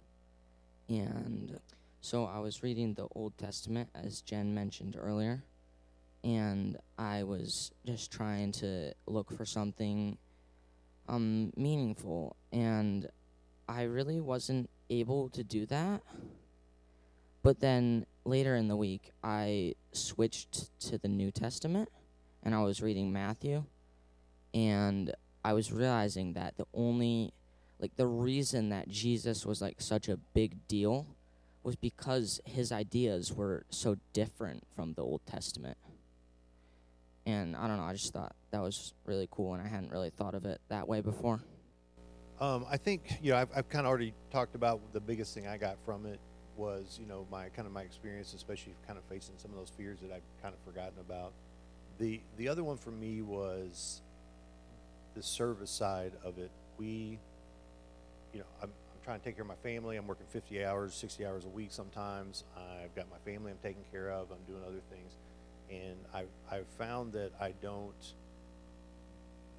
And 0.88 1.58
so 2.00 2.24
I 2.24 2.40
was 2.40 2.62
reading 2.62 2.94
the 2.94 3.06
Old 3.14 3.38
Testament, 3.38 3.90
as 3.94 4.22
Jen 4.22 4.54
mentioned 4.54 4.96
earlier, 4.98 5.42
and 6.24 6.76
I 6.98 7.22
was 7.22 7.70
just 7.86 8.10
trying 8.10 8.52
to 8.52 8.92
look 9.06 9.32
for 9.36 9.44
something 9.44 10.18
um, 11.10 11.52
meaningful, 11.56 12.36
and 12.52 13.08
I 13.68 13.82
really 13.82 14.20
wasn't 14.20 14.70
able 14.88 15.28
to 15.30 15.42
do 15.42 15.66
that. 15.66 16.02
But 17.42 17.60
then 17.60 18.06
later 18.24 18.54
in 18.54 18.68
the 18.68 18.76
week, 18.76 19.10
I 19.24 19.74
switched 19.92 20.78
to 20.88 20.98
the 20.98 21.08
New 21.08 21.30
Testament, 21.30 21.88
and 22.42 22.54
I 22.54 22.62
was 22.62 22.80
reading 22.80 23.12
Matthew, 23.12 23.64
and 24.54 25.12
I 25.44 25.52
was 25.52 25.72
realizing 25.72 26.34
that 26.34 26.56
the 26.56 26.66
only, 26.72 27.32
like, 27.80 27.96
the 27.96 28.06
reason 28.06 28.68
that 28.68 28.88
Jesus 28.88 29.44
was 29.44 29.60
like 29.60 29.80
such 29.80 30.08
a 30.08 30.16
big 30.16 30.68
deal 30.68 31.06
was 31.62 31.76
because 31.76 32.40
his 32.44 32.70
ideas 32.72 33.32
were 33.32 33.64
so 33.68 33.96
different 34.12 34.62
from 34.74 34.94
the 34.94 35.02
Old 35.02 35.26
Testament. 35.26 35.76
And 37.26 37.54
I 37.54 37.68
don't 37.68 37.76
know, 37.76 37.84
I 37.84 37.92
just 37.92 38.12
thought 38.12 38.34
that 38.50 38.62
was 38.62 38.94
really 39.04 39.28
cool, 39.30 39.54
and 39.54 39.62
I 39.62 39.68
hadn't 39.68 39.90
really 39.90 40.10
thought 40.10 40.34
of 40.34 40.44
it 40.46 40.60
that 40.68 40.88
way 40.88 41.00
before. 41.00 41.40
Um, 42.40 42.64
I 42.70 42.78
think 42.78 43.18
you 43.22 43.32
know 43.32 43.36
I've, 43.36 43.50
I've 43.54 43.68
kind 43.68 43.84
of 43.86 43.90
already 43.90 44.14
talked 44.30 44.54
about 44.54 44.80
the 44.94 45.00
biggest 45.00 45.34
thing 45.34 45.46
I 45.46 45.58
got 45.58 45.76
from 45.84 46.06
it 46.06 46.18
was 46.56 46.98
you 47.00 47.06
know 47.06 47.26
my 47.30 47.50
kind 47.50 47.66
of 47.66 47.72
my 47.72 47.82
experience, 47.82 48.32
especially 48.34 48.74
kind 48.86 48.98
of 48.98 49.04
facing 49.04 49.34
some 49.36 49.50
of 49.50 49.58
those 49.58 49.70
fears 49.76 49.98
that 50.00 50.10
I've 50.10 50.22
kind 50.42 50.54
of 50.54 50.60
forgotten 50.64 50.98
about. 51.00 51.32
The 51.98 52.20
the 52.38 52.48
other 52.48 52.64
one 52.64 52.78
for 52.78 52.90
me 52.90 53.20
was 53.20 54.00
the 55.14 55.22
service 55.22 55.70
side 55.70 56.12
of 56.24 56.38
it. 56.38 56.50
We, 56.78 57.18
you 58.32 58.40
know, 58.40 58.46
I'm, 58.62 58.70
I'm 58.70 59.04
trying 59.04 59.18
to 59.18 59.24
take 59.24 59.36
care 59.36 59.42
of 59.42 59.48
my 59.48 59.56
family. 59.56 59.96
I'm 59.96 60.06
working 60.06 60.26
50 60.30 60.64
hours, 60.64 60.94
60 60.94 61.26
hours 61.26 61.44
a 61.44 61.48
week 61.48 61.72
sometimes. 61.72 62.44
I've 62.56 62.94
got 62.94 63.06
my 63.10 63.18
family 63.30 63.50
I'm 63.50 63.58
taking 63.62 63.84
care 63.90 64.10
of. 64.10 64.28
I'm 64.30 64.42
doing 64.50 64.62
other 64.66 64.80
things, 64.90 65.12
and 65.70 65.96
I've 66.12 66.28
I've 66.50 66.66
found 66.78 67.12
that 67.12 67.32
I 67.40 67.52
don't 67.62 68.14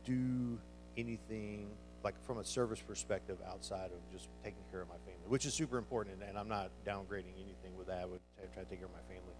do 0.05 0.57
anything 0.97 1.69
like 2.03 2.21
from 2.25 2.39
a 2.39 2.45
service 2.45 2.81
perspective 2.81 3.37
outside 3.47 3.91
of 3.91 4.11
just 4.11 4.27
taking 4.43 4.63
care 4.71 4.81
of 4.81 4.87
my 4.89 4.95
family, 5.05 5.27
which 5.27 5.45
is 5.45 5.53
super 5.53 5.77
important, 5.77 6.19
and, 6.19 6.29
and 6.29 6.37
I'm 6.37 6.47
not 6.47 6.71
downgrading 6.85 7.35
anything 7.35 7.77
with 7.77 7.87
that. 7.87 7.99
I 8.01 8.05
would 8.05 8.19
try, 8.53 8.63
to 8.63 8.69
take 8.69 8.79
care 8.79 8.87
of 8.87 8.93
my 8.93 9.13
family, 9.13 9.35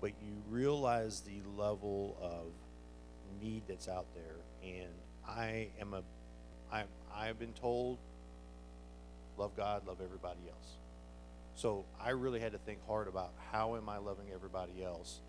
but 0.00 0.10
you 0.22 0.32
realize 0.48 1.20
the 1.20 1.40
level 1.56 2.16
of 2.20 2.52
need 3.42 3.62
that's 3.68 3.88
out 3.88 4.06
there, 4.14 4.36
and 4.62 4.92
I 5.26 5.68
am 5.80 5.94
a, 5.94 6.02
I 6.72 6.84
I've 7.14 7.38
been 7.38 7.52
told, 7.52 7.98
love 9.36 9.56
God, 9.56 9.86
love 9.86 9.98
everybody 10.02 10.40
else. 10.48 10.76
So 11.56 11.86
I 12.00 12.10
really 12.10 12.38
had 12.38 12.52
to 12.52 12.58
think 12.58 12.78
hard 12.86 13.08
about 13.08 13.32
how 13.50 13.76
am 13.76 13.88
I 13.88 13.96
loving 13.96 14.26
everybody 14.32 14.84
else 14.84 15.20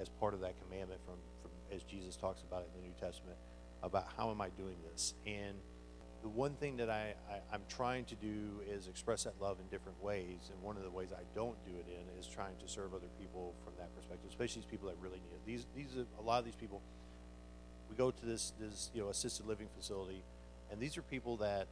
as 0.00 0.08
part 0.08 0.34
of 0.34 0.40
that 0.40 0.54
commandment 0.62 1.00
from, 1.04 1.16
from 1.42 1.50
as 1.74 1.82
Jesus 1.82 2.16
talks 2.16 2.42
about 2.42 2.62
it 2.62 2.70
in 2.74 2.82
the 2.82 2.88
New 2.88 2.94
Testament 3.00 3.36
about 3.82 4.06
how 4.16 4.30
am 4.30 4.40
I 4.40 4.48
doing 4.50 4.76
this 4.90 5.14
and 5.26 5.54
the 6.22 6.28
one 6.28 6.54
thing 6.54 6.76
that 6.78 6.90
I, 6.90 7.14
I, 7.30 7.40
I'm 7.52 7.62
trying 7.68 8.04
to 8.06 8.14
do 8.16 8.60
is 8.68 8.88
express 8.88 9.24
that 9.24 9.34
love 9.40 9.58
in 9.60 9.66
different 9.68 10.02
ways. 10.02 10.50
And 10.52 10.60
one 10.62 10.76
of 10.76 10.82
the 10.82 10.90
ways 10.90 11.10
I 11.12 11.22
don't 11.34 11.56
do 11.64 11.72
it 11.78 11.86
in 11.88 12.18
is 12.18 12.26
trying 12.26 12.56
to 12.56 12.68
serve 12.68 12.92
other 12.94 13.06
people 13.20 13.54
from 13.64 13.74
that 13.78 13.94
perspective, 13.94 14.28
especially 14.28 14.62
these 14.62 14.70
people 14.70 14.88
that 14.88 14.96
really 15.00 15.18
need 15.18 15.32
it. 15.32 15.46
These, 15.46 15.66
these 15.76 15.96
are, 15.96 16.06
a 16.20 16.22
lot 16.22 16.40
of 16.40 16.44
these 16.44 16.56
people, 16.56 16.82
we 17.88 17.96
go 17.96 18.10
to 18.10 18.26
this, 18.26 18.52
this, 18.58 18.90
you 18.94 19.02
know, 19.02 19.10
assisted 19.10 19.46
living 19.46 19.68
facility, 19.76 20.24
and 20.70 20.80
these 20.80 20.98
are 20.98 21.02
people 21.02 21.36
that 21.38 21.68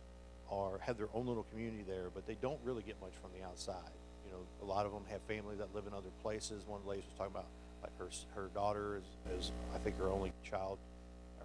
are, 0.51 0.79
have 0.79 0.97
their 0.97 1.09
own 1.13 1.27
little 1.27 1.45
community 1.51 1.85
there, 1.87 2.11
but 2.15 2.27
they 2.27 2.37
don't 2.41 2.61
really 2.63 2.83
get 2.83 3.01
much 3.01 3.13
from 3.21 3.31
the 3.39 3.45
outside. 3.45 3.91
You 4.25 4.33
know, 4.33 4.39
a 4.63 4.65
lot 4.65 4.87
of 4.87 4.93
them 4.93 5.03
have 5.11 5.21
family 5.23 5.57
that 5.57 5.75
live 5.75 5.87
in 5.87 5.93
other 5.93 6.11
places. 6.23 6.65
One 6.67 6.79
of 6.79 6.85
the 6.85 6.91
ladies 6.91 7.05
was 7.07 7.15
talking 7.19 7.33
about, 7.33 7.47
her, 7.99 8.09
her 8.35 8.51
daughter 8.55 8.99
is, 8.99 9.39
is, 9.39 9.53
I 9.75 9.79
think 9.79 9.99
her 9.99 10.09
only 10.09 10.33
child 10.43 10.79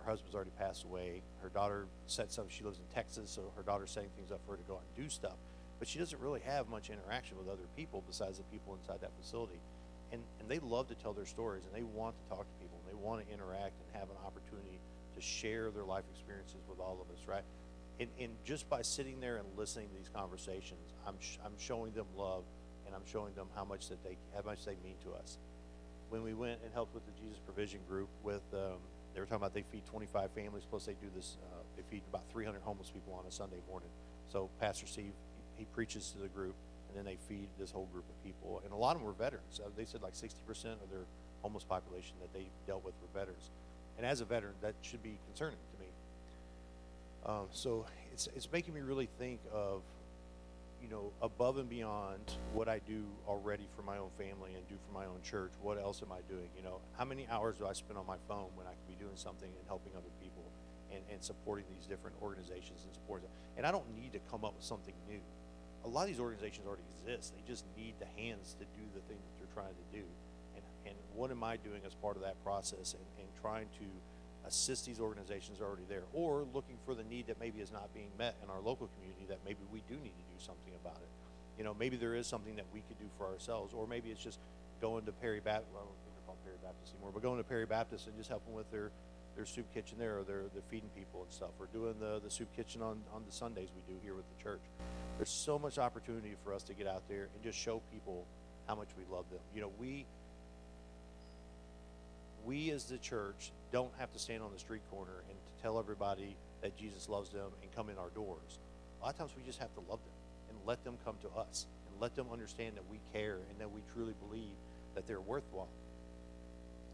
her 0.04 0.10
husband's 0.10 0.36
already 0.36 0.52
passed 0.58 0.84
away. 0.84 1.22
Her 1.42 1.50
daughter 1.50 1.88
set 2.08 2.32
some. 2.32 2.46
She 2.50 2.64
lives 2.64 2.80
in 2.80 2.86
Texas, 2.94 3.30
so 3.30 3.52
her 3.56 3.64
daughter's 3.64 3.92
setting 3.92 4.10
things 4.16 4.32
up 4.32 4.42
for 4.46 4.52
her 4.52 4.58
to 4.58 4.64
go 4.64 4.76
out 4.76 4.84
and 4.96 5.06
do 5.06 5.10
stuff. 5.10 5.36
But 5.80 5.88
she 5.88 6.00
doesn't 6.00 6.20
really 6.22 6.42
have 6.42 6.70
much 6.70 6.90
interaction 6.90 7.38
with 7.38 7.48
other 7.48 7.68
people 7.76 8.04
besides 8.08 8.38
the 8.38 8.44
people 8.46 8.76
inside 8.76 9.02
that 9.02 9.12
facility. 9.20 9.60
And 10.12 10.22
and 10.40 10.50
they 10.50 10.60
love 10.60 10.88
to 10.90 10.96
tell 10.96 11.14
their 11.14 11.26
stories, 11.26 11.64
and 11.66 11.74
they 11.74 11.84
want 11.84 12.16
to 12.18 12.36
talk 12.36 12.46
to 12.46 12.56
people, 12.62 12.80
and 12.82 12.90
they 12.90 13.00
want 13.00 13.26
to 13.26 13.34
interact 13.34 13.74
and 13.80 14.00
have 14.00 14.10
an 14.10 14.18
opportunity 14.26 14.80
to 15.16 15.22
share 15.22 15.72
their 15.72 15.86
life 15.86 16.04
experiences 16.12 16.62
with 16.68 16.80
all 16.80 17.00
of 17.02 17.14
us, 17.16 17.28
right? 17.28 17.44
And 18.00 18.10
and 18.20 18.32
just 18.44 18.70
by 18.70 18.82
sitting 18.82 19.20
there 19.20 19.38
and 19.38 19.48
listening 19.58 19.90
to 19.90 19.96
these 19.96 20.10
conversations, 20.14 20.94
I'm 21.08 21.16
sh- 21.20 21.38
I'm 21.46 21.58
showing 21.58 21.94
them 21.94 22.08
love, 22.18 22.44
and 22.86 22.96
I'm 22.96 23.06
showing 23.06 23.34
them 23.36 23.48
how 23.56 23.64
much 23.64 23.90
that 23.90 24.04
they 24.04 24.18
how 24.36 24.42
much 24.46 24.66
they 24.66 24.76
mean 24.84 24.96
to 25.06 25.14
us 25.14 25.38
when 26.12 26.24
we 26.24 26.34
went 26.34 26.60
and 26.64 26.72
helped 26.74 26.94
with 26.94 27.06
the 27.06 27.12
Jesus 27.14 27.40
Provision 27.40 27.80
Group 27.88 28.10
with, 28.22 28.44
um, 28.54 28.78
they 29.14 29.22
were 29.22 29.26
talking 29.26 29.38
about 29.38 29.54
they 29.54 29.64
feed 29.72 29.86
25 29.86 30.30
families, 30.32 30.64
plus 30.70 30.86
they 30.86 30.94
do 30.94 31.08
this, 31.16 31.38
uh, 31.52 31.64
they 31.78 31.84
feed 31.90 32.04
about 32.10 32.24
300 32.32 32.62
homeless 32.62 32.92
people 32.92 33.14
on 33.14 33.26
a 33.26 33.32
Sunday 33.32 33.62
morning. 33.70 33.90
So 34.30 34.50
Pastor 34.60 34.86
Steve 34.86 35.14
he 35.58 35.66
preaches 35.74 36.10
to 36.12 36.20
the 36.20 36.28
group, 36.28 36.56
and 36.90 36.98
then 36.98 37.06
they 37.06 37.18
feed 37.30 37.48
this 37.60 37.72
whole 37.72 37.88
group 37.94 38.06
of 38.10 38.24
people. 38.24 38.62
And 38.66 38.74
a 38.74 38.76
lot 38.76 38.96
of 38.96 39.02
them 39.02 39.06
were 39.06 39.14
veterans. 39.14 39.46
So 39.52 39.64
they 39.78 39.86
said 39.86 40.02
like 40.02 40.14
60% 40.14 40.34
of 40.66 40.90
their 40.90 41.06
homeless 41.44 41.64
population 41.64 42.16
that 42.20 42.34
they 42.34 42.48
dealt 42.68 42.84
with 42.84 42.94
were 43.02 43.20
veterans. 43.20 43.52
And 43.98 44.06
as 44.06 44.22
a 44.22 44.26
veteran, 44.26 44.54
that 44.62 44.74
should 44.82 45.04
be 45.04 45.18
concerning 45.28 45.60
to 45.74 45.80
me. 45.80 45.90
Um, 47.24 47.48
so 47.52 47.86
it's 48.12 48.28
it's 48.36 48.52
making 48.52 48.74
me 48.74 48.82
really 48.82 49.08
think 49.20 49.40
of, 49.54 49.82
you 50.82 50.90
know, 50.90 51.12
above 51.22 51.58
and 51.58 51.70
beyond 51.70 52.22
what 52.54 52.68
I 52.68 52.80
do 52.80 53.06
already 53.28 53.68
for 53.76 53.84
my 53.84 53.98
own 53.98 54.10
family 54.18 54.56
and 54.56 54.68
do 54.68 54.76
for 54.86 54.94
my 54.94 55.06
own 55.06 55.22
church. 55.22 55.52
What 55.62 55.78
else 55.78 56.02
am 56.02 56.12
I 56.12 56.22
doing? 56.28 56.50
You 56.56 56.64
know, 56.64 56.80
how 56.98 57.06
many 57.06 57.28
hours 57.30 57.58
do 57.58 57.68
I 57.68 57.74
spend 57.74 58.00
on 58.00 58.08
my 58.08 58.18
phone 58.28 58.50
when 58.56 58.66
I 58.66 58.72
could 58.72 58.88
be 58.88 58.98
doing 58.98 59.16
something 59.16 59.48
and 59.48 59.68
helping 59.68 59.94
other 59.96 60.10
people 60.22 60.44
and, 60.92 61.02
and 61.12 61.22
supporting 61.24 61.66
these 61.76 61.86
different 61.86 62.16
organizations 62.22 62.82
and 62.84 62.94
support 62.94 63.22
them? 63.22 63.32
And 63.58 63.66
I 63.66 63.72
don't 63.72 63.88
need 63.96 64.14
to 64.14 64.20
come 64.32 64.44
up 64.44 64.56
with 64.56 64.66
something 64.66 64.96
new. 65.08 65.22
A 65.86 65.88
lot 65.88 66.04
of 66.04 66.08
these 66.10 66.20
organizations 66.20 66.66
already 66.66 66.86
exist. 66.98 67.34
They 67.36 67.44
just 67.48 67.66
need 67.78 67.94
the 68.00 68.10
hands 68.22 68.56
to 68.60 68.66
do 68.74 68.86
the 68.94 69.02
thing 69.06 69.18
that 69.18 69.34
they're 69.38 69.54
trying 69.54 69.74
to 69.74 69.88
do. 69.94 70.04
And 70.56 70.64
and 70.86 70.96
what 71.14 71.32
am 71.32 71.44
I 71.44 71.58
doing 71.58 71.82
as 71.86 71.94
part 71.96 72.16
of 72.18 72.24
that 72.24 72.42
process 72.44 72.94
and, 72.94 73.06
and 73.20 73.28
trying 73.42 73.68
to 73.80 73.86
assist 74.46 74.86
these 74.86 75.00
organizations 75.00 75.62
already 75.62 75.84
there, 75.88 76.04
or 76.14 76.46
looking 76.54 76.78
for 76.86 76.96
the 76.96 77.04
need 77.04 77.28
that 77.28 77.40
maybe 77.40 77.60
is 77.60 77.72
not 77.72 77.94
being 77.94 78.10
met 78.18 78.36
in 78.44 78.50
our 78.50 78.60
local 78.60 78.90
community 78.96 79.26
that 79.30 79.40
maybe 79.46 79.60
we 79.72 79.82
do 79.88 79.96
need 79.96 80.16
to 80.16 80.26
do 80.34 80.40
something 80.40 80.74
about 80.84 80.98
it. 80.98 81.10
You 81.58 81.64
know, 81.64 81.76
maybe 81.78 81.98
there 81.98 82.16
is 82.16 82.28
something 82.28 82.56
that 82.56 82.66
we 82.74 82.82
could 82.88 82.98
do 83.00 83.10
for 83.18 83.28
ourselves, 83.28 83.74
or 83.74 83.88
maybe 83.88 84.10
it's 84.10 84.24
just 84.24 84.40
going 84.82 85.06
to 85.06 85.12
Perry 85.12 85.40
Baptist. 85.40 85.70
Well, 85.74 85.84
I 85.84 85.86
don't 85.86 85.96
think 86.02 86.16
they're 86.16 86.26
called 86.26 86.44
Perry 86.44 86.58
Baptist 86.64 86.94
anymore, 86.94 87.12
but 87.14 87.22
going 87.22 87.38
to 87.38 87.44
Perry 87.44 87.66
Baptist 87.66 88.08
and 88.08 88.18
just 88.18 88.30
helping 88.30 88.54
with 88.54 88.70
their 88.72 88.92
their 89.36 89.46
soup 89.46 89.66
kitchen 89.74 89.98
there, 89.98 90.20
or 90.20 90.24
their 90.24 90.44
they're 90.54 90.68
feeding 90.70 90.90
people 90.96 91.24
and 91.24 91.32
stuff, 91.32 91.52
or 91.60 91.68
doing 91.72 91.96
the 92.00 92.20
the 92.24 92.30
soup 92.30 92.50
kitchen 92.56 92.82
on 92.82 93.00
on 93.14 93.24
the 93.26 93.32
Sundays 93.32 93.70
we 93.76 93.82
do 93.94 94.00
here 94.04 94.16
with 94.16 94.26
the 94.36 94.44
church. 94.44 94.62
There's 95.18 95.30
so 95.30 95.60
much 95.60 95.78
opportunity 95.78 96.36
for 96.44 96.54
us 96.54 96.64
to 96.64 96.74
get 96.74 96.88
out 96.88 97.04
there 97.08 97.30
and 97.34 97.44
just 97.44 97.58
show 97.58 97.82
people 97.92 98.26
how 98.68 98.76
much 98.76 98.90
we 98.98 99.04
love 99.14 99.26
them. 99.30 99.40
You 99.54 99.62
know, 99.62 99.72
we 99.80 100.06
we 102.46 102.72
as 102.72 102.86
the 102.86 102.98
church 102.98 103.52
don't 103.72 103.92
have 104.00 104.12
to 104.14 104.20
stand 104.20 104.44
on 104.44 104.52
the 104.52 104.60
street 104.60 104.82
corner 104.90 105.24
and 105.30 105.38
tell 105.62 105.80
everybody 105.80 106.36
that 106.62 106.78
Jesus 106.78 107.10
loves 107.10 107.30
them 107.30 107.52
and 107.62 107.72
come 107.76 107.90
in 107.90 107.98
our 107.98 108.10
doors. 108.10 108.60
A 109.02 109.06
lot 109.06 109.14
of 109.14 109.18
times 109.18 109.32
we 109.36 109.44
just 109.44 109.60
have 109.60 109.74
to 109.74 109.80
love 109.82 110.00
them 110.04 110.14
and 110.50 110.58
let 110.66 110.84
them 110.84 110.98
come 111.04 111.16
to 111.22 111.30
us 111.40 111.66
and 111.88 112.00
let 112.02 112.16
them 112.16 112.28
understand 112.32 112.76
that 112.76 112.84
we 112.90 113.00
care 113.14 113.40
and 113.50 113.60
that 113.60 113.72
we 113.72 113.82
truly 113.94 114.14
believe 114.28 114.56
that 114.96 115.08
they're 115.08 115.22
worthwhile. 115.22 115.70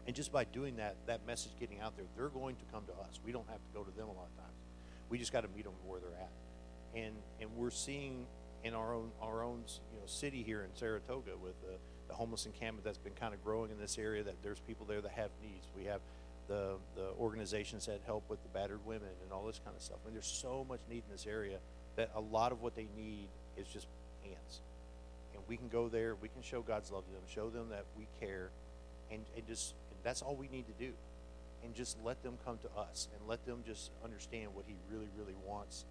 And 0.06 0.16
just 0.16 0.32
by 0.32 0.44
doing 0.44 0.76
that, 0.76 0.96
that 1.06 1.26
message 1.26 1.52
getting 1.60 1.80
out 1.80 1.96
there, 1.96 2.06
they're 2.16 2.30
going 2.30 2.56
to 2.56 2.64
come 2.72 2.84
to 2.86 2.92
us. 2.92 3.20
We 3.24 3.32
don't 3.32 3.48
have 3.48 3.58
to 3.58 3.70
go 3.74 3.82
to 3.82 3.90
them 3.90 4.08
a 4.08 4.12
lot 4.12 4.28
of 4.34 4.42
times. 4.42 4.56
We 5.10 5.18
just 5.18 5.32
got 5.32 5.42
to 5.42 5.48
meet 5.54 5.64
them 5.64 5.74
where 5.86 6.00
they're 6.00 6.18
at. 6.18 6.32
And 6.94 7.14
and 7.40 7.50
we're 7.54 7.70
seeing 7.70 8.26
in 8.64 8.72
our 8.72 8.94
own 8.94 9.10
our 9.20 9.42
own 9.42 9.64
you 9.92 10.00
know 10.00 10.06
city 10.06 10.42
here 10.42 10.62
in 10.62 10.70
Saratoga 10.74 11.36
with 11.36 11.60
the, 11.60 11.76
the 12.08 12.14
homeless 12.14 12.46
encampment 12.46 12.84
that's 12.84 12.98
been 12.98 13.12
kind 13.14 13.34
of 13.34 13.44
growing 13.44 13.70
in 13.70 13.78
this 13.78 13.98
area 13.98 14.22
that 14.24 14.34
there's 14.42 14.60
people 14.60 14.86
there 14.86 15.00
that 15.00 15.12
have 15.12 15.30
needs. 15.42 15.66
We 15.76 15.84
have 15.84 16.00
the 16.48 16.76
the 16.96 17.10
organizations 17.20 17.86
that 17.86 18.00
help 18.06 18.24
with 18.28 18.42
the 18.42 18.48
battered 18.48 18.84
women 18.86 19.08
and 19.22 19.32
all 19.32 19.46
this 19.46 19.60
kind 19.64 19.76
of 19.76 19.82
stuff. 19.82 19.98
I 20.02 20.06
mean, 20.06 20.14
there's 20.14 20.26
so 20.26 20.66
much 20.68 20.80
need 20.90 21.02
in 21.08 21.12
this 21.12 21.26
area 21.26 21.58
that 21.96 22.10
a 22.14 22.20
lot 22.20 22.52
of 22.52 22.62
what 22.62 22.74
they 22.74 22.86
need 22.96 23.28
is 23.56 23.66
just 23.68 23.86
hands. 24.24 24.60
And 25.34 25.42
we 25.46 25.56
can 25.56 25.68
go 25.68 25.88
there, 25.88 26.14
we 26.14 26.28
can 26.28 26.42
show 26.42 26.62
God's 26.62 26.90
love 26.90 27.04
to 27.04 27.12
them, 27.12 27.22
show 27.32 27.50
them 27.50 27.68
that 27.70 27.84
we 27.96 28.06
care, 28.20 28.50
and, 29.10 29.20
and 29.36 29.46
just 29.46 29.74
and 29.90 29.98
that's 30.02 30.22
all 30.22 30.34
we 30.34 30.48
need 30.48 30.66
to 30.66 30.84
do. 30.84 30.92
And 31.64 31.74
just 31.74 31.96
let 32.04 32.22
them 32.22 32.38
come 32.44 32.58
to 32.58 32.80
us 32.80 33.08
and 33.12 33.28
let 33.28 33.44
them 33.44 33.64
just 33.66 33.90
understand 34.04 34.54
what 34.54 34.64
he 34.66 34.74
really, 34.90 35.08
really 35.18 35.34
wants. 35.46 35.84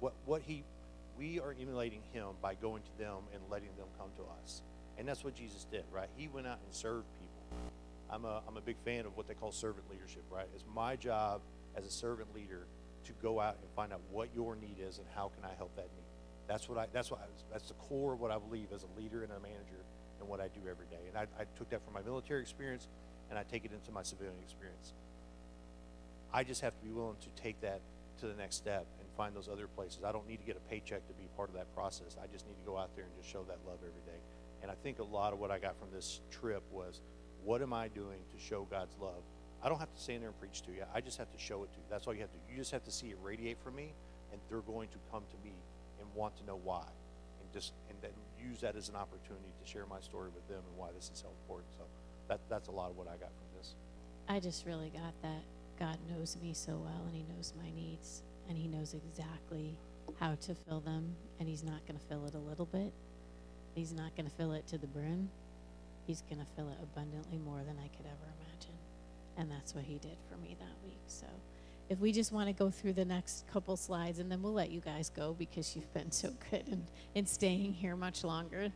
What 0.00 0.14
what 0.24 0.42
he 0.42 0.64
we 1.18 1.40
are 1.40 1.54
emulating 1.58 2.00
him 2.12 2.26
by 2.42 2.54
going 2.54 2.82
to 2.82 2.98
them 2.98 3.16
and 3.32 3.42
letting 3.50 3.70
them 3.76 3.86
come 3.98 4.08
to 4.16 4.22
us. 4.42 4.62
And 4.98 5.06
that's 5.06 5.24
what 5.24 5.34
Jesus 5.34 5.66
did, 5.70 5.84
right? 5.92 6.08
He 6.16 6.28
went 6.28 6.46
out 6.46 6.58
and 6.64 6.74
served 6.74 7.06
people. 7.20 7.60
I'm 8.10 8.24
a, 8.24 8.42
I'm 8.48 8.56
a 8.56 8.60
big 8.60 8.76
fan 8.84 9.04
of 9.04 9.16
what 9.16 9.26
they 9.26 9.34
call 9.34 9.52
servant 9.52 9.90
leadership, 9.90 10.22
right? 10.30 10.46
It's 10.54 10.64
my 10.74 10.96
job 10.96 11.40
as 11.76 11.84
a 11.84 11.90
servant 11.90 12.34
leader 12.34 12.66
to 13.04 13.12
go 13.22 13.40
out 13.40 13.56
and 13.60 13.70
find 13.74 13.92
out 13.92 14.00
what 14.10 14.28
your 14.34 14.56
need 14.56 14.76
is 14.80 14.98
and 14.98 15.06
how 15.14 15.30
can 15.34 15.44
I 15.44 15.54
help 15.56 15.74
that 15.76 15.88
need. 15.94 16.06
That's 16.48 16.68
what 16.68 16.78
I, 16.78 16.86
that's 16.92 17.10
what 17.10 17.20
I, 17.20 17.24
that's 17.52 17.68
the 17.68 17.74
core 17.74 18.14
of 18.14 18.20
what 18.20 18.30
I 18.30 18.38
believe 18.38 18.68
as 18.72 18.84
a 18.84 19.00
leader 19.00 19.22
and 19.22 19.32
a 19.32 19.40
manager 19.40 19.82
and 20.20 20.28
what 20.28 20.40
I 20.40 20.48
do 20.48 20.60
every 20.68 20.86
day. 20.86 21.02
And 21.08 21.18
I, 21.18 21.26
I 21.40 21.44
took 21.56 21.70
that 21.70 21.84
from 21.84 21.94
my 21.94 22.02
military 22.02 22.40
experience 22.40 22.88
and 23.30 23.38
I 23.38 23.42
take 23.42 23.64
it 23.64 23.72
into 23.72 23.90
my 23.90 24.02
civilian 24.02 24.36
experience. 24.42 24.92
I 26.32 26.44
just 26.44 26.60
have 26.60 26.76
to 26.78 26.84
be 26.84 26.92
willing 26.92 27.16
to 27.20 27.42
take 27.42 27.60
that 27.62 27.80
to 28.20 28.26
the 28.26 28.34
next 28.34 28.56
step 28.56 28.86
and 29.00 29.08
find 29.16 29.34
those 29.34 29.48
other 29.48 29.66
places. 29.66 30.00
I 30.04 30.12
don't 30.12 30.28
need 30.28 30.40
to 30.40 30.46
get 30.46 30.56
a 30.56 30.70
paycheck 30.70 31.06
to 31.08 31.14
be 31.14 31.28
part 31.36 31.48
of 31.48 31.54
that 31.56 31.74
process. 31.74 32.16
I 32.22 32.26
just 32.26 32.46
need 32.46 32.56
to 32.58 32.66
go 32.66 32.78
out 32.78 32.94
there 32.94 33.04
and 33.04 33.14
just 33.16 33.30
show 33.30 33.42
that 33.48 33.58
love 33.66 33.78
every 33.80 34.02
day. 34.06 34.20
And 34.62 34.70
I 34.70 34.74
think 34.82 34.98
a 34.98 35.04
lot 35.04 35.32
of 35.32 35.38
what 35.38 35.50
I 35.50 35.58
got 35.58 35.78
from 35.78 35.88
this 35.92 36.20
trip 36.30 36.62
was 36.70 37.00
what 37.44 37.62
am 37.62 37.72
I 37.72 37.88
doing 37.88 38.18
to 38.32 38.44
show 38.44 38.66
God's 38.70 38.96
love? 39.00 39.22
I 39.62 39.68
don't 39.68 39.78
have 39.78 39.94
to 39.94 40.00
stand 40.00 40.22
there 40.22 40.30
and 40.30 40.38
preach 40.38 40.62
to 40.62 40.72
you. 40.72 40.84
I 40.94 41.00
just 41.00 41.18
have 41.18 41.30
to 41.32 41.38
show 41.38 41.62
it 41.64 41.72
to 41.72 41.78
you. 41.78 41.84
That's 41.88 42.06
all 42.06 42.14
you 42.14 42.20
have 42.20 42.32
to 42.32 42.38
do. 42.38 42.52
You 42.52 42.58
just 42.58 42.72
have 42.72 42.84
to 42.84 42.90
see 42.90 43.08
it 43.08 43.18
radiate 43.22 43.58
from 43.62 43.76
me, 43.76 43.94
and 44.32 44.40
they're 44.48 44.60
going 44.60 44.88
to 44.88 44.98
come 45.10 45.22
to 45.30 45.36
me 45.44 45.54
and 46.00 46.08
want 46.14 46.36
to 46.38 46.44
know 46.44 46.60
why. 46.62 46.84
And 47.40 47.52
just 47.52 47.72
and 47.88 47.98
then 48.02 48.10
use 48.38 48.60
that 48.60 48.76
as 48.76 48.88
an 48.88 48.96
opportunity 48.96 49.52
to 49.62 49.70
share 49.70 49.86
my 49.86 50.00
story 50.00 50.30
with 50.34 50.46
them 50.48 50.62
and 50.68 50.76
why 50.76 50.88
this 50.94 51.10
is 51.12 51.18
so 51.18 51.28
important. 51.42 51.68
So 51.76 51.84
that 52.28 52.40
that's 52.48 52.68
a 52.68 52.72
lot 52.72 52.90
of 52.90 52.96
what 52.96 53.08
I 53.08 53.16
got 53.16 53.30
from 53.34 53.48
this. 53.56 53.74
I 54.28 54.40
just 54.40 54.66
really 54.66 54.90
got 54.90 55.14
that 55.22 55.42
God 55.78 55.98
knows 56.10 56.36
me 56.42 56.52
so 56.52 56.72
well 56.72 57.02
and 57.06 57.14
He 57.14 57.24
knows 57.34 57.52
my 57.56 57.70
needs 57.70 58.22
and 58.48 58.56
He 58.58 58.66
knows 58.66 58.94
exactly 58.94 59.78
how 60.18 60.34
to 60.34 60.54
fill 60.54 60.80
them. 60.80 61.14
And 61.38 61.48
He's 61.48 61.62
not 61.62 61.86
going 61.86 61.98
to 61.98 62.06
fill 62.06 62.26
it 62.26 62.34
a 62.34 62.38
little 62.38 62.66
bit, 62.66 62.92
He's 63.76 63.92
not 63.92 64.16
going 64.16 64.24
to 64.24 64.34
fill 64.34 64.52
it 64.52 64.66
to 64.68 64.78
the 64.78 64.86
brim. 64.86 65.28
He's 66.06 66.22
going 66.22 66.40
to 66.40 66.46
fill 66.56 66.68
it 66.70 66.78
abundantly 66.82 67.38
more 67.38 67.58
than 67.58 67.76
I 67.78 67.88
could 67.88 68.06
ever 68.06 68.32
imagine. 68.40 68.74
And 69.36 69.50
that's 69.50 69.74
what 69.74 69.84
He 69.84 69.98
did 69.98 70.16
for 70.30 70.38
me 70.38 70.56
that 70.58 70.82
week. 70.82 71.02
So 71.06 71.26
if 71.90 72.00
we 72.00 72.10
just 72.10 72.32
want 72.32 72.48
to 72.48 72.54
go 72.54 72.70
through 72.70 72.94
the 72.94 73.04
next 73.04 73.46
couple 73.52 73.76
slides 73.76 74.18
and 74.18 74.32
then 74.32 74.42
we'll 74.42 74.54
let 74.54 74.70
you 74.70 74.80
guys 74.80 75.10
go 75.10 75.36
because 75.38 75.76
you've 75.76 75.92
been 75.92 76.10
so 76.10 76.32
good 76.50 76.66
in, 76.68 76.86
in 77.14 77.26
staying 77.26 77.74
here 77.74 77.96
much 77.96 78.24
longer 78.24 78.72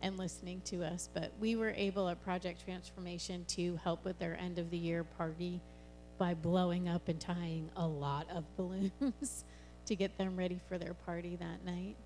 and 0.00 0.16
listening 0.16 0.60
to 0.66 0.84
us. 0.84 1.08
But 1.12 1.32
we 1.40 1.56
were 1.56 1.70
able 1.70 2.08
at 2.08 2.22
Project 2.22 2.64
Transformation 2.64 3.44
to 3.48 3.76
help 3.82 4.04
with 4.04 4.18
their 4.20 4.38
end 4.38 4.60
of 4.60 4.70
the 4.70 4.78
year 4.78 5.02
party 5.02 5.60
by 6.18 6.34
blowing 6.34 6.88
up 6.88 7.08
and 7.08 7.20
tying 7.20 7.68
a 7.76 7.86
lot 7.86 8.28
of 8.30 8.44
balloons 8.56 9.44
to 9.86 9.96
get 9.96 10.16
them 10.18 10.36
ready 10.36 10.60
for 10.68 10.78
their 10.78 10.94
party 10.94 11.36
that 11.36 11.64
night. 11.64 11.96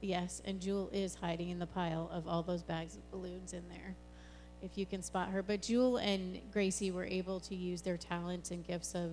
Yes, 0.00 0.40
and 0.44 0.60
Jewel 0.60 0.90
is 0.92 1.16
hiding 1.16 1.50
in 1.50 1.58
the 1.58 1.66
pile 1.66 2.08
of 2.12 2.28
all 2.28 2.42
those 2.42 2.62
bags 2.62 2.96
of 2.96 3.10
balloons 3.10 3.52
in 3.52 3.68
there. 3.68 3.96
If 4.62 4.76
you 4.76 4.86
can 4.86 5.02
spot 5.02 5.28
her. 5.30 5.42
But 5.42 5.62
Jewel 5.62 5.98
and 5.98 6.40
Gracie 6.52 6.90
were 6.90 7.04
able 7.04 7.40
to 7.40 7.54
use 7.54 7.82
their 7.82 7.96
talents 7.96 8.50
and 8.50 8.66
gifts 8.66 8.94
of 8.94 9.12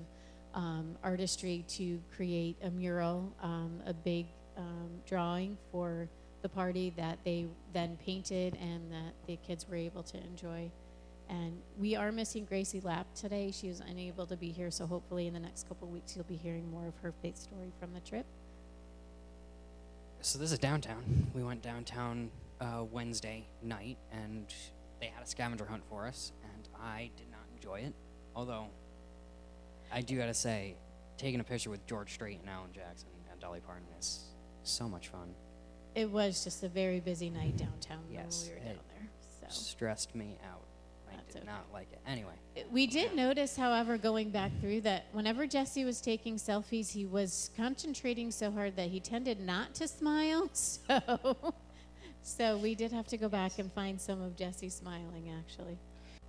um, 0.53 0.97
artistry 1.03 1.65
to 1.69 1.99
create 2.15 2.57
a 2.63 2.69
mural, 2.69 3.31
um, 3.41 3.81
a 3.85 3.93
big 3.93 4.27
um, 4.57 4.89
drawing 5.05 5.57
for 5.71 6.07
the 6.41 6.49
party 6.49 6.93
that 6.95 7.19
they 7.23 7.47
then 7.73 7.97
painted 8.05 8.55
and 8.61 8.91
that 8.91 9.13
the 9.27 9.35
kids 9.37 9.67
were 9.67 9.75
able 9.75 10.03
to 10.03 10.17
enjoy. 10.17 10.71
And 11.29 11.59
we 11.79 11.95
are 11.95 12.11
missing 12.11 12.45
Gracie 12.45 12.81
Lapp 12.81 13.11
today. 13.15 13.51
She 13.51 13.67
was 13.67 13.81
unable 13.81 14.27
to 14.27 14.37
be 14.37 14.51
here, 14.51 14.69
so 14.69 14.85
hopefully 14.85 15.27
in 15.27 15.33
the 15.33 15.39
next 15.39 15.67
couple 15.67 15.87
weeks 15.87 16.15
you'll 16.15 16.25
be 16.25 16.35
hearing 16.35 16.69
more 16.69 16.87
of 16.87 16.93
her 17.01 17.13
faith 17.21 17.37
story 17.37 17.71
from 17.79 17.93
the 17.93 17.99
trip. 17.99 18.25
So 20.25 20.39
this 20.39 20.51
is 20.51 20.57
downtown. 20.57 21.27
We 21.35 21.43
went 21.43 21.61
downtown 21.61 22.31
uh, 22.59 22.83
Wednesday 22.91 23.47
night, 23.61 23.99
and 24.11 24.51
they 24.99 25.05
had 25.05 25.23
a 25.23 25.27
scavenger 25.27 25.65
hunt 25.65 25.83
for 25.87 26.07
us, 26.07 26.31
and 26.43 26.67
I 26.81 27.11
did 27.15 27.29
not 27.29 27.41
enjoy 27.53 27.81
it. 27.81 27.93
Although, 28.35 28.65
I 29.93 30.01
do 30.01 30.17
gotta 30.17 30.33
say, 30.33 30.77
taking 31.15 31.41
a 31.41 31.43
picture 31.43 31.69
with 31.69 31.85
George 31.85 32.11
Strait 32.11 32.39
and 32.39 32.49
Alan 32.49 32.73
Jackson 32.73 33.09
and 33.31 33.39
Dolly 33.39 33.59
Parton 33.59 33.85
is 33.99 34.33
so 34.63 34.89
much 34.89 35.09
fun. 35.09 35.35
It 35.93 36.09
was 36.09 36.43
just 36.43 36.63
a 36.63 36.69
very 36.69 37.01
busy 37.01 37.29
night 37.29 37.55
downtown 37.55 38.01
Yes, 38.11 38.49
when 38.49 38.55
we 38.55 38.61
were 38.63 38.73
down 38.73 38.83
there. 38.97 39.07
So 39.41 39.45
Stressed 39.49 40.15
me 40.15 40.39
out. 40.43 40.64
Okay. 41.37 41.45
not 41.45 41.65
like 41.73 41.87
it. 41.91 41.99
Anyway, 42.07 42.33
We 42.71 42.87
did 42.87 43.15
notice, 43.15 43.55
however, 43.57 43.97
going 43.97 44.29
back 44.29 44.51
through 44.61 44.81
that 44.81 45.05
whenever 45.11 45.45
Jesse 45.47 45.85
was 45.85 46.01
taking 46.01 46.35
selfies, 46.37 46.91
he 46.91 47.05
was 47.05 47.49
concentrating 47.57 48.31
so 48.31 48.51
hard 48.51 48.75
that 48.75 48.89
he 48.89 48.99
tended 48.99 49.39
not 49.39 49.73
to 49.75 49.87
smile. 49.87 50.49
So, 50.87 51.53
so 52.21 52.57
we 52.57 52.73
did 52.75 52.91
have 52.91 53.07
to 53.07 53.17
go 53.17 53.29
back 53.29 53.59
and 53.59 53.71
find 53.71 53.99
some 54.01 54.21
of 54.21 54.35
Jesse 54.35 54.69
smiling, 54.69 55.31
actually. 55.39 55.77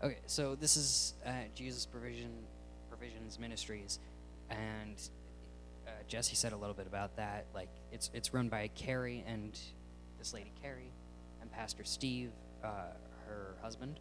Okay, 0.03 0.19
so 0.27 0.55
this 0.55 0.77
is 0.77 1.15
uh, 1.25 1.31
Jesus 1.55 1.87
Provision 1.87 2.31
Provisions 2.91 3.39
Ministries, 3.39 3.99
and 4.51 5.01
uh, 5.87 5.91
Jesse 6.07 6.35
said 6.37 6.53
a 6.53 6.57
little 6.57 6.75
bit 6.75 6.87
about 6.87 7.17
that. 7.17 7.47
Like 7.55 7.71
it's 7.93 8.11
it's 8.13 8.35
run 8.35 8.49
by 8.51 8.69
Carrie 8.75 9.25
and 9.27 9.59
this 10.19 10.35
lady 10.35 10.53
Carrie, 10.63 10.93
and 11.41 11.51
Pastor 11.51 11.83
Steve, 11.85 12.31
uh, 12.63 12.93
her 13.27 13.55
husband, 13.63 13.99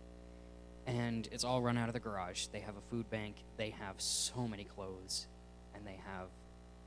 and 0.88 1.28
it's 1.32 1.44
all 1.44 1.62
run 1.62 1.78
out 1.78 1.88
of 1.88 1.94
the 1.94 2.00
garage. 2.00 2.48
They 2.48 2.60
have 2.60 2.76
a 2.78 2.82
food 2.90 3.10
bank. 3.10 3.36
They 3.58 3.72
have 3.72 3.96
so 3.98 4.48
many 4.48 4.64
clothes, 4.64 5.28
and 5.74 5.86
they 5.86 6.00
have 6.06 6.28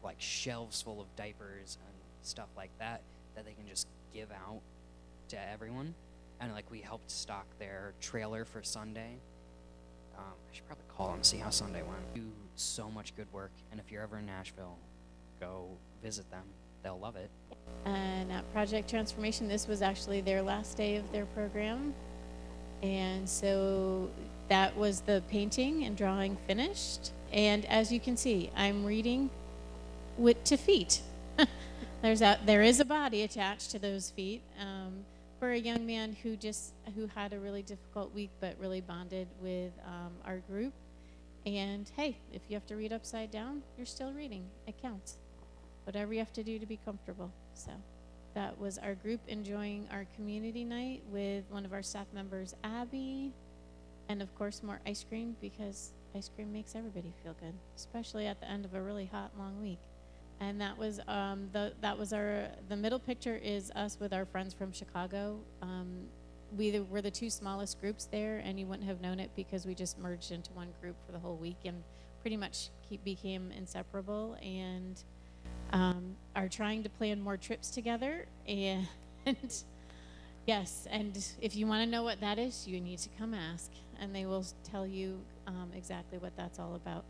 like 0.02 0.16
shelves 0.20 0.80
full 0.80 1.00
of 1.00 1.14
diapers 1.16 1.78
and 1.84 1.94
stuff 2.22 2.48
like 2.56 2.70
that 2.78 3.02
that 3.34 3.44
they 3.44 3.52
can 3.52 3.66
just 3.66 3.86
give 4.12 4.30
out 4.30 4.60
to 5.28 5.50
everyone. 5.50 5.94
And 6.40 6.52
like 6.52 6.70
we 6.70 6.80
helped 6.80 7.10
stock 7.10 7.46
their 7.58 7.94
trailer 8.00 8.44
for 8.44 8.62
Sunday. 8.62 9.16
Um, 10.16 10.24
I 10.24 10.54
should 10.54 10.66
probably 10.66 10.84
call 10.88 11.12
them 11.12 11.22
see 11.22 11.38
how 11.38 11.50
Sunday 11.50 11.82
went. 11.82 12.14
Do 12.14 12.22
so 12.54 12.90
much 12.90 13.14
good 13.16 13.32
work, 13.32 13.52
and 13.70 13.80
if 13.80 13.90
you're 13.90 14.02
ever 14.02 14.18
in 14.18 14.26
Nashville, 14.26 14.76
go 15.40 15.66
visit 16.02 16.30
them. 16.30 16.44
They'll 16.82 16.98
love 16.98 17.16
it. 17.16 17.30
And 17.84 18.30
at 18.32 18.50
Project 18.52 18.88
Transformation, 18.88 19.48
this 19.48 19.66
was 19.66 19.82
actually 19.82 20.20
their 20.20 20.42
last 20.42 20.76
day 20.76 20.96
of 20.96 21.10
their 21.12 21.26
program. 21.26 21.94
And 22.82 23.28
so 23.28 24.10
that 24.48 24.76
was 24.76 25.00
the 25.00 25.22
painting 25.28 25.84
and 25.84 25.96
drawing 25.96 26.36
finished. 26.46 27.12
And 27.32 27.64
as 27.66 27.92
you 27.92 28.00
can 28.00 28.16
see, 28.16 28.50
I'm 28.56 28.84
reading 28.84 29.30
with 30.16 30.42
two 30.44 30.56
feet. 30.56 31.02
There's 32.02 32.22
a, 32.22 32.38
there 32.44 32.62
is 32.62 32.80
a 32.80 32.84
body 32.84 33.22
attached 33.22 33.72
to 33.72 33.78
those 33.78 34.10
feet 34.10 34.42
um, 34.60 35.04
for 35.38 35.50
a 35.50 35.58
young 35.58 35.84
man 35.86 36.16
who 36.22 36.36
just 36.36 36.72
who 36.94 37.08
had 37.08 37.32
a 37.32 37.38
really 37.38 37.62
difficult 37.62 38.14
week, 38.14 38.30
but 38.40 38.54
really 38.58 38.80
bonded 38.80 39.26
with 39.42 39.72
um, 39.84 40.12
our 40.24 40.38
group. 40.48 40.72
And 41.44 41.90
hey, 41.96 42.16
if 42.32 42.42
you 42.48 42.54
have 42.54 42.66
to 42.66 42.76
read 42.76 42.92
upside 42.92 43.30
down, 43.30 43.62
you're 43.76 43.86
still 43.86 44.12
reading. 44.12 44.44
It 44.66 44.80
counts 44.80 45.16
whatever 45.84 46.12
you 46.12 46.18
have 46.18 46.32
to 46.34 46.44
do 46.44 46.58
to 46.58 46.66
be 46.66 46.78
comfortable. 46.84 47.32
So 47.54 47.72
that 48.38 48.56
was 48.56 48.78
our 48.78 48.94
group 48.94 49.18
enjoying 49.26 49.88
our 49.90 50.06
community 50.14 50.62
night 50.62 51.02
with 51.10 51.42
one 51.50 51.64
of 51.64 51.72
our 51.72 51.82
staff 51.82 52.06
members, 52.14 52.54
Abby, 52.62 53.32
and 54.08 54.22
of 54.22 54.32
course 54.36 54.62
more 54.62 54.78
ice 54.86 55.04
cream 55.08 55.34
because 55.40 55.90
ice 56.14 56.30
cream 56.32 56.52
makes 56.52 56.76
everybody 56.76 57.12
feel 57.24 57.34
good, 57.40 57.52
especially 57.74 58.28
at 58.28 58.38
the 58.40 58.48
end 58.48 58.64
of 58.64 58.74
a 58.74 58.80
really 58.80 59.06
hot 59.06 59.32
long 59.36 59.60
week. 59.60 59.80
And 60.38 60.60
that 60.60 60.78
was 60.78 61.00
um, 61.08 61.48
the 61.52 61.72
that 61.80 61.98
was 61.98 62.12
our 62.12 62.46
the 62.68 62.76
middle 62.76 63.00
picture 63.00 63.34
is 63.34 63.72
us 63.72 63.98
with 63.98 64.12
our 64.12 64.24
friends 64.24 64.54
from 64.54 64.70
Chicago. 64.70 65.40
Um, 65.60 66.04
we 66.56 66.78
were 66.78 67.02
the 67.02 67.10
two 67.10 67.30
smallest 67.30 67.80
groups 67.80 68.06
there, 68.06 68.38
and 68.44 68.60
you 68.60 68.68
wouldn't 68.68 68.86
have 68.86 69.00
known 69.00 69.18
it 69.18 69.32
because 69.34 69.66
we 69.66 69.74
just 69.74 69.98
merged 69.98 70.30
into 70.30 70.52
one 70.52 70.68
group 70.80 70.94
for 71.04 71.10
the 71.10 71.18
whole 71.18 71.36
week 71.36 71.58
and 71.64 71.82
pretty 72.20 72.36
much 72.36 72.70
keep, 72.88 73.02
became 73.02 73.50
inseparable. 73.50 74.36
And 74.40 75.02
um, 75.72 76.16
are 76.34 76.48
trying 76.48 76.82
to 76.82 76.88
plan 76.88 77.20
more 77.20 77.36
trips 77.36 77.70
together. 77.70 78.26
And 78.46 78.86
yes, 80.46 80.86
and 80.90 81.18
if 81.40 81.56
you 81.56 81.66
want 81.66 81.84
to 81.84 81.90
know 81.90 82.02
what 82.02 82.20
that 82.20 82.38
is, 82.38 82.66
you 82.66 82.80
need 82.80 82.98
to 83.00 83.08
come 83.18 83.34
ask, 83.34 83.70
and 84.00 84.14
they 84.14 84.26
will 84.26 84.44
tell 84.64 84.86
you 84.86 85.20
um, 85.46 85.70
exactly 85.74 86.18
what 86.18 86.36
that's 86.36 86.58
all 86.58 86.74
about. 86.74 87.04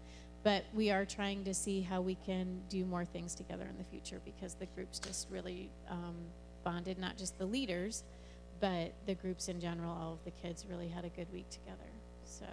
But 0.45 0.65
we 0.73 0.91
are 0.91 1.05
trying 1.05 1.45
to 1.45 1.55
see 1.55 1.83
how 1.83 2.01
we 2.01 2.17
can 2.27 2.61
do 2.69 2.85
more 2.85 3.05
things 3.05 3.35
together 3.35 3.67
in 3.69 3.77
the 3.77 3.85
future 3.85 4.21
because 4.25 4.55
the 4.55 4.67
groups 4.67 4.99
just 4.99 5.29
really 5.31 5.69
um, 5.91 6.15
bonded, 6.65 6.99
not 6.99 7.17
just 7.17 7.39
the 7.39 7.47
leaders, 7.47 8.05
but 8.61 8.93
the 9.07 9.15
groups 9.15 9.49
in 9.49 9.61
general. 9.61 9.91
All 9.91 10.13
of 10.13 10.25
the 10.25 10.31
kids 10.31 10.65
really 10.69 10.89
had 10.89 11.05
a 11.05 11.09
good 11.09 11.31
week 11.33 11.51
together. 11.51 11.91
So 12.25 12.47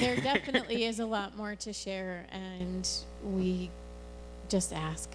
there 0.00 0.16
definitely 0.20 0.84
is 0.84 1.00
a 1.00 1.06
lot 1.06 1.36
more 1.36 1.54
to 1.56 1.72
share, 1.72 2.26
and 2.30 2.88
we 3.22 3.70
just 4.48 4.72
ask. 4.72 5.10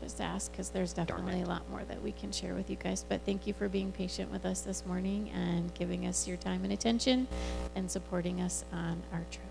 Just 0.00 0.20
ask 0.20 0.52
because 0.52 0.70
there's 0.70 0.92
definitely 0.92 1.42
a 1.42 1.46
lot 1.46 1.68
more 1.70 1.82
that 1.88 2.00
we 2.02 2.12
can 2.12 2.30
share 2.30 2.54
with 2.54 2.70
you 2.70 2.76
guys. 2.76 3.04
But 3.08 3.22
thank 3.26 3.46
you 3.46 3.52
for 3.52 3.68
being 3.68 3.90
patient 3.90 4.30
with 4.30 4.46
us 4.46 4.60
this 4.60 4.86
morning 4.86 5.30
and 5.34 5.74
giving 5.74 6.06
us 6.06 6.28
your 6.28 6.36
time 6.36 6.62
and 6.62 6.72
attention 6.72 7.26
and 7.74 7.90
supporting 7.90 8.40
us 8.40 8.64
on 8.72 9.02
our 9.12 9.24
trip. 9.30 9.47